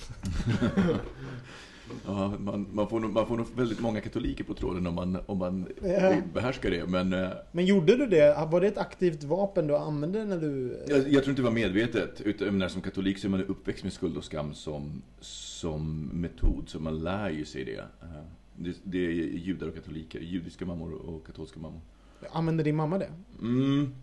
Ja, 2.05 2.34
man, 2.39 2.67
man, 2.72 2.89
får 2.89 2.99
nog, 2.99 3.11
man 3.13 3.28
får 3.28 3.38
nog 3.38 3.47
väldigt 3.55 3.80
många 3.80 4.01
katoliker 4.01 4.43
på 4.43 4.53
tråden 4.53 4.88
om 4.88 4.95
man, 4.95 5.17
om 5.26 5.38
man 5.38 5.67
Ja. 5.84 6.15
behärskar 6.34 6.72
det. 6.72 6.86
Men 6.86 7.13
eh, 7.13 7.30
Men 7.51 7.65
gjorde 7.65 7.95
du 7.97 8.05
det? 8.05 8.47
Var 8.51 8.61
det 8.61 8.67
ett 8.67 8.78
aktivt 8.78 9.24
vapen 9.24 9.67
du 9.67 9.76
använde 9.76 10.26
när 10.26 10.38
du... 10.38 10.80
jag, 10.88 10.97
jag 10.97 11.24
tror 11.24 11.30
inte 11.30 11.41
det 11.41 11.45
var 11.45 11.51
medvetet. 11.51 12.22
Utan, 12.22 12.47
menar, 12.47 12.67
som 12.67 12.82
katolik 12.82 13.17
så 13.17 13.28
är 13.28 13.30
man 13.30 13.43
uppväxt 13.45 13.84
med 13.84 13.93
skuld 13.93 14.17
och 14.17 14.24
skam 14.24 14.53
som, 14.53 15.01
som 15.20 16.09
metod. 16.13 16.63
Så 16.70 16.80
man 16.80 16.99
lär 17.03 17.30
ju 17.30 17.45
sig 17.45 17.65
det. 17.65 17.84
Det, 18.62 18.78
det 18.84 18.97
är 18.97 19.12
judar 19.38 19.68
och 19.68 19.76
katoliker, 19.76 20.20
judiska 20.20 20.66
mammor 20.66 20.93
och 20.93 21.26
katolska 21.26 21.60
mammor. 21.60 21.82
Använde 22.32 22.64
din 22.64 22.76
mamma 22.76 22.97
det? 22.97 23.12
Mm, 23.41 23.93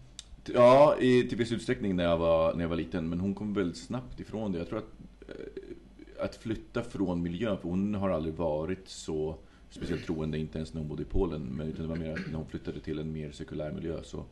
ja, 0.45 0.97
i, 1.01 1.29
till 1.29 1.39
viss 1.39 1.53
utsträckning 1.53 1.97
när 1.97 2.05
jag, 2.05 2.19
var, 2.19 2.55
när 2.55 2.61
jag 2.61 2.69
var 2.69 2.77
liten. 2.77 3.09
Men 3.09 3.21
hon 3.21 3.35
kom 3.35 3.55
väldigt 3.55 3.77
snabbt 3.77 4.21
ifrån 4.21 4.53
det. 4.53 4.59
Jag 4.59 4.69
tror 4.69 4.79
att, 4.79 4.93
eh, 5.29 6.25
att 6.25 6.37
flytta 6.37 6.83
från 6.83 7.23
miljön, 7.23 7.59
för 7.59 7.69
hon 7.69 7.95
har 7.95 8.11
aldrig 8.11 8.35
varit 8.35 8.89
så 8.89 9.37
speciellt 9.71 10.05
troende, 10.05 10.39
inte 10.39 10.59
ens 10.59 10.75
när 10.75 10.81
hon 10.81 10.89
bodde 10.89 11.03
i 11.03 11.07
Polen. 11.07 11.43
Men 11.43 11.69
utan 11.69 11.83
det 11.83 11.89
var 11.89 11.97
mer 11.97 12.13
att 12.13 12.27
när 12.27 12.35
hon 12.39 12.47
flyttade 12.47 12.81
till 12.81 12.99
en 12.99 13.13
mer 13.13 13.33
sekulär 13.33 13.73
miljö 13.73 14.03
så 14.03 14.25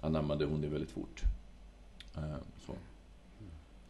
anammade 0.00 0.44
hon 0.44 0.60
det 0.60 0.68
väldigt 0.68 0.90
fort. 0.90 1.22
Eh, 2.16 2.36
Så. 2.66 2.72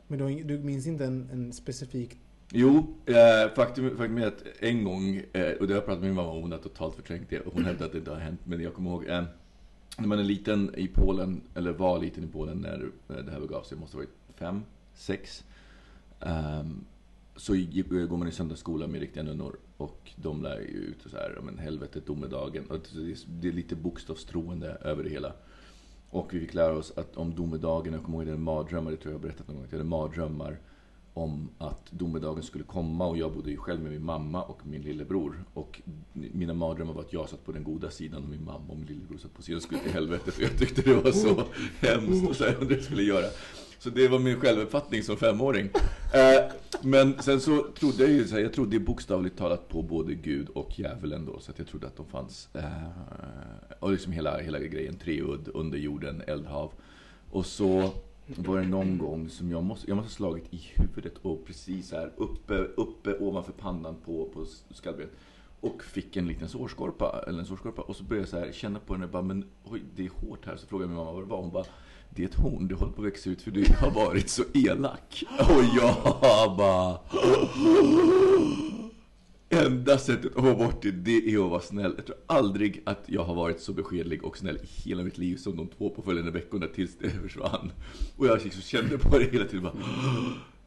Men 0.07 0.19
du, 0.19 0.43
du 0.43 0.59
minns 0.59 0.87
inte 0.87 1.05
en, 1.05 1.29
en 1.33 1.53
specifik... 1.53 2.19
Jo, 2.53 2.95
eh, 3.07 3.55
faktum, 3.55 3.97
faktum 3.97 4.19
är 4.19 4.27
att 4.27 4.45
en 4.61 4.85
gång, 4.85 5.17
eh, 5.33 5.53
och 5.53 5.67
det 5.67 5.73
har 5.75 5.81
jag 5.81 5.85
pratat 5.87 6.01
med 6.01 6.09
min 6.09 6.15
mamma 6.17 6.31
om, 6.31 6.43
hon 6.43 6.53
har 6.53 6.59
totalt 6.59 6.95
förträngt 6.95 7.31
det 7.31 7.41
och 7.41 7.53
hon 7.55 7.65
hävdar 7.65 7.87
att 7.87 7.93
det 7.93 7.99
inte 7.99 8.11
har 8.11 8.19
hänt. 8.19 8.41
Men 8.45 8.61
jag 8.61 8.75
kommer 8.75 8.91
ihåg, 8.91 9.07
eh, 9.07 9.25
när 9.99 10.07
man 10.07 10.19
är 10.19 10.25
liten 10.25 10.75
i 10.77 10.89
Polen, 10.89 11.41
eller 11.55 11.73
var 11.73 11.99
liten 11.99 12.25
i 12.25 12.27
Polen 12.27 12.59
när 12.59 12.91
eh, 13.17 13.25
det 13.25 13.33
här 13.33 13.41
begav 13.41 13.63
sig, 13.63 13.79
måste 13.79 13.97
ha 13.97 13.99
varit 14.03 14.15
fem, 14.39 14.63
sex. 14.95 15.45
Um, 16.21 16.85
så 17.37 17.55
gick, 17.55 17.87
eh, 17.93 18.07
går 18.07 18.17
man 18.17 18.29
i 18.29 18.33
söndagsskola 18.33 18.87
med 18.87 19.01
riktiga 19.01 19.23
nunnor 19.23 19.57
och 19.77 20.11
de 20.17 20.43
lär 20.43 20.59
ju 20.61 20.67
ut 20.79 21.05
och 21.05 21.11
så 21.11 21.17
här, 21.17 21.39
men 21.43 21.59
helvetet, 21.59 22.07
domedagen. 22.07 22.67
Och 22.67 22.79
det 22.95 23.01
är- 23.11 23.17
det 23.41 23.49
är 23.49 23.53
lite 23.53 23.77
bokstavstroende 23.77 24.69
över 24.69 25.05
det 25.05 25.11
hela. 25.11 25.33
Och 26.11 26.35
vi 26.35 26.41
fick 26.41 26.55
lära 26.55 26.73
oss 26.73 26.93
att 26.99 27.17
om 27.17 27.35
domedagen, 27.35 27.93
jag 27.93 28.03
kommer 28.03 28.19
ihåg 28.19 28.27
det 28.27 28.37
mardrömmar, 28.37 28.91
det 28.91 28.97
tror 28.97 29.13
jag 29.13 29.19
har 29.19 29.23
berättat 29.23 29.49
någon 29.49 29.57
gång, 29.57 29.65
att 29.65 29.73
jag 29.73 29.79
hade 29.79 29.89
mardrömmar 29.91 30.59
om 31.17 31.49
att 31.59 31.91
domedagen 31.91 32.43
skulle 32.43 32.65
komma 32.65 33.07
och 33.07 33.19
jag 33.19 33.33
bodde 33.33 33.51
ju 33.51 33.57
själv 33.57 33.81
med 33.81 33.93
min 33.93 34.05
mamma 34.05 34.43
och 34.43 34.67
min 34.67 34.83
lillebror. 34.83 35.45
Och 35.55 35.83
mina 36.13 36.55
mardrömmar 36.55 36.93
var 36.93 37.03
att 37.03 37.13
jag 37.13 37.29
satt 37.29 37.45
på 37.45 37.53
den 37.53 37.65
goda 37.65 37.91
sidan 37.91 38.23
och 38.23 38.29
min 38.29 38.45
mamma 38.45 38.65
och 38.69 38.77
min 38.77 38.87
lillebror 38.87 39.19
satt 39.19 39.35
på 39.35 39.43
sidan 39.43 39.57
och 39.57 39.63
skulle 39.63 39.81
till 39.81 39.93
helvetet. 39.93 40.35
för 40.35 40.43
jag 40.43 40.59
tyckte 40.59 40.83
det 40.83 40.95
var 40.95 41.13
så 41.13 41.43
hemskt 41.81 42.29
och 42.29 42.37
så 42.37 42.45
här, 42.45 42.57
det 42.69 42.83
skulle 42.83 43.03
göra. 43.03 43.27
Så 43.79 43.91
det 43.91 44.09
var 44.09 44.19
min 44.19 44.41
självuppfattning 44.41 45.03
som 45.03 45.17
femåring. 45.17 45.71
Eh, 46.15 46.53
men 46.83 47.23
sen 47.23 47.41
så 47.41 47.67
trodde 47.79 48.03
jag 48.03 48.13
ju, 48.13 48.29
så 48.29 48.35
här, 48.35 48.43
jag 48.43 48.53
trodde 48.53 48.81
bokstavligt 48.81 49.39
talat 49.39 49.69
på 49.69 49.83
både 49.83 50.15
Gud 50.15 50.49
och 50.49 50.79
djävulen 50.79 51.27
då. 51.27 51.41
Så 51.41 51.51
att 51.51 51.59
jag 51.59 51.69
trodde 51.69 51.87
att 51.87 51.97
de 51.97 52.07
fanns. 52.07 52.49
Eh, 52.55 52.63
och 53.81 53.93
liksom 53.93 54.13
hela, 54.13 54.39
hela 54.39 54.59
grejen, 54.59 54.97
treudd, 54.97 55.49
under 55.55 55.79
jorden, 55.79 56.23
eldhav. 56.27 56.73
Och 57.31 57.47
så 57.47 57.93
var 58.27 58.61
det 58.61 58.67
någon 58.67 58.99
gång 58.99 59.29
som 59.29 59.51
jag 59.51 59.65
måste, 59.65 59.91
jag 59.91 59.97
måste 59.97 60.09
ha 60.09 60.31
slagit 60.31 60.55
i 60.55 60.73
huvudet 60.75 61.19
och 61.23 61.47
precis 61.47 61.93
här 61.93 62.13
uppe, 62.17 62.55
uppe 62.55 63.19
ovanför 63.19 63.53
pannan 63.53 63.97
på, 64.05 64.29
på 64.35 64.47
skallbenet. 64.71 65.13
Och 65.61 65.83
fick 65.83 66.17
en 66.17 66.27
liten 66.29 66.49
sårskorpa, 66.49 67.25
eller 67.27 67.39
en 67.39 67.47
sårskorpa. 67.47 67.83
Och 67.83 67.97
så 67.97 68.05
började 68.05 68.23
jag 68.23 68.29
så 68.29 68.39
här 68.39 68.53
känna 68.53 68.79
på 68.79 68.95
den 68.95 69.03
och 69.03 69.09
bara, 69.09 69.23
men 69.23 69.45
oj, 69.65 69.83
det 69.97 70.07
är 70.07 70.11
hårt 70.11 70.47
här. 70.47 70.57
Så 70.57 70.67
frågade 70.67 70.85
jag 70.85 70.89
min 70.89 70.99
mamma 70.99 71.13
vad 71.13 71.23
det 71.23 71.29
var. 71.29 71.43
Hon 71.43 71.53
bara, 71.53 71.65
det 72.11 72.23
är 72.23 72.27
ett 72.27 72.35
horn, 72.35 72.69
det 72.69 72.75
håller 72.75 72.93
på 72.93 73.03
att 73.03 73.07
växa 73.07 73.31
ut 73.31 73.43
för 73.43 73.51
du 73.51 73.65
har 73.81 73.91
varit 73.91 74.29
så 74.29 74.43
elak. 74.55 75.25
Och 75.39 75.65
jag 75.77 76.57
bara... 76.57 76.99
Enda 79.65 79.99
sättet 79.99 80.37
att 80.37 80.45
få 80.45 80.55
bort 80.55 80.83
det, 80.83 80.91
det 80.91 81.35
är 81.35 81.45
att 81.45 81.51
vara 81.51 81.61
snäll. 81.61 81.95
Jag 81.97 82.07
tror 82.07 82.17
aldrig 82.27 82.83
att 82.87 83.03
jag 83.07 83.25
har 83.25 83.35
varit 83.35 83.61
så 83.61 83.73
beskedlig 83.73 84.25
och 84.25 84.39
snäll 84.39 84.57
i 84.57 84.89
hela 84.89 85.03
mitt 85.03 85.19
liv 85.19 85.37
som 85.37 85.57
de 85.57 85.69
två 85.69 85.91
påföljande 85.91 86.31
veckorna 86.31 86.67
tills 86.67 86.99
det 86.99 87.11
försvann. 87.11 87.73
Och 88.17 88.27
jag 88.27 88.45
liksom 88.45 88.63
kände 88.63 88.99
på 88.99 89.19
det 89.19 89.25
hela 89.25 89.45
tiden 89.45 89.63
bara... 89.63 89.73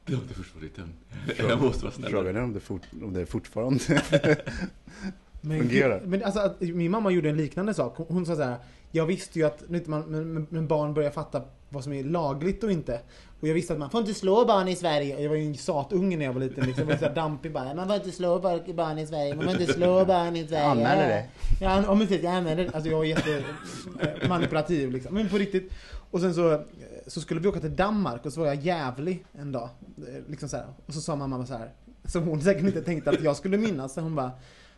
Det 0.06 0.16
har 0.16 0.22
inte 0.22 0.34
försvunnit 0.34 0.78
än. 0.78 0.94
Jag 1.38 1.62
måste 1.62 1.84
vara 1.84 1.94
snäll. 1.94 2.12
Frågan 2.12 2.36
är 2.36 2.44
om 2.44 2.54
det, 2.54 2.60
fort, 2.60 2.82
om 3.02 3.14
det 3.14 3.26
fortfarande 3.26 4.02
Men, 5.42 5.60
Fungerar. 5.60 6.02
Men 6.06 6.24
alltså, 6.24 6.56
min 6.60 6.92
mamma 6.92 7.12
gjorde 7.12 7.30
en 7.30 7.38
liknande 7.38 7.74
sak. 7.74 7.98
Hon, 7.98 8.08
hon 8.10 8.26
sa 8.26 8.36
så 8.36 8.44
här. 8.44 8.58
Jag 8.92 9.06
visste 9.06 9.40
ju 9.40 9.46
att 9.46 9.64
vet 9.68 9.88
man, 9.88 10.02
men, 10.02 10.48
men, 10.50 10.68
barn 10.68 10.94
börjar 10.94 11.12
fatta 11.12 11.42
vad 11.70 11.84
som 11.84 11.94
är 11.94 12.04
lagligt 12.04 12.64
och 12.64 12.72
inte. 12.72 13.00
Och 13.42 13.48
jag 13.48 13.54
visste 13.54 13.74
att 13.74 13.80
man 13.80 13.90
får 13.90 14.02
inte 14.02 14.14
slå 14.14 14.46
barn 14.46 14.68
i 14.68 14.76
Sverige. 14.76 15.22
Jag 15.22 15.30
var 15.30 15.36
ju 15.36 15.46
en 15.46 15.58
satunge 15.58 16.18
när 16.18 16.26
jag 16.26 16.34
var 16.34 16.40
liten. 16.40 16.66
Liksom. 16.66 16.90
Jag 16.90 17.00
var 17.00 17.08
så 17.08 17.14
dampig 17.14 17.54
bara. 17.54 17.74
Man 17.74 17.88
får 17.88 17.96
inte 17.96 18.12
slå 18.12 18.40
bar- 18.40 18.74
barn 18.74 19.00
i 19.00 19.08
Sverige. 19.08 19.36
Man 19.36 19.44
får 19.46 19.62
inte 19.62 19.74
slå 19.74 20.06
barn 20.06 20.36
i 20.36 20.48
Sverige. 20.48 20.66
Anmäler 20.66 21.08
det. 21.08 21.26
Ja, 21.62 21.82
men 21.88 22.00
precis. 22.00 22.24
Jag 22.24 22.34
använder 22.34 22.66
det. 22.66 22.72
Alltså 22.74 22.90
jag 22.90 22.98
var 22.98 23.06
jätte 23.06 23.44
eh, 24.00 24.90
liksom. 24.90 25.14
Men 25.14 25.30
på 25.30 25.38
riktigt. 25.38 25.72
Och 26.12 26.20
sen 26.20 26.34
så, 26.34 26.52
eh, 26.54 26.60
så 27.08 27.22
skulle 27.22 27.40
vi 27.40 27.48
åka 27.48 27.60
till 27.60 27.76
Danmark 27.76 28.26
och 28.26 28.34
så 28.34 28.40
var 28.40 28.48
jag 28.48 28.56
jävlig 28.56 29.26
en 29.34 29.52
dag. 29.52 29.70
Eh, 29.98 30.30
Liksom 30.30 30.50
så 30.50 30.58
här. 30.58 30.66
Och 30.86 30.94
så 30.94 31.02
sa 31.02 31.16
mamma 31.16 31.46
så 31.46 31.54
här. 31.54 31.70
Som 32.06 32.24
hon 32.24 32.42
säkert 32.42 32.64
inte 32.64 32.82
tänkte 32.82 33.10
att 33.10 33.24
jag 33.24 33.36
skulle 33.36 33.58
minnas. 33.58 33.94
Så 33.94 34.02
hon 34.02 34.16
bara. 34.16 34.32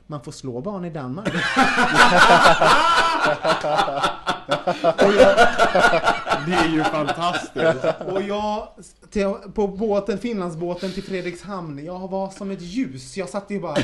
Man 0.07 0.21
får 0.21 0.31
slå 0.31 0.61
barn 0.61 0.85
i 0.85 0.89
Danmark. 0.89 1.33
Det 6.45 6.53
är 6.53 6.69
ju 6.73 6.83
fantastiskt. 6.83 7.85
Och 8.07 8.21
jag, 8.21 8.67
till, 9.09 9.33
på 9.53 9.67
båten, 9.67 10.17
Finlandsbåten 10.17 10.91
till 10.91 11.03
Fredrikshamn, 11.03 11.85
jag 11.85 12.11
var 12.11 12.29
som 12.29 12.51
ett 12.51 12.61
ljus. 12.61 13.17
Jag 13.17 13.29
satt 13.29 13.51
ju 13.51 13.59
bara, 13.59 13.77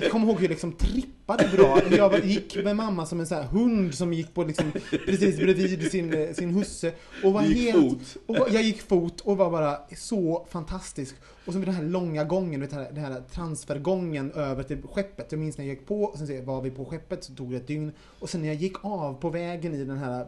jag 0.00 0.10
kommer 0.10 0.26
ihåg 0.26 0.36
hur 0.36 0.42
jag 0.42 0.50
liksom 0.50 0.72
trippade 0.72 1.48
bra. 1.56 1.80
Jag 1.90 2.24
gick 2.24 2.64
med 2.64 2.76
mamma 2.76 3.06
som 3.06 3.20
en 3.20 3.26
sån 3.26 3.38
här 3.38 3.44
hund 3.44 3.94
som 3.94 4.12
gick 4.12 4.34
på 4.34 4.44
liksom, 4.44 4.72
precis 5.06 5.36
bredvid 5.36 5.90
sin, 5.90 6.34
sin 6.34 6.50
husse. 6.50 6.92
Och 7.24 7.32
var 7.32 7.42
Du 7.42 7.48
gick 7.48 7.74
helt, 7.74 7.88
fot. 7.88 8.16
Och 8.26 8.48
jag 8.50 8.62
gick 8.62 8.88
fot 8.88 9.20
och 9.20 9.36
var 9.36 9.50
bara 9.50 9.76
så 9.96 10.46
fantastisk. 10.50 11.14
Och 11.46 11.52
så 11.52 11.58
med 11.58 11.68
den 11.68 11.74
här 11.74 11.82
långa 11.82 12.24
gången, 12.24 12.60
den 12.60 12.70
här- 12.72 12.90
den 12.92 13.04
här 13.04 13.22
transfergången 13.30 14.32
över 14.32 14.62
till 14.62 14.82
skeppet. 14.82 15.32
Jag 15.32 15.38
minns 15.38 15.58
när 15.58 15.64
jag 15.64 15.74
gick 15.74 15.86
på, 15.86 16.02
och 16.02 16.18
sen 16.18 16.44
var 16.44 16.60
vi 16.60 16.70
på 16.70 16.84
skeppet, 16.84 17.24
så 17.24 17.34
tog 17.34 17.50
det 17.50 17.56
ett 17.56 17.66
dygn. 17.66 17.92
Och 18.18 18.30
sen 18.30 18.40
när 18.40 18.48
jag 18.48 18.56
gick 18.56 18.84
av 18.84 19.14
på 19.20 19.30
vägen 19.30 19.74
i 19.74 19.84
den 19.84 19.98
här 19.98 20.26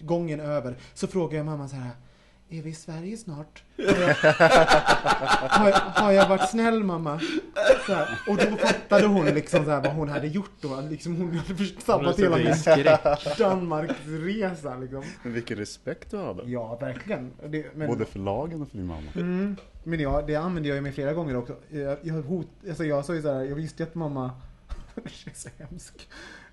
gången 0.00 0.40
över, 0.40 0.76
så 0.94 1.06
frågade 1.06 1.36
jag 1.36 1.46
mamma 1.46 1.68
så 1.68 1.76
här. 1.76 1.90
Är 2.50 2.62
vi 2.62 2.70
i 2.70 2.74
Sverige 2.74 3.16
snart? 3.16 3.62
Har 3.78 3.84
jag, 3.84 4.14
har, 5.48 5.68
jag- 5.68 5.76
har 5.80 6.12
jag 6.12 6.28
varit 6.28 6.50
snäll 6.50 6.84
mamma? 6.84 7.20
Så 7.86 7.92
här, 7.94 8.18
och 8.28 8.36
då 8.36 8.56
fattade 8.56 9.06
hon 9.06 9.26
liksom 9.26 9.64
så 9.64 9.70
här 9.70 9.80
vad 9.82 9.92
hon 9.92 10.08
hade 10.08 10.26
gjort 10.26 10.50
då. 10.60 10.80
Liksom 10.90 11.16
hon 11.16 11.36
hade 11.38 11.64
sabbat 11.64 12.18
hela 12.18 12.36
min 12.36 12.54
Danmarksresa 13.38 14.76
liksom. 14.76 15.02
Men 15.22 15.32
vilken 15.32 15.56
respekt 15.58 16.10
du 16.10 16.16
hade. 16.16 16.42
Ja, 16.50 16.76
verkligen. 16.76 17.32
Det, 17.48 17.76
men, 17.76 17.88
Både 17.88 18.04
för 18.04 18.18
lagen 18.18 18.62
och 18.62 18.68
för 18.68 18.76
din 18.78 18.86
mamma. 18.86 19.10
Mm. 19.16 19.56
Men 19.84 20.00
ja, 20.00 20.22
det 20.26 20.36
använde 20.36 20.68
jag 20.68 20.74
ju 20.76 20.80
mig 20.80 20.92
flera 20.92 21.12
gånger 21.12 21.36
också. 21.36 21.56
Jag, 21.68 21.98
jag, 22.02 22.14
hot, 22.22 22.48
alltså 22.68 22.84
jag 22.84 23.04
sa 23.04 23.14
ju 23.14 23.22
så 23.22 23.32
här, 23.32 23.44
jag 23.44 23.54
visste 23.56 23.82
ju 23.82 23.88
att 23.88 23.94
mamma, 23.94 24.30
det 24.94 25.00
är 25.30 25.34
så 25.34 25.48
hemskt. 25.58 26.06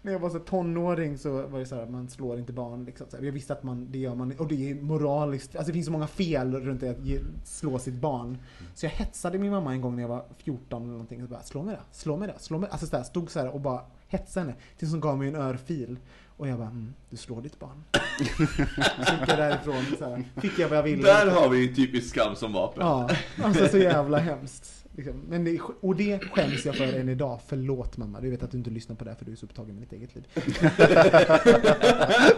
När 0.06 0.12
jag 0.12 0.20
var 0.20 0.30
så 0.30 0.40
tonåring 0.40 1.18
så 1.18 1.48
var 1.48 1.60
det 1.60 1.66
så 1.66 1.76
här, 1.76 1.86
man 1.86 2.10
slår 2.10 2.40
inte 2.40 2.54
barn 2.54 2.86
liksom. 2.86 3.08
Så 3.10 3.18
här, 3.18 3.24
jag 3.24 3.32
visste 3.32 3.54
att 3.54 3.64
man, 3.64 3.88
det 3.92 4.00
gör 4.00 4.16
man, 4.16 4.34
och 4.38 4.48
det 4.48 4.72
är 4.72 4.76
moraliskt, 4.76 5.56
alltså 5.56 5.68
det 5.68 5.74
finns 5.74 5.86
så 5.86 5.92
många 5.92 6.08
fel 6.08 6.56
runt 6.56 6.82
det 6.82 6.90
att 6.90 7.06
ge, 7.06 7.20
slå 7.46 7.80
sitt 7.80 7.94
barn. 7.94 8.38
Så 8.76 8.86
jag 8.86 8.92
hetsade 8.92 9.38
min 9.38 9.52
mamma 9.52 9.74
en 9.74 9.82
gång 9.82 9.96
när 9.96 10.04
jag 10.04 10.10
var 10.10 10.26
14 10.38 10.82
eller 10.82 10.92
någonting, 10.92 11.22
så 11.22 11.28
bara 11.28 11.42
slå 11.42 11.64
mig 11.64 11.76
då, 11.76 11.82
slå 11.92 12.18
mig 12.18 12.28
då, 12.28 12.34
slå 12.40 12.58
mig 12.60 12.70
Alltså 12.70 12.88
så 12.88 12.96
där, 12.96 13.04
stod 13.04 13.32
så 13.32 13.40
här 13.40 13.50
och 13.50 13.62
bara 13.62 13.82
hetsade 14.08 14.46
henne. 14.46 14.58
Tills 14.78 14.92
hon 14.92 15.02
gav 15.02 15.18
mig 15.18 15.28
en 15.28 15.36
örfil. 15.36 16.00
Och 16.38 16.48
jag 16.48 16.58
bara, 16.58 16.68
mm, 16.68 16.94
du 17.10 17.18
slår 17.18 17.42
ditt 17.42 17.60
barn. 17.60 17.84
så 18.18 19.14
gick 19.14 19.30
jag 19.30 19.38
därifrån, 19.38 19.84
så 20.00 20.06
här, 20.06 20.24
fick 20.42 20.60
jag 20.60 20.70
vad 20.70 20.78
jag 20.78 20.84
ville. 20.84 21.04
Där 21.04 21.32
har 21.32 21.50
vi 21.50 21.76
typisk 21.76 22.10
skam 22.10 22.36
som 22.36 22.54
vapen. 22.54 22.86
Ja, 22.86 23.10
alltså 23.44 23.68
så 23.68 23.78
jävla 23.78 24.18
hemskt. 24.18 24.83
Liksom. 24.96 25.22
Men 25.30 25.44
det, 25.44 25.60
och 25.82 25.96
det 25.96 26.20
skäms 26.20 26.66
jag 26.66 26.76
för 26.76 27.00
än 27.00 27.10
idag. 27.10 27.40
Förlåt 27.48 27.98
mamma, 27.98 28.22
du 28.22 28.30
vet 28.30 28.44
att 28.44 28.52
du 28.52 28.58
inte 28.58 28.70
lyssnar 28.70 28.96
på 28.96 29.04
det 29.04 29.10
här 29.10 29.18
för 29.18 29.26
du 29.26 29.32
är 29.32 29.36
så 29.36 29.46
upptagen 29.46 29.76
med 29.76 29.84
ditt 29.84 29.94
eget 29.94 30.16
liv. 30.16 30.26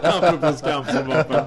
Apropå 0.02 0.56
skam 0.56 0.84
som 0.84 1.06
vapen. 1.06 1.44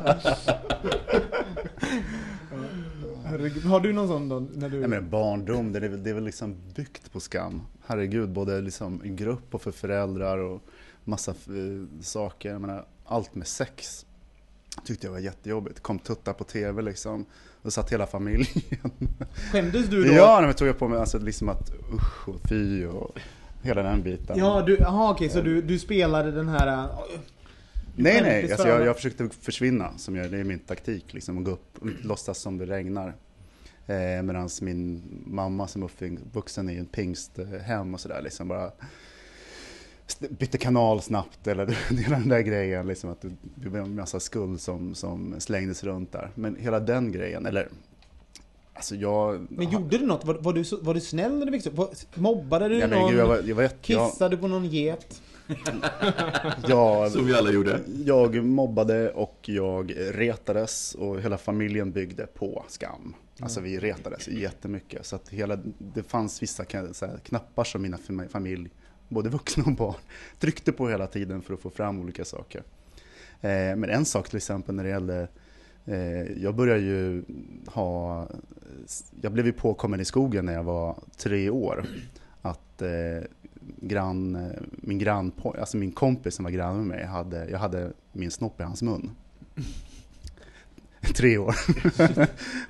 Har 3.70 3.80
du 3.80 3.94
någon 3.94 4.08
sån 4.08 4.30
då? 4.30 4.40
När 4.40 4.70
du... 4.70 4.80
Nej, 4.80 4.90
men 4.90 5.10
barndom, 5.10 5.72
det 5.72 5.80
är, 5.80 5.90
väl, 5.90 6.04
det 6.04 6.10
är 6.10 6.14
väl 6.14 6.24
liksom 6.24 6.56
byggt 6.76 7.12
på 7.12 7.20
skam. 7.20 7.62
Herregud, 7.86 8.30
både 8.30 8.62
liksom 8.62 9.06
i 9.06 9.10
grupp 9.10 9.56
och 9.56 9.62
för 9.62 9.72
föräldrar 9.72 10.38
och 10.38 10.62
massa 11.04 11.32
eh, 11.32 12.02
saker. 12.02 12.52
Jag 12.52 12.62
menar, 12.62 12.86
allt 13.06 13.36
med 13.36 13.48
sex 13.48 14.06
tyckte 14.86 15.08
jag 15.08 15.12
var 15.12 15.20
jättejobbigt. 15.20 15.80
Kom 15.80 16.00
tuttar 16.00 16.34
på 16.34 16.44
tv 16.44 16.82
liksom. 16.82 17.26
Då 17.64 17.72
satt 17.72 17.92
hela 17.92 18.08
familjen. 18.08 18.64
Skämdes 19.52 19.88
du 19.88 20.04
då? 20.04 20.14
Ja, 20.14 20.42
men 20.42 20.54
tog 20.54 20.68
jag 20.68 20.80
på 20.80 20.88
mig 20.88 21.00
alltså 21.00 21.20
liksom 21.20 21.50
att 21.50 21.72
usch 21.94 22.30
och 22.30 22.50
fy 22.50 22.86
och 22.86 23.20
hela 23.62 23.84
den 23.84 24.04
biten. 24.04 24.40
Ja, 24.40 24.62
du, 24.62 24.84
aha, 24.84 25.12
okej, 25.12 25.30
så 25.30 25.42
du, 25.42 25.62
du 25.62 25.80
spelade 25.80 26.32
den 26.32 26.50
här... 26.50 26.68
äh, 26.68 26.86
nej, 27.96 28.22
nej, 28.22 28.52
alltså 28.52 28.68
jag, 28.68 28.86
jag 28.86 28.96
försökte 28.96 29.30
försvinna. 29.42 29.98
Som 29.98 30.16
jag, 30.16 30.32
det 30.32 30.38
är 30.38 30.44
min 30.44 30.60
taktik, 30.60 31.14
liksom, 31.14 31.38
att 31.38 31.44
gå 31.44 31.52
upp 31.52 31.78
och 31.80 31.88
låtsas 32.04 32.38
som 32.38 32.58
det 32.58 32.66
regnar. 32.66 33.16
Eh, 33.88 34.24
Medan 34.24 34.50
min 34.62 35.04
mamma 35.26 35.68
som 35.68 35.84
är 35.84 35.86
uppvuxen 35.86 36.70
i 36.70 36.76
en 36.76 36.86
pingsthem 36.86 37.94
och 37.94 38.00
sådär 38.00 38.22
liksom 38.22 38.48
bara 38.48 38.72
bytte 40.20 40.58
kanal 40.58 41.02
snabbt 41.02 41.48
eller 41.48 41.66
är 42.06 42.10
den 42.10 42.30
där 42.30 42.40
grejen 42.42 42.88
liksom 42.88 43.10
att 43.10 43.22
det 43.22 43.30
blev 43.70 43.76
en 43.76 43.96
massa 43.96 44.20
skuld 44.20 44.62
som, 44.62 44.96
som 44.96 45.36
slängdes 45.40 45.84
runt 45.84 46.12
där. 46.12 46.32
Men 46.36 46.56
hela 46.56 46.80
den 46.80 47.12
grejen, 47.12 47.46
eller 47.46 47.70
alltså 48.74 48.96
jag... 48.96 49.48
Men 49.50 49.70
gjorde 49.70 49.98
du 49.98 50.06
något? 50.06 50.26
Var, 50.26 50.34
var, 50.34 50.54
du, 50.54 50.64
var 50.82 50.94
du 50.94 51.00
snäll 51.02 51.38
när 51.40 51.46
du 51.46 51.52
växte 51.52 51.70
upp? 51.70 51.76
Var- 51.78 51.90
Mobbade 52.14 52.68
du 52.68 52.78
Ja, 52.80 52.88
någon? 52.88 53.12
gud, 53.12 53.20
jag 53.20 53.28
var, 53.28 53.42
jag 53.46 53.56
var 53.56 53.64
jag, 53.64 53.82
Kissade 53.82 54.36
du 54.36 54.42
på 54.42 54.48
någon 54.48 54.66
get? 54.66 55.22
jag, 56.68 57.12
Som 57.12 57.26
vi 57.26 57.34
alla 57.34 57.52
gjorde. 57.52 57.80
jag 58.06 58.44
mobbade 58.46 59.12
och 59.12 59.38
jag 59.42 59.94
retades 59.98 60.96
och 60.96 61.22
hela 61.22 61.38
familjen 61.38 61.92
byggde 61.92 62.26
på 62.28 62.64
skam. 62.68 63.14
Alltså 63.42 63.62
vi 63.62 63.80
retades 63.80 64.28
jättemycket. 64.28 65.06
Så 65.06 65.16
att 65.16 65.30
hela, 65.30 65.60
det 65.78 66.04
fanns 66.04 66.42
vissa 66.44 66.66
jag 66.72 66.96
säga, 66.96 67.12
knappar 67.24 67.64
som 67.64 67.82
mina 67.82 67.98
fam- 67.98 68.28
familj, 68.28 68.70
både 69.10 69.30
vuxna 69.30 69.64
och 69.64 69.76
barn, 69.76 69.96
tryckte 70.40 70.72
på 70.72 70.90
hela 70.90 71.08
tiden 71.08 71.42
för 71.42 71.54
att 71.54 71.60
få 71.60 71.70
fram 71.70 72.00
olika 72.00 72.26
saker. 72.26 72.64
Eh, 73.42 73.76
men 73.76 73.84
en 73.84 74.06
sak 74.06 74.30
till 74.30 74.38
exempel 74.38 74.76
när 74.76 74.84
det 74.84 74.90
gällde 74.90 75.28
eh, 75.86 76.42
jag 76.44 76.56
började 76.56 76.80
ju 76.80 77.24
ha, 77.68 78.28
jag 79.22 79.32
blev 79.32 79.46
ju 79.46 79.54
påkommen 79.54 80.00
i 80.00 80.06
skogen 80.06 80.46
när 80.46 80.54
jag 80.54 80.64
var 80.64 80.96
tre 81.18 81.50
år. 81.50 81.86
Att 82.42 82.82
eh, 82.82 83.24
grann, 83.82 84.52
min 84.72 85.00
grann, 85.00 85.32
alltså 85.44 85.78
min 85.78 85.92
kompis 85.92 86.36
som 86.36 86.44
var 86.44 86.52
granne 86.52 86.78
med 86.78 86.88
mig, 86.88 87.06
hade, 87.06 87.50
jag 87.50 87.60
hade 87.60 87.92
min 88.12 88.32
snopp 88.32 88.60
i 88.60 88.64
hans 88.64 88.82
mun. 88.82 89.12
Tre 91.16 91.38
år. 91.38 91.56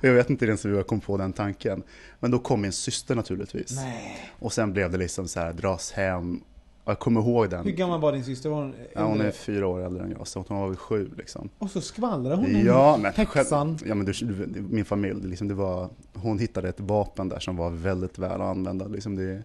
jag 0.00 0.12
vet 0.12 0.30
inte 0.30 0.44
ens 0.46 0.64
hur 0.64 0.76
jag 0.76 0.86
kom 0.86 1.00
på 1.00 1.16
den 1.16 1.32
tanken. 1.32 1.82
Men 2.20 2.30
då 2.30 2.38
kom 2.38 2.60
min 2.60 2.72
syster 2.72 3.14
naturligtvis. 3.14 3.76
Nej. 3.76 4.18
Och 4.38 4.52
sen 4.52 4.72
blev 4.72 4.90
det 4.90 4.98
liksom 4.98 5.28
så 5.28 5.40
här, 5.40 5.52
dras 5.52 5.92
hem. 5.92 6.40
Och 6.84 6.90
jag 6.90 6.98
kommer 6.98 7.20
ihåg 7.20 7.50
den. 7.50 7.64
Hur 7.64 7.72
gammal 7.72 8.00
var 8.00 8.12
din 8.12 8.24
syster? 8.24 8.50
Var 8.50 8.56
hon, 8.62 8.74
Ja, 8.94 9.04
hon 9.04 9.20
är 9.20 9.30
fyra 9.30 9.66
år 9.66 9.80
äldre 9.80 10.02
än 10.04 10.10
jag, 10.18 10.26
så 10.26 10.44
hon 10.48 10.60
var 10.60 10.66
väl 10.68 10.76
sju 10.76 11.10
liksom. 11.16 11.48
Och 11.58 11.70
så 11.70 11.80
skvallrar 11.80 12.36
hon 12.36 12.44
om 12.44 12.66
Ja, 12.66 12.96
men 13.02 13.12
häxan. 13.12 13.78
själv- 13.78 13.88
ja, 13.88 13.94
men 13.94 14.06
du, 14.06 14.46
min 14.70 14.84
familj, 14.84 15.26
liksom, 15.28 15.48
det 15.48 15.54
var, 15.54 15.88
hon 16.14 16.38
hittade 16.38 16.68
ett 16.68 16.80
vapen 16.80 17.28
där 17.28 17.38
som 17.38 17.56
var 17.56 17.70
väldigt 17.70 18.18
väl 18.18 18.40
använda. 18.40 18.86
Liksom 18.86 19.16
det, 19.16 19.42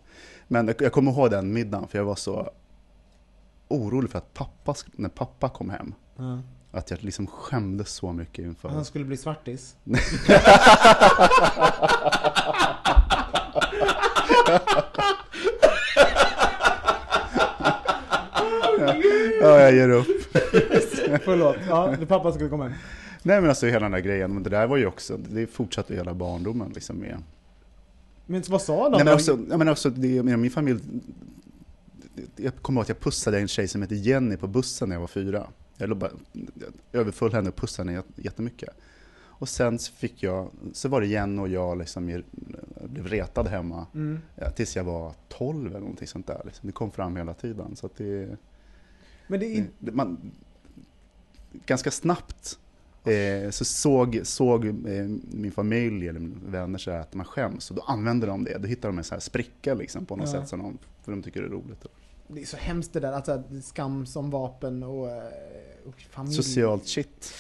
men 0.48 0.68
jag, 0.68 0.76
jag 0.80 0.92
kommer 0.92 1.12
ihåg 1.12 1.32
den 1.32 1.54
middagen, 1.54 1.88
för 1.88 1.98
jag 1.98 2.06
var 2.06 2.16
så 2.16 2.50
orolig 3.68 4.12
för 4.12 4.18
att 4.18 4.34
pappa, 4.34 4.76
när 4.92 5.10
pappa 5.10 5.50
kom 5.50 5.70
hem, 5.70 5.94
Ja. 6.18 6.42
Att 6.76 6.92
jag 6.92 7.04
liksom 7.04 7.28
skämdes 7.28 7.90
så 7.90 8.14
mycket 8.14 8.46
inför... 8.46 8.70
Han 8.70 8.86
skulle 8.86 9.06
bli 9.06 9.18
svartis. 9.18 9.76
Ja, 19.42 19.60
jag 19.60 19.74
ger 19.74 19.90
upp. 19.90 20.08
Förlåt. 21.24 21.56
Ja, 21.68 21.96
pappa 22.08 22.32
skulle 22.32 22.50
komma 22.50 22.64
hem. 22.64 22.74
Nej 23.24 23.42
men 23.42 23.50
alltså 23.50 23.66
hela 23.66 23.80
den 23.80 23.92
där 23.92 24.00
grejen, 24.00 24.34
men 24.34 24.44
det 24.44 24.50
där 24.50 24.68
var 24.68 24.78
ju 24.78 24.86
också, 24.86 25.18
det 25.18 25.48
fortsatte 25.48 25.96
hela 25.96 26.14
barndomen 26.14 26.72
liksom 26.76 26.98
med. 26.98 27.24
Men 28.26 28.44
vad 28.50 28.62
sa 28.62 28.90
de? 28.90 28.92
Nej 28.92 29.06
men 29.06 29.14
också, 29.14 29.40
jag 29.50 29.60
menar 29.60 29.72
också 29.72 29.90
det, 29.90 30.24
min 30.24 30.52
familj, 30.52 30.80
jag 32.36 32.56
kommer 32.62 32.80
ihåg 32.80 32.84
att 32.84 32.90
jag 32.90 33.00
pussade 33.00 33.40
en 33.40 33.48
tjej 33.48 33.68
som 33.68 33.82
hette 33.82 33.96
Jenny 33.96 34.38
på 34.38 34.48
bussen 34.48 34.90
när 34.90 34.96
jag 34.96 35.02
var 35.02 35.08
fyra. 35.08 35.48
Jag, 35.78 35.90
låg 35.90 35.98
bara, 35.98 36.12
jag 36.92 37.00
överföll 37.02 37.34
henne 37.34 37.50
och 37.50 37.56
pussade 37.56 37.90
henne 37.92 38.02
jät- 38.02 38.22
jättemycket. 38.24 38.70
Och 39.38 39.50
sen 39.50 39.80
så 39.80 39.92
fick 39.94 40.24
jag, 40.24 40.50
så 40.74 40.90
var 40.90 41.02
det 41.02 41.08
Jenny 41.08 41.42
och 41.42 41.50
jag 41.50 41.78
liksom 41.78 42.24
blev 42.84 43.08
retad 43.08 43.48
hemma. 43.48 43.88
Mm. 43.94 44.20
Ja, 44.36 44.50
tills 44.52 44.76
jag 44.76 44.84
var 44.84 45.14
12 45.30 45.68
eller 45.70 45.80
någonting 45.80 46.08
sånt 46.08 46.28
där. 46.28 46.42
Liksom. 46.46 46.68
Det 46.68 46.74
kom 46.74 46.92
fram 46.92 47.16
hela 47.16 47.34
tiden. 47.34 47.76
Så 47.76 47.90
det, 47.98 48.38
Men 49.28 49.40
det 49.40 49.46
är 49.58 49.66
det, 49.80 49.92
man, 49.92 50.32
ganska 51.66 51.92
snabbt 51.92 52.60
eh, 53.04 53.50
så 53.50 53.66
såg, 53.66 54.20
såg 54.24 54.66
eh, 54.66 55.08
min 55.32 55.52
familj 55.52 56.08
eller 56.08 56.20
mina 56.20 56.36
vänner 56.50 56.78
så 56.80 56.92
att 56.92 57.14
man 57.14 57.26
skäms 57.26 57.70
och 57.70 57.76
då 57.76 57.82
använder 57.82 58.28
de 58.28 58.44
det. 58.44 58.58
Då 58.58 58.68
hittar 58.68 58.90
de 58.90 58.98
en 58.98 59.04
så 59.04 59.16
här 59.16 59.20
spricka 59.20 59.74
liksom, 59.74 60.06
på 60.06 60.16
något 60.16 60.34
Ja. 60.34 60.40
sätt 60.42 60.50
som 60.50 60.60
de, 60.60 60.78
för 61.04 61.12
de 61.12 61.24
tycker 61.24 61.42
det 61.42 61.48
är 61.48 61.52
roligt. 61.52 61.86
Det 62.28 62.42
är 62.42 62.46
så 62.46 62.58
hemskt 62.58 62.94
det 62.94 63.00
där, 63.00 63.12
alltså 63.12 63.44
skam 63.62 64.06
som 64.06 64.30
vapen 64.30 64.84
och, 64.84 65.10
eh, 65.10 65.24
och 65.86 66.02
familj. 66.02 66.36
Socialt 66.36 66.88
shit. 66.88 67.34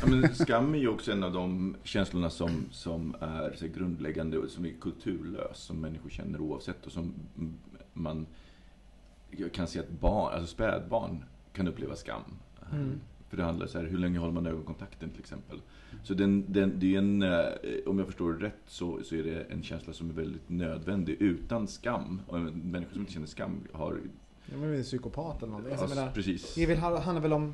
Ja, 0.00 0.06
men 0.06 0.34
skam 0.34 0.74
är 0.74 0.78
ju 0.78 0.88
också 0.88 1.12
en 1.12 1.22
av 1.24 1.32
de 1.32 1.76
känslorna 1.82 2.30
som, 2.30 2.68
som 2.70 3.16
är 3.20 3.54
så 3.56 3.66
grundläggande 3.66 4.38
och 4.38 4.50
som 4.50 4.66
är 4.66 4.72
kulturlös, 4.80 5.58
som 5.58 5.80
människor 5.80 6.10
känner 6.10 6.40
oavsett 6.40 6.86
och 6.86 6.92
som 6.92 7.14
man 7.92 8.26
jag 9.30 9.52
kan 9.52 9.66
se 9.66 9.80
att 9.80 9.90
barn, 9.90 10.34
alltså 10.34 10.46
spädbarn 10.54 11.24
kan 11.52 11.68
uppleva 11.68 11.96
skam. 11.96 12.22
Mm. 12.72 13.00
För 13.28 13.36
det 13.36 13.42
handlar 13.42 13.66
så 13.66 13.78
här, 13.78 13.86
hur 13.86 13.98
länge 13.98 14.18
håller 14.18 14.32
man 14.32 14.46
ögonkontakten 14.46 15.10
till 15.10 15.20
exempel? 15.20 15.60
Så 16.02 16.14
den, 16.14 16.44
den, 16.52 16.72
det 16.78 16.94
är 16.94 16.98
en, 16.98 17.22
eh, 17.22 17.44
om 17.86 17.98
jag 17.98 18.06
förstår 18.06 18.32
det 18.32 18.46
rätt 18.46 18.62
så, 18.66 19.00
så 19.04 19.14
är 19.14 19.22
det 19.22 19.42
en 19.42 19.62
känsla 19.62 19.92
som 19.92 20.10
är 20.10 20.14
väldigt 20.14 20.48
nödvändig. 20.48 21.16
Utan 21.20 21.68
skam, 21.68 22.20
och 22.26 22.40
människor 22.40 22.92
som 22.92 23.00
inte 23.00 23.12
känner 23.12 23.26
skam 23.26 23.60
har... 23.72 24.00
Ja, 24.46 24.56
men 24.56 24.70
det 24.70 24.78
är 24.78 24.82
psykopat 24.82 25.38
eller 25.38 25.46
någonting. 25.46 25.72
Alltså, 25.72 25.84
Alltså, 25.84 25.98
menar, 25.98 26.12
precis. 26.12 26.54
det 26.54 26.74
handlar 26.74 27.20
väl 27.20 27.32
om 27.32 27.52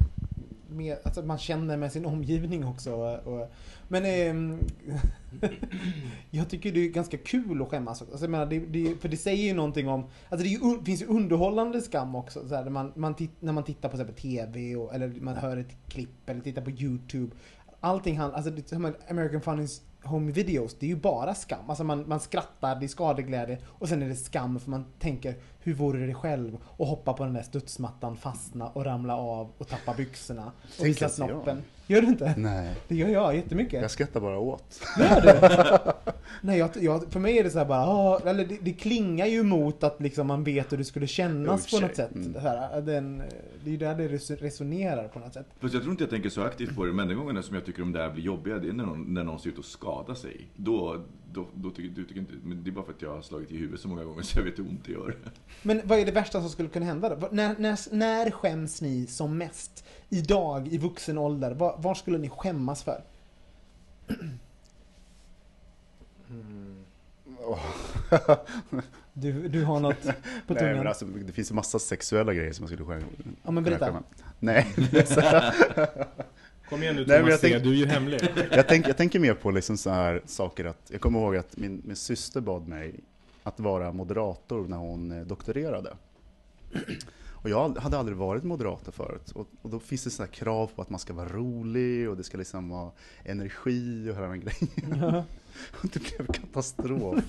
mer, 0.74 0.98
alltså 1.04 1.22
man 1.22 1.38
känner 1.38 1.76
med 1.76 1.92
sin 1.92 2.06
omgivning 2.06 2.66
också. 2.66 2.94
Och, 2.94 3.50
men 3.88 4.04
eh, 4.04 4.58
jag 6.30 6.48
tycker 6.48 6.72
det 6.72 6.80
är 6.80 6.88
ganska 6.88 7.18
kul 7.18 7.62
att 7.62 7.68
skämmas. 7.68 8.02
Alltså, 8.02 8.24
jag 8.24 8.30
menar, 8.30 8.46
det, 8.46 8.58
det, 8.58 8.96
för 9.00 9.08
det 9.08 9.16
säger 9.16 9.44
ju 9.44 9.54
någonting 9.54 9.88
om, 9.88 10.04
alltså 10.28 10.44
det 10.44 10.48
ju, 10.48 10.58
un- 10.58 10.84
finns 10.84 11.02
ju 11.02 11.06
underhållande 11.06 11.80
skam 11.80 12.14
också. 12.14 12.48
Så 12.48 12.54
här, 12.54 12.70
man, 12.70 12.92
man 12.96 13.14
titt, 13.14 13.42
när 13.42 13.52
man 13.52 13.64
tittar 13.64 13.88
på, 13.88 13.96
så 13.96 14.02
här, 14.02 14.10
på 14.10 14.20
TV 14.20 14.76
och, 14.76 14.94
eller 14.94 15.08
man 15.20 15.36
hör 15.36 15.56
ett 15.56 15.76
klipp 15.88 16.28
eller 16.28 16.40
tittar 16.40 16.62
på 16.62 16.70
YouTube. 16.70 17.36
Allting 17.80 18.18
handlar, 18.18 18.36
alltså 18.36 18.50
det, 18.50 18.94
American 19.10 19.40
Funnies 19.40 19.82
Home 20.04 20.32
Videos, 20.32 20.76
det 20.78 20.86
är 20.86 20.88
ju 20.90 20.96
bara 20.96 21.34
skam. 21.34 21.70
Alltså 21.70 21.84
man, 21.84 22.08
man 22.08 22.20
skrattar, 22.20 22.76
det 22.76 22.86
är 22.86 22.88
skadeglädje 22.88 23.58
och 23.66 23.88
sen 23.88 24.02
är 24.02 24.08
det 24.08 24.16
skam 24.16 24.60
för 24.60 24.70
man 24.70 24.84
tänker 24.98 25.34
hur 25.58 25.74
vore 25.74 26.06
det 26.06 26.14
själv 26.14 26.58
att 26.78 26.88
hoppa 26.88 27.12
på 27.12 27.24
den 27.24 27.34
där 27.34 27.42
studsmattan, 27.42 28.16
fastna 28.16 28.68
och 28.68 28.84
ramla 28.84 29.16
av 29.16 29.50
och 29.58 29.68
tappa 29.68 29.94
byxorna 29.94 30.52
och 30.78 30.86
visa 30.86 31.08
snoppen. 31.08 31.62
Gör 31.86 32.00
du 32.00 32.06
inte? 32.06 32.34
Nej, 32.36 32.74
Det 32.88 32.94
gör 32.96 33.08
jag 33.08 33.36
jättemycket. 33.36 33.82
jag 33.82 33.90
skrattar 33.90 34.20
bara 34.20 34.38
åt. 34.38 34.80
Gör 34.98 35.20
du? 35.20 35.92
Nej, 36.40 36.58
jag, 36.58 36.70
jag, 36.80 37.04
för 37.12 37.20
mig 37.20 37.38
är 37.38 37.44
det 37.44 37.50
så 37.50 37.58
här 37.58 37.64
bara, 37.66 38.18
eller 38.30 38.44
det, 38.44 38.58
det 38.62 38.72
klingar 38.72 39.26
ju 39.26 39.42
mot 39.42 39.84
att 39.84 40.00
liksom 40.00 40.26
man 40.26 40.44
vet 40.44 40.72
hur 40.72 40.76
det 40.78 40.84
skulle 40.84 41.06
kännas 41.06 41.64
och 41.64 41.80
på 41.80 41.86
något 41.86 41.96
sätt. 41.96 42.14
Mm. 42.14 42.32
Det, 42.32 42.40
här, 42.40 42.80
den, 42.80 43.18
det 43.64 43.68
är 43.68 43.70
ju 43.70 43.76
där 43.76 43.94
det 43.94 44.08
res- 44.08 44.30
resonerar 44.30 45.08
på 45.08 45.18
något 45.18 45.34
sätt. 45.34 45.46
Fast 45.60 45.74
jag 45.74 45.82
tror 45.82 45.90
inte 45.92 46.02
jag 46.04 46.10
tänker 46.10 46.28
så 46.28 46.42
aktivt 46.42 46.76
på 46.76 46.84
det, 46.84 46.92
men 46.92 47.08
den 47.08 47.16
gångerna 47.18 47.42
som 47.42 47.54
jag 47.54 47.64
tycker 47.64 47.82
om 47.82 47.92
det 47.92 47.98
här 48.02 48.10
blir 48.10 48.24
jobbiga, 48.24 48.58
det 48.58 48.68
är 48.68 48.72
när 48.72 48.84
någon, 48.84 49.14
när 49.14 49.24
någon 49.24 49.38
ser 49.38 49.48
ut 49.50 49.58
att 49.58 49.64
skada 49.64 50.14
sig. 50.14 50.48
Då, 50.56 51.00
då, 51.34 51.46
då 51.54 51.70
tycker 51.70 51.96
du 51.96 52.04
tycker 52.04 52.20
inte, 52.20 52.32
men 52.42 52.64
det 52.64 52.70
är 52.70 52.72
bara 52.72 52.84
för 52.84 52.92
att 52.92 53.02
jag 53.02 53.14
har 53.14 53.22
slagit 53.22 53.50
i 53.50 53.56
huvudet 53.56 53.80
så 53.80 53.88
många 53.88 54.04
gånger 54.04 54.22
så 54.22 54.38
jag 54.38 54.44
vet 54.44 54.58
hur 54.58 54.68
ont 54.68 54.84
det 54.84 54.92
gör. 54.92 55.16
Men 55.62 55.80
vad 55.84 55.98
är 55.98 56.06
det 56.06 56.12
värsta 56.12 56.40
som 56.40 56.50
skulle 56.50 56.68
kunna 56.68 56.86
hända 56.86 57.16
då? 57.16 57.28
När, 57.32 57.54
när, 57.58 57.94
när 57.94 58.30
skäms 58.30 58.82
ni 58.82 59.06
som 59.06 59.38
mest? 59.38 59.84
Idag, 60.08 60.68
i 60.68 60.78
vuxen 60.78 61.18
ålder, 61.18 61.54
vad, 61.54 61.82
vad 61.82 61.96
skulle 61.96 62.18
ni 62.18 62.28
skämmas 62.28 62.82
för? 62.82 63.04
Du, 69.12 69.48
du 69.48 69.64
har 69.64 69.80
något 69.80 70.02
på 70.02 70.12
Nej, 70.46 70.58
tungan? 70.58 70.76
men 70.76 70.86
alltså, 70.86 71.04
det 71.04 71.32
finns 71.32 71.50
ju 71.50 71.54
massa 71.54 71.78
sexuella 71.78 72.34
grejer 72.34 72.52
som 72.52 72.62
man 72.62 72.68
skulle 72.68 72.84
skämma. 72.84 73.06
Ja, 73.42 73.50
men 73.50 73.64
berätta. 73.64 74.02
Nej, 74.38 74.74
Kom 76.74 76.82
igen 76.82 76.96
nu 76.96 77.04
Nej, 77.06 77.22
men 77.22 77.26
Thomas 77.26 77.30
jag 77.30 77.40
C, 77.40 77.48
tänk- 77.50 77.64
du 77.64 77.70
är 77.70 77.74
ju 77.74 77.86
hemlig. 77.86 78.20
jag, 78.50 78.68
tänk, 78.68 78.88
jag 78.88 78.96
tänker 78.96 79.18
mer 79.18 79.34
på 79.34 79.50
liksom 79.50 79.76
så 79.76 79.90
här 79.90 80.22
saker 80.26 80.64
att, 80.64 80.90
jag 80.92 81.00
kommer 81.00 81.18
ihåg 81.18 81.36
att 81.36 81.56
min, 81.56 81.82
min 81.84 81.96
syster 81.96 82.40
bad 82.40 82.68
mig 82.68 82.94
att 83.42 83.60
vara 83.60 83.92
moderator 83.92 84.68
när 84.68 84.76
hon 84.76 85.12
eh, 85.12 85.26
doktorerade. 85.26 85.96
Och 87.30 87.50
jag 87.50 87.78
hade 87.78 87.98
aldrig 87.98 88.16
varit 88.16 88.44
moderator 88.44 88.92
förut. 88.92 89.30
Och, 89.34 89.48
och 89.62 89.70
då 89.70 89.80
finns 89.80 90.04
det 90.04 90.10
så 90.10 90.22
här 90.22 90.30
krav 90.30 90.70
på 90.76 90.82
att 90.82 90.90
man 90.90 91.00
ska 91.00 91.12
vara 91.12 91.28
rolig 91.28 92.10
och 92.10 92.16
det 92.16 92.22
ska 92.22 92.38
liksom 92.38 92.68
vara 92.68 92.90
energi 93.24 94.10
och 94.10 94.14
hela 94.14 94.26
den 94.26 94.40
grejen. 94.40 95.14
Och 95.70 95.88
det 95.92 96.00
blev 96.00 96.26
katastrof. 96.26 97.24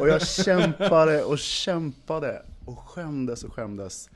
Och 0.00 0.08
jag 0.08 0.26
kämpade 0.26 1.24
och 1.24 1.38
kämpade 1.38 2.42
och 2.64 2.78
skämdes 2.78 3.44
och 3.44 3.52
skämdes. 3.52 4.10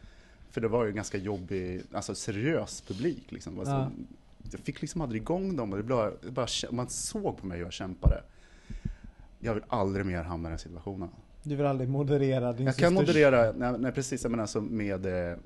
För 0.50 0.60
det 0.60 0.68
var 0.68 0.84
ju 0.84 0.88
en 0.88 0.96
ganska 0.96 1.18
jobbig, 1.18 1.82
alltså 1.92 2.14
seriös 2.14 2.80
publik 2.80 3.32
liksom. 3.32 3.58
Alltså, 3.58 3.74
Ja. 3.74 3.90
Jag 4.50 4.60
fick 4.60 4.80
liksom 4.80 5.00
aldrig 5.00 5.22
igång 5.22 5.56
dem 5.56 5.72
och 5.72 5.76
det 5.78 5.84
bara, 5.84 6.10
det 6.22 6.30
bara, 6.30 6.46
man 6.70 6.88
såg 6.88 7.36
på 7.36 7.46
mig 7.46 7.58
hur 7.58 7.64
jag 7.64 7.72
kämpade. 7.72 8.22
Jag 9.40 9.54
vill 9.54 9.64
aldrig 9.68 10.06
mer 10.06 10.22
hamna 10.22 10.48
i 10.48 10.50
den 10.50 10.58
situationen. 10.58 11.08
Du 11.42 11.56
vill 11.56 11.66
aldrig 11.66 11.88
moderera 11.88 12.52
din 12.52 12.66
Jag 12.66 12.76
kan 12.76 12.94
moderera, 12.94 13.52
nej, 13.52 13.78
nej 13.78 13.92
precis, 13.92 14.22
jag 14.22 14.30
menar 14.30 14.42
alltså 14.42 14.60
med, 14.60 15.06
eh, 15.06 15.36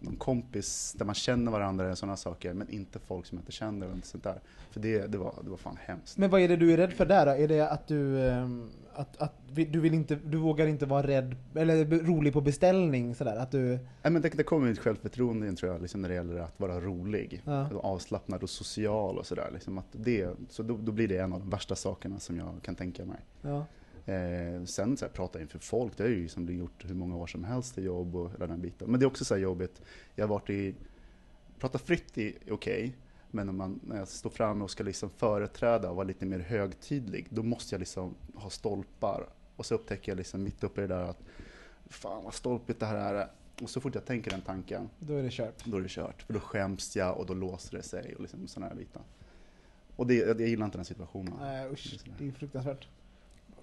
någon 0.00 0.16
kompis 0.16 0.94
där 0.98 1.04
man 1.04 1.14
känner 1.14 1.52
varandra 1.52 1.84
eller 1.84 1.94
sådana 1.94 2.16
saker, 2.16 2.54
men 2.54 2.68
inte 2.68 2.98
folk 2.98 3.26
som 3.26 3.38
jag 3.38 3.42
inte 3.42 3.52
känner 3.52 3.86
och 3.86 4.06
sånt 4.06 4.24
där. 4.24 4.40
För 4.70 4.80
det, 4.80 5.06
det, 5.06 5.18
var, 5.18 5.34
det 5.44 5.50
var 5.50 5.56
fan 5.56 5.78
hemskt. 5.80 6.18
Men 6.18 6.30
vad 6.30 6.40
är 6.40 6.48
det 6.48 6.56
du 6.56 6.72
är 6.72 6.76
rädd 6.76 6.92
för 6.92 7.06
där 7.06 7.26
då? 7.26 7.32
Är 7.32 7.48
det 7.48 7.60
att 7.60 7.86
du, 7.86 8.28
ehm, 8.28 8.70
att, 8.94 9.16
att 9.16 9.34
du 9.54 9.80
vill 9.80 9.94
inte, 9.94 10.14
du 10.14 10.36
vågar 10.36 10.66
inte 10.66 10.86
vara 10.86 11.06
rädd, 11.06 11.36
eller 11.54 11.84
rolig 11.84 12.32
på 12.32 12.40
beställning 12.40 13.14
sådär? 13.14 13.36
Att 13.36 13.50
du, 13.50 13.68
Nej, 14.02 14.12
men 14.12 14.22
det, 14.22 14.28
det 14.28 14.42
kommer 14.42 14.68
mitt 14.68 14.78
självförtroende 14.78 15.48
in 15.48 15.56
tror 15.56 15.72
jag, 15.72 15.82
liksom 15.82 16.02
när 16.02 16.08
det 16.08 16.14
gäller 16.14 16.40
att 16.40 16.60
vara 16.60 16.80
rolig. 16.80 17.42
Ja. 17.44 17.68
Avslappnad 17.82 18.42
och 18.42 18.50
social 18.50 19.18
och 19.18 19.26
sådär. 19.26 19.50
Liksom 19.52 19.78
att 19.78 19.86
det, 19.92 20.30
så 20.48 20.62
då, 20.62 20.76
då 20.76 20.92
blir 20.92 21.08
det 21.08 21.18
en 21.18 21.32
av 21.32 21.40
de 21.40 21.50
värsta 21.50 21.74
sakerna 21.74 22.18
som 22.18 22.36
jag 22.36 22.54
kan 22.62 22.74
tänka 22.74 23.04
mig. 23.04 23.18
ja. 23.42 23.66
Eh, 24.06 24.64
sen 24.64 24.96
så 24.96 25.04
här, 25.04 25.12
prata 25.12 25.40
inför 25.40 25.58
folk, 25.58 25.96
det 25.96 26.02
har 26.02 26.10
jag 26.10 26.18
ju 26.18 26.28
som 26.28 26.48
gjort 26.48 26.84
hur 26.84 26.94
många 26.94 27.16
år 27.16 27.26
som 27.26 27.44
helst 27.44 27.78
i 27.78 27.82
jobb 27.82 28.16
och 28.16 28.30
hela 28.32 28.46
den 28.46 28.60
biten. 28.60 28.90
Men 28.90 29.00
det 29.00 29.04
är 29.04 29.08
också 29.08 29.24
så 29.24 29.34
här 29.34 29.40
jobbigt, 29.40 29.82
jag 30.14 30.24
har 30.24 30.28
varit 30.28 30.50
i, 30.50 30.74
prata 31.58 31.78
fritt 31.78 32.18
är 32.18 32.32
okej, 32.50 32.96
men 33.30 33.48
om 33.48 33.56
man, 33.56 33.80
när 33.82 33.96
jag 33.96 34.08
står 34.08 34.30
framme 34.30 34.64
och 34.64 34.70
ska 34.70 34.84
liksom 34.84 35.10
företräda 35.10 35.90
och 35.90 35.96
vara 35.96 36.06
lite 36.06 36.26
mer 36.26 36.38
högtidlig, 36.38 37.26
då 37.30 37.42
måste 37.42 37.74
jag 37.74 37.78
liksom 37.80 38.14
ha 38.34 38.50
stolpar. 38.50 39.28
Och 39.56 39.66
så 39.66 39.74
upptäcker 39.74 40.12
jag 40.12 40.16
liksom 40.16 40.42
mitt 40.42 40.64
uppe 40.64 40.84
i 40.84 40.86
det 40.86 40.94
där 40.94 41.02
att, 41.02 41.22
fan 41.86 42.24
vad 42.24 42.34
stolpigt 42.34 42.80
det 42.80 42.86
här 42.86 43.14
är. 43.14 43.30
Och 43.62 43.70
så 43.70 43.80
fort 43.80 43.94
jag 43.94 44.04
tänker 44.04 44.30
den 44.30 44.40
tanken, 44.40 44.90
Då 44.98 45.14
är 45.14 45.22
det 45.22 45.30
kört. 45.32 45.64
då 45.64 45.76
är 45.76 45.80
det 45.80 45.88
kört. 45.88 46.22
För 46.22 46.34
då 46.34 46.40
skäms 46.40 46.96
jag 46.96 47.18
och 47.18 47.26
då 47.26 47.34
låser 47.34 47.76
det 47.76 47.82
sig 47.82 48.14
och 48.14 48.20
liksom 48.20 48.48
sådana 48.48 48.68
här 48.68 48.76
bitar. 48.76 49.02
Och 49.96 50.06
det, 50.06 50.14
jag 50.14 50.40
gillar 50.40 50.64
inte 50.64 50.78
den 50.78 50.84
situationen. 50.84 51.34
Nej 51.40 51.70
usch, 51.72 51.98
det 52.18 52.26
är 52.28 52.32
fruktansvärt. 52.32 52.88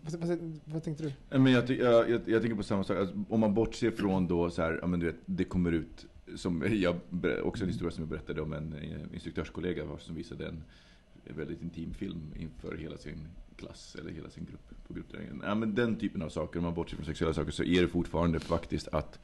Vad, 0.04 0.28
vad, 0.28 0.60
vad 0.66 0.84
tänkte 0.84 1.04
du? 1.04 1.40
Men 1.40 1.52
jag, 1.54 1.68
ty- 1.68 1.78
jag, 1.78 2.10
jag, 2.10 2.22
jag 2.26 2.42
tänker 2.42 2.56
på 2.56 2.64
samma 2.64 2.84
sak, 2.84 2.98
alltså, 2.98 3.16
om 3.30 3.40
man 3.40 3.54
bortser 3.54 3.92
från 3.92 4.28
då 4.28 4.50
så 4.50 4.62
här, 4.62 4.80
ja, 4.82 4.88
men 4.88 5.00
du 5.00 5.06
vet, 5.06 5.16
det 5.26 5.44
kommer 5.44 5.72
ut, 5.72 6.06
som 6.36 6.64
jag, 6.72 6.96
också 7.44 7.64
en 7.64 7.70
historia 7.70 7.92
som 7.92 8.02
jag 8.02 8.10
berättade 8.10 8.42
om 8.42 8.54
en 8.54 8.74
eh, 8.74 9.14
instruktörskollega 9.14 9.84
som 10.00 10.16
visade 10.16 10.48
en 10.48 10.64
väldigt 11.36 11.62
intim 11.62 11.94
film 11.94 12.22
inför 12.36 12.78
hela 12.78 12.98
sin 12.98 13.28
klass 13.58 13.96
eller 14.00 14.12
hela 14.12 14.30
sin 14.30 14.46
grupp 14.46 14.88
på 14.88 14.94
gruppträningen. 14.94 15.42
Ja, 15.46 15.56
men 15.56 15.76
den 15.76 15.96
typen 15.96 16.22
av 16.22 16.30
saker, 16.30 16.60
om 16.60 16.66
man 16.66 16.74
bortser 16.74 16.96
från 16.96 17.06
sexuella 17.06 17.34
saker, 17.34 17.52
så 17.52 17.64
är 17.64 17.82
det 17.82 17.88
fortfarande 17.88 18.40
faktiskt 18.40 18.88
att, 18.88 19.20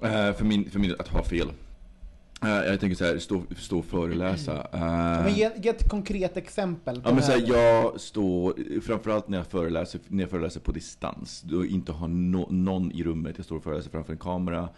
eh, 0.00 0.32
för 0.32 0.44
min, 0.44 0.70
för 0.70 0.78
min 0.78 0.94
att 0.98 1.08
ha 1.08 1.24
fel. 1.24 1.48
Eh, 2.42 2.48
jag 2.50 2.80
tänker 2.80 2.96
så 2.96 3.04
här, 3.04 3.18
stå, 3.18 3.42
stå 3.56 3.78
och 3.78 3.84
föreläsa. 3.84 4.66
eh, 4.72 5.24
Men 5.24 5.34
ge, 5.34 5.50
ge 5.56 5.68
ett 5.68 5.88
konkret 5.90 6.36
exempel. 6.36 7.02
På 7.02 7.08
Ja 7.08 7.14
men 7.14 7.22
så 7.22 7.32
här. 7.32 7.44
jag 7.48 8.00
står, 8.00 8.80
framförallt 8.80 9.28
när 9.28 9.38
jag 9.38 9.46
föreläser, 9.46 10.00
när 10.08 10.22
jag 10.22 10.30
föreläser 10.30 10.60
på 10.60 10.72
distans, 10.72 11.42
då 11.42 11.66
inte 11.66 11.92
har 11.92 12.08
no, 12.08 12.46
någon 12.50 12.92
i 12.92 13.02
rummet, 13.04 13.34
jag 13.36 13.44
står 13.44 13.56
och 13.56 13.62
föreläser 13.62 13.90
framför 13.90 14.12
en 14.12 14.18
kamera. 14.18 14.68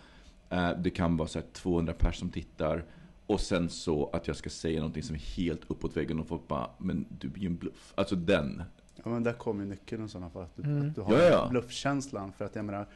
Eh, 0.50 0.70
det 0.78 0.90
kan 0.90 1.16
vara 1.16 1.28
så 1.28 1.38
här 1.38 1.46
200 1.52 1.92
personer 1.92 2.12
som 2.18 2.30
tittar. 2.30 2.84
Och 3.26 3.40
sen 3.40 3.68
så 3.68 4.10
att 4.12 4.26
jag 4.28 4.36
ska 4.36 4.50
säga 4.50 4.78
någonting 4.78 5.02
som 5.02 5.14
är 5.14 5.20
helt 5.36 5.60
uppåt 5.68 5.96
väggen 5.96 6.20
och 6.20 6.26
folk 6.28 6.48
bara, 6.48 6.70
men 6.78 7.06
du 7.20 7.28
blir 7.28 7.42
ju 7.42 7.46
en 7.48 7.56
bluff. 7.56 7.92
Alltså 7.94 8.16
den. 8.16 8.62
Ja 9.04 9.10
men 9.10 9.22
där 9.22 9.32
kommer 9.32 9.64
ju 9.64 9.70
nyckeln 9.70 10.04
i 10.04 10.08
sådana 10.08 10.30
fall. 10.30 10.42
Att 10.42 10.56
du, 10.56 10.62
Mm. 10.62 10.88
att 10.88 10.94
du 10.94 11.00
har 11.00 11.12
Ja, 11.12 11.22
ja. 11.22 11.46
bluffkänslan. 11.50 12.32
För 12.32 12.44
att 12.44 12.56
jag 12.56 12.64
menar, 12.64 12.86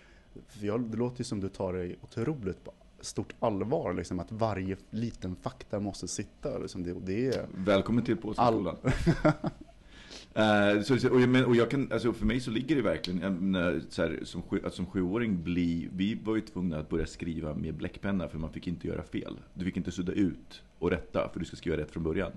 för 0.48 0.66
jag, 0.66 0.80
det 0.80 0.96
låter 0.96 1.18
ju 1.20 1.24
som 1.24 1.40
du 1.40 1.48
tar 1.48 1.72
det 1.72 1.94
otroligt 2.02 2.64
på 2.64 2.72
stort 3.00 3.34
allvar. 3.40 3.94
Liksom, 3.94 4.20
att 4.20 4.32
varje 4.32 4.76
liten 4.90 5.36
fakta 5.36 5.80
måste 5.80 6.08
sitta. 6.08 6.58
Liksom, 6.58 6.82
det, 6.82 6.94
det 7.06 7.26
är... 7.26 7.46
Välkommen 7.54 8.04
till 8.04 8.14
All- 8.14 8.20
Pålsskolan. 8.22 8.76
Eh, 10.34 10.82
så, 10.82 10.94
och, 10.94 11.20
jag, 11.20 11.28
men, 11.28 11.44
och 11.44 11.56
jag 11.56 11.70
kan, 11.70 11.92
alltså 11.92 12.12
för 12.12 12.26
mig 12.26 12.40
så 12.40 12.50
ligger 12.50 12.76
det 12.76 12.82
verkligen, 12.82 13.34
menar, 13.34 13.80
så 13.88 14.02
här, 14.02 14.20
som, 14.24 14.42
sju, 14.42 14.60
att 14.64 14.74
som 14.74 14.86
sjuåring 14.86 15.42
bli, 15.42 15.88
vi 15.92 16.14
var 16.14 16.34
ju 16.34 16.40
tvungna 16.40 16.78
att 16.78 16.88
börja 16.88 17.06
skriva 17.06 17.54
med 17.54 17.74
bläckpenna 17.74 18.28
för 18.28 18.38
man 18.38 18.52
fick 18.52 18.66
inte 18.66 18.88
göra 18.88 19.02
fel. 19.02 19.36
Du 19.54 19.64
fick 19.64 19.76
inte 19.76 19.90
sudda 19.90 20.12
ut 20.12 20.62
och 20.78 20.90
rätta 20.90 21.28
för 21.32 21.40
du 21.40 21.46
ska 21.46 21.56
skriva 21.56 21.76
rätt 21.76 21.90
från 21.90 22.02
början. 22.02 22.32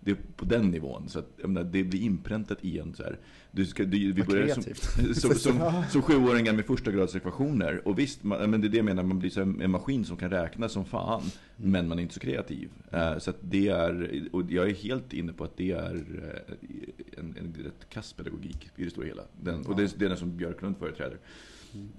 Det 0.00 0.10
är 0.10 0.16
på 0.36 0.44
den 0.44 0.70
nivån, 0.70 1.08
så 1.08 1.18
att, 1.18 1.38
menar, 1.38 1.64
det 1.64 1.84
blir 1.84 2.02
inpräntat 2.02 2.58
i 2.64 2.78
en 2.78 2.94
så 2.94 3.02
här. 3.02 3.18
Du 3.50 3.66
ska, 3.66 3.84
du, 3.84 4.12
vi 4.12 4.22
börjar 4.22 4.54
som, 4.54 4.62
som, 5.14 5.34
som, 5.34 5.84
som 5.90 6.02
sjuåringar 6.02 6.52
med 6.52 6.66
första 6.66 6.90
grads 6.92 7.16
ekvationer. 7.16 7.88
Och 7.88 7.98
visst, 7.98 8.24
man, 8.24 8.50
men 8.50 8.60
det 8.60 8.66
är 8.66 8.68
det 8.68 8.76
jag 8.76 8.84
menar, 8.84 9.02
man 9.02 9.18
blir 9.18 9.30
så 9.30 9.40
en 9.40 9.70
maskin 9.70 10.04
som 10.04 10.16
kan 10.16 10.30
räkna 10.30 10.68
som 10.68 10.84
fan. 10.84 11.22
Men 11.56 11.88
man 11.88 11.98
är 11.98 12.02
inte 12.02 12.14
så 12.14 12.20
kreativ. 12.20 12.70
Eh, 12.92 13.18
så 13.18 13.32
det 13.40 13.68
är, 13.68 14.22
och 14.32 14.42
jag 14.50 14.70
är 14.70 14.74
helt 14.74 15.12
inne 15.12 15.32
på 15.32 15.44
att 15.44 15.56
det 15.56 15.72
är 15.72 15.94
eh, 15.94 17.18
en, 17.18 17.36
en 17.38 17.64
rätt 17.64 17.88
kass 17.90 18.12
pedagogik 18.12 18.70
i 18.76 18.84
det 18.84 18.90
stora 18.90 19.06
hela. 19.06 19.22
Den, 19.42 19.66
och 19.66 19.76
det, 19.76 19.98
det 19.98 20.04
är 20.04 20.08
den 20.08 20.18
som 20.18 20.36
Björklund 20.36 20.76
företräder. 20.78 21.18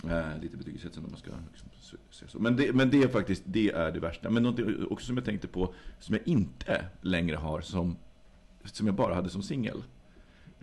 Eh, 0.09 0.41
lite 0.41 0.57
betygshetsande 0.57 1.05
om 1.07 1.11
man 1.11 1.19
ska 1.19 1.31
liksom, 1.51 1.69
se- 2.11 2.27
så. 2.27 2.39
Men 2.39 2.55
det, 2.55 2.73
men 2.73 2.89
det 2.89 3.03
är 3.03 3.07
faktiskt, 3.07 3.43
det 3.45 3.71
är 3.71 3.91
det 3.91 3.99
värsta. 3.99 4.29
Men 4.29 4.43
något 4.43 4.59
också 4.91 5.05
som 5.07 5.17
jag 5.17 5.25
tänkte 5.25 5.47
på, 5.47 5.73
som 5.99 6.15
jag 6.15 6.27
inte 6.27 6.85
längre 7.01 7.35
har 7.35 7.61
som, 7.61 7.97
som 8.65 8.85
jag 8.87 8.95
bara 8.95 9.13
hade 9.15 9.29
som 9.29 9.41
singel. 9.43 9.83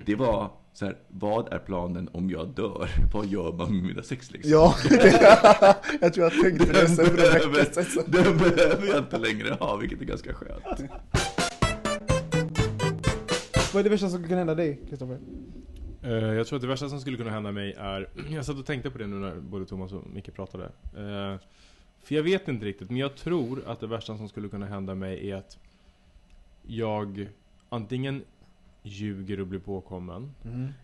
Det 0.05 0.15
var 0.15 0.51
så 0.73 0.85
här, 0.85 0.99
vad 1.09 1.53
är 1.53 1.59
planen 1.59 2.09
om 2.13 2.31
jag 2.31 2.49
dör? 2.49 2.89
Vad 3.15 3.27
gör 3.27 3.53
man 3.53 3.75
med 3.77 3.85
mina 3.85 4.03
sexleksaker? 4.03 5.09
Ja, 5.11 5.77
jag 6.01 6.15
tror 6.15 6.25
jag 6.33 6.43
tänkte 6.43 6.73
det 6.73 6.89
sen 6.89 7.07
för 7.07 7.47
en 7.47 7.53
vecka 7.53 7.83
sedan. 7.85 8.05
Den 8.07 8.37
behöver 8.39 8.87
jag 8.87 8.99
inte 8.99 9.19
längre 9.19 9.55
ha, 9.61 9.77
vilket 9.77 10.01
är 10.01 10.05
ganska 10.05 10.35
skönt. 10.35 10.91
Vad 13.73 13.81
är 13.81 13.85
det 13.85 13.91
värsta 13.91 14.09
som 14.09 14.29
kan 14.29 14.39
hända 14.39 14.55
dig, 14.55 14.81
Kristoffer? 14.89 15.19
Eh, 16.05 16.13
jag 16.13 16.47
tror 16.47 16.57
att 16.57 16.63
det 16.63 16.69
värsta 16.69 16.89
som 16.89 17.01
skulle 17.01 17.17
kunna 17.17 17.31
hända 17.31 17.53
mig 17.53 17.73
är... 17.73 18.09
Jag 18.31 18.45
satt 18.45 18.59
och 18.59 18.67
tänkte 18.67 18.91
på 18.91 18.99
det 18.99 19.07
nu 19.07 19.17
när 19.17 19.35
både 19.35 19.67
Thomas 19.67 19.93
och 19.93 20.07
Micke 20.07 20.35
pratade. 20.35 20.65
Eh, 20.97 21.41
för 22.03 22.15
jag 22.15 22.23
vet 22.23 22.49
inte 22.49 22.67
riktigt, 22.67 22.91
men 22.91 22.99
jag 22.99 23.17
tror 23.17 23.63
att 23.67 23.81
det 23.81 23.87
värsta 23.87 24.17
som 24.17 24.29
skulle 24.29 24.49
kunna 24.49 24.67
hända 24.67 24.95
mig 24.95 25.31
är 25.31 25.37
att 25.37 25.59
jag 26.63 27.29
antingen 27.69 28.23
ljuger 28.83 29.41
och 29.41 29.47
blir 29.47 29.61
påkommen. 29.61 30.35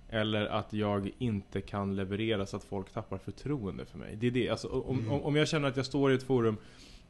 Eller 0.08 0.46
att 0.46 0.72
jag 0.72 1.10
inte 1.18 1.60
kan 1.60 1.96
leverera 1.96 2.46
så 2.46 2.56
att 2.56 2.64
folk 2.64 2.92
tappar 2.92 3.18
förtroende 3.18 3.84
för 3.84 3.98
mig. 3.98 4.16
Det 4.16 4.26
är 4.26 4.30
det. 4.30 4.48
Alltså, 4.48 4.68
om, 4.68 5.10
om, 5.10 5.22
om 5.22 5.36
jag 5.36 5.48
känner 5.48 5.68
att 5.68 5.76
jag 5.76 5.86
står 5.86 6.12
i 6.12 6.14
ett 6.14 6.22
forum 6.22 6.56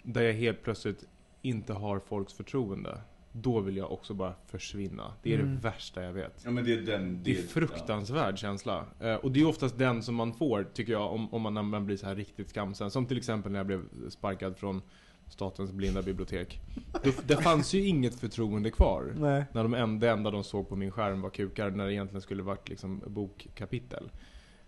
där 0.03 0.23
jag 0.23 0.33
helt 0.33 0.63
plötsligt 0.63 1.05
inte 1.43 1.73
har 1.73 1.99
folks 1.99 2.33
förtroende. 2.33 2.99
Då 3.33 3.61
vill 3.61 3.77
jag 3.77 3.93
också 3.93 4.15
bara 4.15 4.35
försvinna. 4.47 5.13
Det 5.23 5.35
är 5.35 5.39
Mm. 5.39 5.55
det 5.55 5.61
värsta 5.61 6.03
jag 6.03 6.13
vet. 6.13 6.41
Ja 6.45 6.51
men 6.51 6.65
det 6.65 6.73
är 6.73 6.81
den... 6.83 7.23
Det 7.23 7.39
är 7.39 7.43
fruktansvärd 7.43 8.39
känsla. 8.39 8.85
Eh, 9.01 9.15
och 9.15 9.33
det 9.33 9.41
är 9.41 9.47
oftast 9.47 9.79
den 9.79 10.03
som 10.03 10.15
man 10.15 10.33
får, 10.35 10.65
tycker 10.75 10.93
jag, 10.93 11.13
om, 11.13 11.35
om 11.35 11.43
man, 11.43 11.55
när 11.55 11.63
man 11.63 11.87
blir 11.87 11.97
så 11.97 12.07
här 12.07 12.15
riktigt 12.15 12.49
skamsen. 12.51 12.91
Som 12.91 13.07
till 13.07 13.17
exempel 13.19 13.53
när 13.53 13.59
jag 13.59 13.67
blev 13.67 14.09
sparkad 14.11 14.57
från 14.57 14.83
Statens 15.29 15.73
blinda 15.73 16.03
bibliotek. 16.03 16.61
Det, 17.03 17.29
det 17.29 17.37
fanns 17.37 17.75
ju 17.75 17.87
inget 17.87 18.15
förtroende 18.15 18.71
kvar. 18.71 19.15
Nej. 19.17 19.45
När 19.53 19.63
de 19.63 19.75
enda, 19.75 20.07
det 20.07 20.13
enda 20.13 20.31
de 20.31 20.45
såg 20.45 20.69
på 20.69 20.77
min 20.77 20.91
skärm 20.91 21.21
var 21.21 21.31
kukar, 21.31 21.71
när 21.71 21.87
det 21.87 21.93
egentligen 21.93 22.23
skulle 22.23 22.43
varit 22.43 22.69
liksom 22.69 23.03
bokkapitel. 23.07 24.11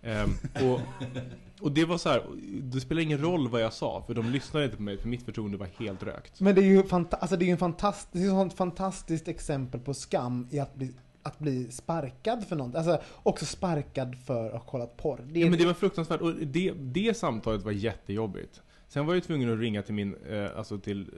Ehm, 0.02 0.30
och, 0.54 0.80
och 1.60 1.72
det 1.72 1.84
var 1.84 1.98
så 1.98 2.08
här, 2.08 2.22
det 2.62 2.80
spelar 2.80 3.02
ingen 3.02 3.18
roll 3.20 3.48
vad 3.48 3.60
jag 3.62 3.72
sa, 3.72 4.02
för 4.06 4.14
de 4.14 4.30
lyssnade 4.30 4.64
inte 4.64 4.76
på 4.76 4.82
mig, 4.82 4.98
för 4.98 5.08
mitt 5.08 5.22
förtroende 5.22 5.56
var 5.58 5.68
helt 5.78 6.02
rökt. 6.02 6.40
Men 6.40 6.54
det 6.54 6.60
är 6.60 6.64
ju 6.66 6.82
fanta- 6.82 7.16
alltså 7.20 7.36
det 7.36 7.44
är 7.44 7.46
ju 7.46 7.52
en 7.52 7.58
fantastisk, 7.58 8.08
det 8.12 8.18
är 8.18 8.24
ett 8.24 8.30
sånt 8.30 8.54
fantastiskt 8.54 9.28
exempel 9.28 9.80
på 9.80 9.94
skam 9.94 10.48
i 10.50 10.58
att 10.58 10.74
bli, 10.74 10.94
att 11.22 11.38
bli 11.38 11.70
sparkad 11.70 12.44
för 12.48 12.56
något. 12.56 12.74
Alltså 12.74 13.00
också 13.22 13.46
sparkad 13.46 14.16
för 14.26 14.46
att 14.46 14.52
ha 14.52 14.60
kollat 14.60 14.96
porr. 14.96 15.20
Det 15.32 15.40
är, 15.40 15.44
Ja, 15.44 15.50
men 15.50 15.58
det 15.58 15.66
var 15.66 15.74
fruktansvärt. 15.74 16.20
Och 16.20 16.34
det, 16.34 16.72
det 16.72 17.16
samtalet 17.16 17.62
var 17.62 17.72
jättejobbigt. 17.72 18.62
Sen 18.88 19.06
var 19.06 19.14
jag 19.14 19.24
tvungen 19.24 19.52
att 19.52 19.58
ringa 19.58 19.82
till 19.82 19.94
min, 19.94 20.14
eh, 20.28 20.56
alltså 20.56 20.78
till 20.78 21.10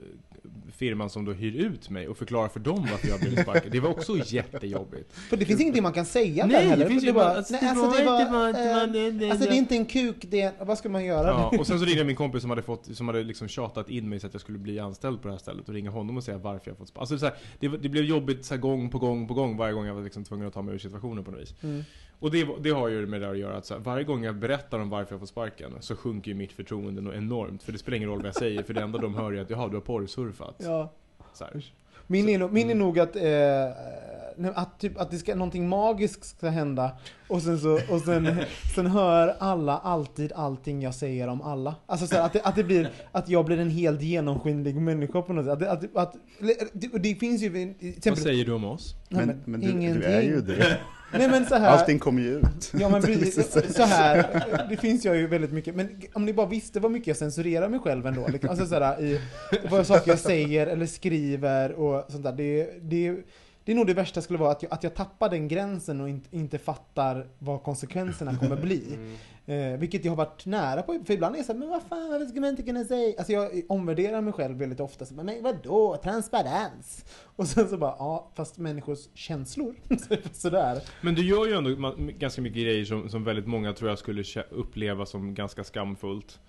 firman 0.77 1.09
som 1.09 1.25
då 1.25 1.31
hyr 1.31 1.55
ut 1.55 1.89
mig 1.89 2.07
och 2.07 2.17
förklara 2.17 2.49
för 2.49 2.59
dem 2.59 2.87
varför 2.91 3.07
jag 3.07 3.19
blev 3.19 3.41
sparkad. 3.43 3.71
Det 3.71 3.79
var 3.79 3.89
också 3.89 4.17
jättejobbigt. 4.25 5.13
för 5.13 5.37
det 5.37 5.45
finns 5.45 5.61
ingenting 5.61 5.83
man 5.83 5.93
kan 5.93 6.05
säga 6.05 6.45
Nej, 6.45 6.55
där 6.63 6.69
heller. 6.69 6.83
det 6.85 6.89
finns 6.91 7.03
ju 7.03 7.13
bara, 7.13 7.25
alltså, 7.37 7.53
nej, 7.53 7.61
det 7.61 7.69
alltså 7.69 7.99
det 7.99 8.05
var, 8.05 8.53
det 8.53 8.59
det 8.59 8.71
eh, 8.71 8.87
det- 8.87 9.11
det- 9.11 9.29
alltså 9.31 9.43
det 9.45 9.49
är 9.49 9.51
det- 9.51 9.57
inte 9.57 9.75
en 9.75 9.85
kuk, 9.85 10.15
det 10.29 10.53
vad 10.61 10.77
ska 10.77 10.89
man 10.89 11.05
göra? 11.05 11.27
Ja, 11.27 11.53
och 11.59 11.67
sen 11.67 11.79
så 11.79 11.85
ringde 11.85 12.03
min 12.03 12.15
kompis 12.15 12.41
som 12.41 12.49
hade, 12.49 12.61
fått, 12.61 12.95
som 12.95 13.07
hade 13.07 13.23
liksom 13.23 13.47
tjatat 13.47 13.89
in 13.89 14.09
mig 14.09 14.19
så 14.19 14.27
att 14.27 14.33
jag 14.33 14.41
skulle 14.41 14.57
bli 14.57 14.79
anställd 14.79 15.21
på 15.21 15.27
det 15.27 15.33
här 15.33 15.39
stället 15.39 15.67
och 15.69 15.73
ringa 15.73 15.89
honom 15.91 16.17
och 16.17 16.23
säga 16.23 16.37
varför 16.37 16.71
jag 16.71 16.77
fått 16.77 16.87
sparken. 16.87 17.13
Alltså 17.13 17.25
här, 17.25 17.35
det, 17.59 17.67
var- 17.67 17.77
det 17.77 17.89
blev 17.89 18.03
jobbigt 18.03 18.45
så 18.45 18.53
här 18.53 18.61
gång 18.61 18.89
på 18.89 18.99
gång 18.99 19.27
på 19.27 19.33
gång 19.33 19.57
varje 19.57 19.73
gång 19.73 19.85
jag 19.85 19.95
var 19.95 20.03
liksom 20.03 20.23
tvungen 20.23 20.47
att 20.47 20.53
ta 20.53 20.61
mig 20.61 20.75
ur 20.75 20.79
situationen 20.79 21.23
på 21.23 21.31
något 21.31 21.41
vis. 21.41 21.53
Mm. 21.63 21.83
Och 22.19 22.31
det, 22.31 22.47
det 22.61 22.69
har 22.69 22.87
ju 22.87 23.05
med 23.07 23.21
det 23.21 23.29
att 23.29 23.37
göra 23.37 23.57
att 23.57 23.65
så 23.65 23.73
här, 23.73 23.81
varje 23.81 24.03
gång 24.03 24.23
jag 24.23 24.35
berättar 24.35 24.79
om 24.79 24.89
varför 24.89 25.13
jag 25.13 25.19
får 25.19 25.27
sparken 25.27 25.71
så 25.79 25.95
sjunker 25.95 26.31
ju 26.31 26.35
mitt 26.37 26.51
förtroende 26.53 27.01
nog 27.01 27.13
enormt. 27.15 27.63
För 27.63 27.71
det 27.71 27.77
spelar 27.77 27.95
ingen 27.95 28.09
roll 28.09 28.17
vad 28.17 28.27
jag 28.27 28.35
säger, 28.35 28.63
för 28.63 28.73
det 28.73 28.81
enda 28.81 28.99
de 28.99 29.15
hör 29.15 29.33
är 29.33 29.41
att 29.41 29.49
jaha, 29.49 29.67
du 29.67 29.75
har 29.75 29.81
porrsurfat. 29.81 30.55
Ja. 30.57 30.91
Så 31.33 31.43
här. 31.43 31.65
Min 32.07 32.29
är, 32.29 32.37
nog- 32.39 32.53
min 32.53 32.69
är 32.69 32.75
nog 32.75 32.99
att, 32.99 33.15
eh, 33.15 34.51
att, 34.55 34.79
typ, 34.79 34.97
att 34.97 35.11
det 35.11 35.17
ska, 35.17 35.35
någonting 35.35 35.69
magiskt 35.69 36.25
ska 36.37 36.49
hända 36.49 36.91
Och 37.27 37.41
sen 37.41 37.59
så, 37.59 37.73
och 37.89 38.01
sen, 38.01 38.35
sen 38.75 38.85
hör 38.87 39.35
alla 39.39 39.77
alltid 39.77 40.31
allting 40.33 40.81
jag 40.81 40.95
säger 40.95 41.27
om 41.27 41.41
alla. 41.41 41.75
Alltså 41.85 42.07
så 42.07 42.15
här, 42.15 42.25
att, 42.25 42.33
det, 42.33 42.41
att 42.41 42.55
det 42.55 42.63
blir, 42.63 42.89
att 43.11 43.29
jag 43.29 43.45
blir 43.45 43.59
en 43.59 43.69
helt 43.69 44.01
genomskinlig 44.01 44.75
människa 44.75 45.21
på 45.21 45.33
något 45.33 45.45
sätt. 45.45 45.53
Att, 45.53 45.59
det- 45.81 45.87
att, 45.91 45.97
att, 45.97 46.15
det, 46.73 46.97
det 46.97 47.15
finns 47.15 47.41
ju, 47.41 47.49
till 47.49 47.75
Vad 47.81 47.97
exempel, 47.97 48.23
säger 48.23 48.45
du 48.45 48.51
om 48.53 48.65
oss? 48.65 48.95
Nej, 49.09 49.25
Men, 49.25 49.41
men 49.45 49.59
du, 49.61 49.93
du 49.93 50.03
är 50.03 50.21
ju 50.21 50.41
det. 50.41 50.77
Nej 51.11 51.27
men 51.29 51.45
så 51.45 51.55
här, 51.55 51.69
Allting 51.69 51.99
kommer 51.99 52.21
ju 52.21 52.37
ut. 52.37 52.71
Ja 52.79 52.89
men 52.89 53.01
precis, 53.03 53.75
så 53.75 53.83
här, 53.83 54.65
det 54.69 54.77
finns 54.77 55.05
jag 55.05 55.15
ju 55.15 55.27
väldigt 55.27 55.51
mycket, 55.51 55.75
men 55.75 56.01
om 56.13 56.25
ni 56.25 56.33
bara 56.33 56.47
visste 56.47 56.79
vad 56.79 56.91
mycket 56.91 57.07
jag 57.07 57.17
censurerar 57.17 57.69
mig 57.69 57.79
själv 57.79 58.07
ändå. 58.07 58.27
Liksom. 58.27 58.49
Alltså 58.49 58.65
sådär, 58.65 59.01
i 59.01 59.21
vad 59.69 59.87
saker 59.87 60.11
jag 60.11 60.19
säger 60.19 60.67
eller 60.67 60.85
skriver 60.85 61.71
och 61.71 62.11
sånt 62.11 62.23
där. 62.23 62.31
Det, 62.31 62.69
det, 62.81 63.15
det 63.65 63.71
är 63.71 63.75
nog 63.75 63.87
det 63.87 63.93
värsta 63.93 64.21
skulle 64.21 64.39
vara 64.39 64.51
att 64.51 64.63
jag, 64.63 64.73
att 64.73 64.83
jag 64.83 64.95
tappar 64.95 65.29
den 65.29 65.47
gränsen 65.47 66.01
och 66.01 66.09
inte, 66.09 66.35
inte 66.35 66.57
fattar 66.57 67.27
vad 67.39 67.63
konsekvenserna 67.63 68.37
kommer 68.39 68.55
bli. 68.55 68.97
Eh, 69.45 69.79
vilket 69.79 70.05
jag 70.05 70.11
har 70.11 70.17
varit 70.17 70.45
nära 70.45 70.81
på, 70.81 71.03
för 71.05 71.13
ibland 71.13 71.35
är 71.35 71.39
jag 71.39 71.45
såhär, 71.45 71.59
men 71.59 71.69
vad 71.69 71.83
fan, 71.83 72.09
varför 72.11 72.25
ska 72.25 72.41
man 72.41 72.49
inte 72.49 72.63
kunna 72.63 72.83
säga? 72.83 73.13
Alltså 73.17 73.33
jag 73.33 73.61
omvärderar 73.69 74.21
mig 74.21 74.33
själv 74.33 74.57
väldigt 74.57 74.79
ofta, 74.79 75.05
så, 75.05 75.13
men 75.13 75.43
vadå, 75.43 75.97
transparens? 76.03 77.05
Och 77.35 77.47
sen 77.47 77.69
så 77.69 77.77
bara, 77.77 77.95
ja, 77.99 78.31
fast 78.35 78.57
människors 78.57 78.99
känslor, 79.13 79.75
sådär. 80.33 80.81
Men 81.01 81.15
du 81.15 81.25
gör 81.25 81.45
ju 81.45 81.53
ändå 81.53 81.95
ganska 81.97 82.41
mycket 82.41 82.63
grejer 82.63 82.85
som, 82.85 83.09
som 83.09 83.23
väldigt 83.23 83.47
många 83.47 83.73
tror 83.73 83.89
jag 83.89 83.99
skulle 83.99 84.23
uppleva 84.49 85.05
som 85.05 85.33
ganska 85.33 85.63
skamfullt. 85.63 86.39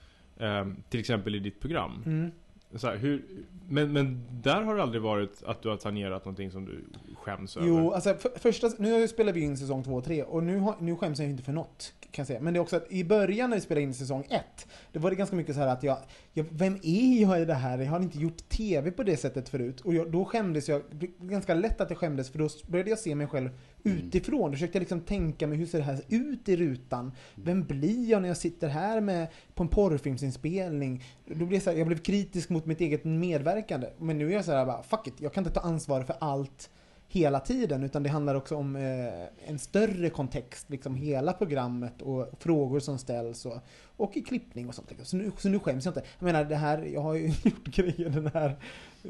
Ehm, 0.40 0.76
till 0.88 1.00
exempel 1.00 1.34
i 1.34 1.38
ditt 1.38 1.60
program. 1.60 2.02
Mm. 2.06 2.30
Så 2.74 2.86
här, 2.86 2.96
hur, 2.96 3.24
men, 3.68 3.92
men 3.92 4.22
där 4.30 4.62
har 4.62 4.76
det 4.76 4.82
aldrig 4.82 5.02
varit 5.02 5.42
att 5.46 5.62
du 5.62 5.68
har 5.68 5.76
tangerat 5.76 6.24
någonting 6.24 6.50
som 6.50 6.64
du 6.64 6.84
skäms 7.14 7.56
över? 7.56 7.68
Jo, 7.68 7.92
alltså 7.92 8.14
för, 8.14 8.30
första, 8.38 8.70
nu 8.78 9.08
spelar 9.08 9.32
vi 9.32 9.40
in 9.40 9.56
säsong 9.56 9.82
2 9.82 9.94
och 9.94 10.04
3 10.04 10.22
och 10.22 10.42
nu, 10.42 10.58
har, 10.58 10.74
nu 10.80 10.96
skäms 10.96 11.18
jag 11.18 11.28
inte 11.28 11.42
för 11.42 11.52
något. 11.52 11.92
Kan 12.00 12.22
jag 12.22 12.26
säga. 12.26 12.40
Men 12.40 12.54
det 12.54 12.58
är 12.58 12.60
också 12.60 12.76
att 12.76 12.92
i 12.92 13.04
början 13.04 13.50
när 13.50 13.56
vi 13.56 13.60
spelade 13.60 13.82
in 13.82 13.94
säsong 13.94 14.26
1, 14.30 14.68
då 14.92 15.00
var 15.00 15.10
det 15.10 15.16
ganska 15.16 15.36
mycket 15.36 15.54
så 15.54 15.60
här 15.60 15.68
att 15.68 15.82
jag, 15.82 15.98
jag, 16.32 16.46
vem 16.50 16.78
är 16.82 17.20
jag 17.22 17.40
i 17.40 17.44
det 17.44 17.54
här? 17.54 17.78
Jag 17.78 17.90
har 17.90 18.00
inte 18.00 18.18
gjort 18.18 18.48
TV 18.48 18.90
på 18.90 19.02
det 19.02 19.16
sättet 19.16 19.48
förut. 19.48 19.80
Och 19.80 19.94
jag, 19.94 20.10
då 20.10 20.24
skämdes 20.24 20.68
jag, 20.68 20.82
ganska 21.18 21.54
lätt 21.54 21.80
att 21.80 21.90
jag 21.90 21.98
skämdes 21.98 22.30
för 22.30 22.38
då 22.38 22.48
började 22.66 22.90
jag 22.90 22.98
se 22.98 23.14
mig 23.14 23.26
själv 23.26 23.50
Mm. 23.86 23.98
utifrån. 23.98 24.50
Då 24.50 24.52
försökte 24.52 24.78
jag 24.78 24.80
liksom 24.80 25.00
tänka 25.00 25.46
mig 25.46 25.58
hur 25.58 25.66
ser 25.66 25.78
det 25.78 25.84
här 25.84 26.00
ut 26.08 26.48
i 26.48 26.56
rutan? 26.56 27.12
Vem 27.34 27.64
blir 27.64 28.10
jag 28.10 28.22
när 28.22 28.28
jag 28.28 28.36
sitter 28.36 28.68
här 28.68 29.00
med, 29.00 29.28
på 29.54 29.62
en 29.62 29.68
porrfilmsinspelning? 29.68 31.04
Då 31.26 31.34
blev 31.34 31.52
jag, 31.52 31.62
så 31.62 31.70
här, 31.70 31.76
jag 31.76 31.86
blev 31.86 31.98
kritisk 31.98 32.50
mot 32.50 32.66
mitt 32.66 32.80
eget 32.80 33.04
medverkande. 33.04 33.90
Men 33.98 34.18
nu 34.18 34.28
är 34.28 34.32
jag 34.32 34.44
så 34.44 34.52
här 34.52 34.66
bara, 34.66 34.82
fuck 34.82 35.06
it, 35.06 35.14
jag 35.18 35.32
kan 35.32 35.44
inte 35.46 35.60
ta 35.60 35.60
ansvar 35.60 36.02
för 36.02 36.16
allt 36.20 36.70
hela 37.08 37.40
tiden 37.40 37.82
utan 37.82 38.02
det 38.02 38.08
handlar 38.08 38.34
också 38.34 38.56
om 38.56 38.76
eh, 38.76 39.50
en 39.50 39.58
större 39.58 40.10
kontext, 40.10 40.70
liksom 40.70 40.94
hela 40.94 41.32
programmet 41.32 42.02
och 42.02 42.28
frågor 42.38 42.80
som 42.80 42.98
ställs 42.98 43.46
och, 43.46 43.58
och 43.96 44.16
i 44.16 44.22
klippning 44.22 44.68
och 44.68 44.74
sånt. 44.74 44.92
Så 45.02 45.16
nu, 45.16 45.32
så 45.38 45.48
nu 45.48 45.58
skäms 45.58 45.84
jag 45.84 45.90
inte. 45.92 46.02
Jag 46.18 46.26
menar 46.26 46.44
det 46.44 46.56
här, 46.56 46.82
jag 46.82 47.00
har 47.00 47.14
ju 47.14 47.26
gjort 47.44 47.66
grejer 47.66 48.10
den 48.10 48.30
här, 48.34 48.56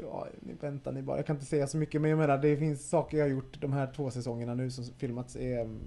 ja, 0.01 0.27
ni 0.41 0.53
väntar 0.53 0.91
ni 0.91 1.01
bara, 1.01 1.17
jag 1.17 1.25
kan 1.25 1.35
inte 1.35 1.45
säga 1.47 1.67
så 1.67 1.77
mycket 1.77 2.01
men 2.01 2.09
jag 2.09 2.17
menar 2.19 2.37
det 2.37 2.57
finns 2.57 2.89
saker 2.89 3.17
jag 3.17 3.25
har 3.25 3.29
gjort 3.31 3.61
de 3.61 3.73
här 3.73 3.91
två 3.95 4.11
säsongerna 4.11 4.53
nu 4.53 4.71
som 4.71 4.85
filmats 4.97 5.35
är 5.35 5.59
mm, 5.61 5.79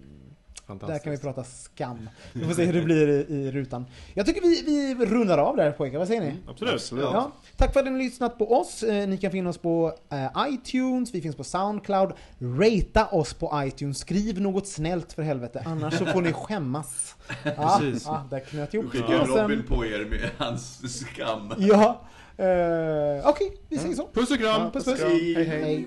där 0.86 0.98
kan 0.98 1.12
vi 1.12 1.18
prata 1.18 1.44
skam. 1.44 2.08
Vi 2.32 2.44
får 2.44 2.54
se 2.54 2.64
hur 2.64 2.72
det 2.72 2.82
blir 2.82 3.08
i, 3.08 3.34
i 3.34 3.50
rutan. 3.50 3.86
Jag 4.14 4.26
tycker 4.26 4.40
vi, 4.40 4.94
vi 4.94 5.06
rundar 5.06 5.38
av 5.38 5.56
där 5.56 5.72
pojkar, 5.72 5.98
vad 5.98 6.06
säger 6.08 6.20
ni? 6.20 6.34
Absolut. 6.48 6.74
Absolut. 6.74 7.04
Ja, 7.04 7.32
tack 7.56 7.72
för 7.72 7.80
att 7.80 7.86
ni 7.86 7.92
har 7.92 7.98
lyssnat 7.98 8.38
på 8.38 8.52
oss. 8.61 8.82
Eh, 8.82 9.08
Ni 9.08 9.16
kan 9.18 9.30
finna 9.30 9.50
oss 9.50 9.58
på 9.58 9.92
eh, 10.12 10.48
iTunes, 10.48 11.14
vi 11.14 11.20
finns 11.20 11.36
på 11.36 11.44
Soundcloud. 11.44 12.12
Rata 12.38 13.06
oss 13.06 13.34
på 13.34 13.62
iTunes, 13.66 13.98
skriv 13.98 14.40
något 14.40 14.66
snällt 14.66 15.12
för 15.12 15.22
helvete, 15.22 15.62
annars 15.66 15.98
så 15.98 16.06
får 16.06 16.22
ni 16.22 16.32
skämmas. 16.32 17.16
Ja, 17.56 17.76
Precis. 17.80 18.06
ja 18.06 18.26
där 18.30 18.40
knöt 18.40 18.74
jag 18.74 18.82
ihop. 18.82 18.92
skickar 18.92 19.20
Och 19.20 19.26
sen- 19.28 19.36
Robin 19.50 19.62
på 19.68 19.86
er 19.86 20.04
med 20.11 20.30
hans 20.38 20.98
skam. 21.00 21.52
Ja, 21.58 22.00
eh, 22.41 23.28
okej, 23.28 23.53
vi 23.68 23.78
säger 23.78 23.95
så. 23.95 24.09
Puss 24.09 24.30
och 24.30 24.38
kram! 24.38 24.62
Ja, 24.62 24.70
puss 24.70 24.84
puss. 24.84 25.01
Hej, 25.01 25.34
hej. 25.34 25.45
Hej. 25.47 25.86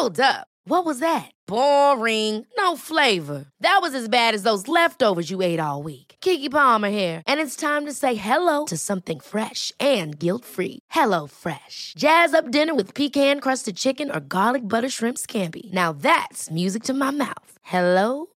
Hold 0.00 0.20
up. 0.20 0.46
What 0.64 0.84
was 0.84 1.00
that? 1.00 1.30
Boring. 1.46 2.46
No 2.56 2.76
flavor. 2.76 3.46
That 3.60 3.80
was 3.82 3.94
as 3.94 4.08
bad 4.08 4.34
as 4.34 4.44
those 4.44 4.66
leftovers 4.68 5.30
you 5.30 5.42
ate 5.42 5.60
all 5.60 5.82
week. 5.82 6.16
Kiki 6.20 6.48
Palmer 6.48 6.90
here, 6.90 7.22
and 7.26 7.40
it's 7.40 7.56
time 7.56 7.86
to 7.86 7.92
say 7.92 8.14
hello 8.14 8.66
to 8.66 8.76
something 8.76 9.20
fresh 9.20 9.72
and 9.80 10.18
guilt-free. 10.18 10.78
Hello 10.90 11.26
Fresh. 11.26 11.94
Jazz 11.96 12.34
up 12.34 12.50
dinner 12.50 12.74
with 12.74 12.94
pecan-crusted 12.94 13.76
chicken 13.76 14.10
or 14.10 14.20
garlic 14.20 14.66
butter 14.68 14.88
shrimp 14.88 15.18
scampi. 15.18 15.72
Now 15.72 15.92
that's 15.92 16.50
music 16.50 16.82
to 16.84 16.94
my 16.94 17.10
mouth. 17.10 17.52
Hello 17.62 18.26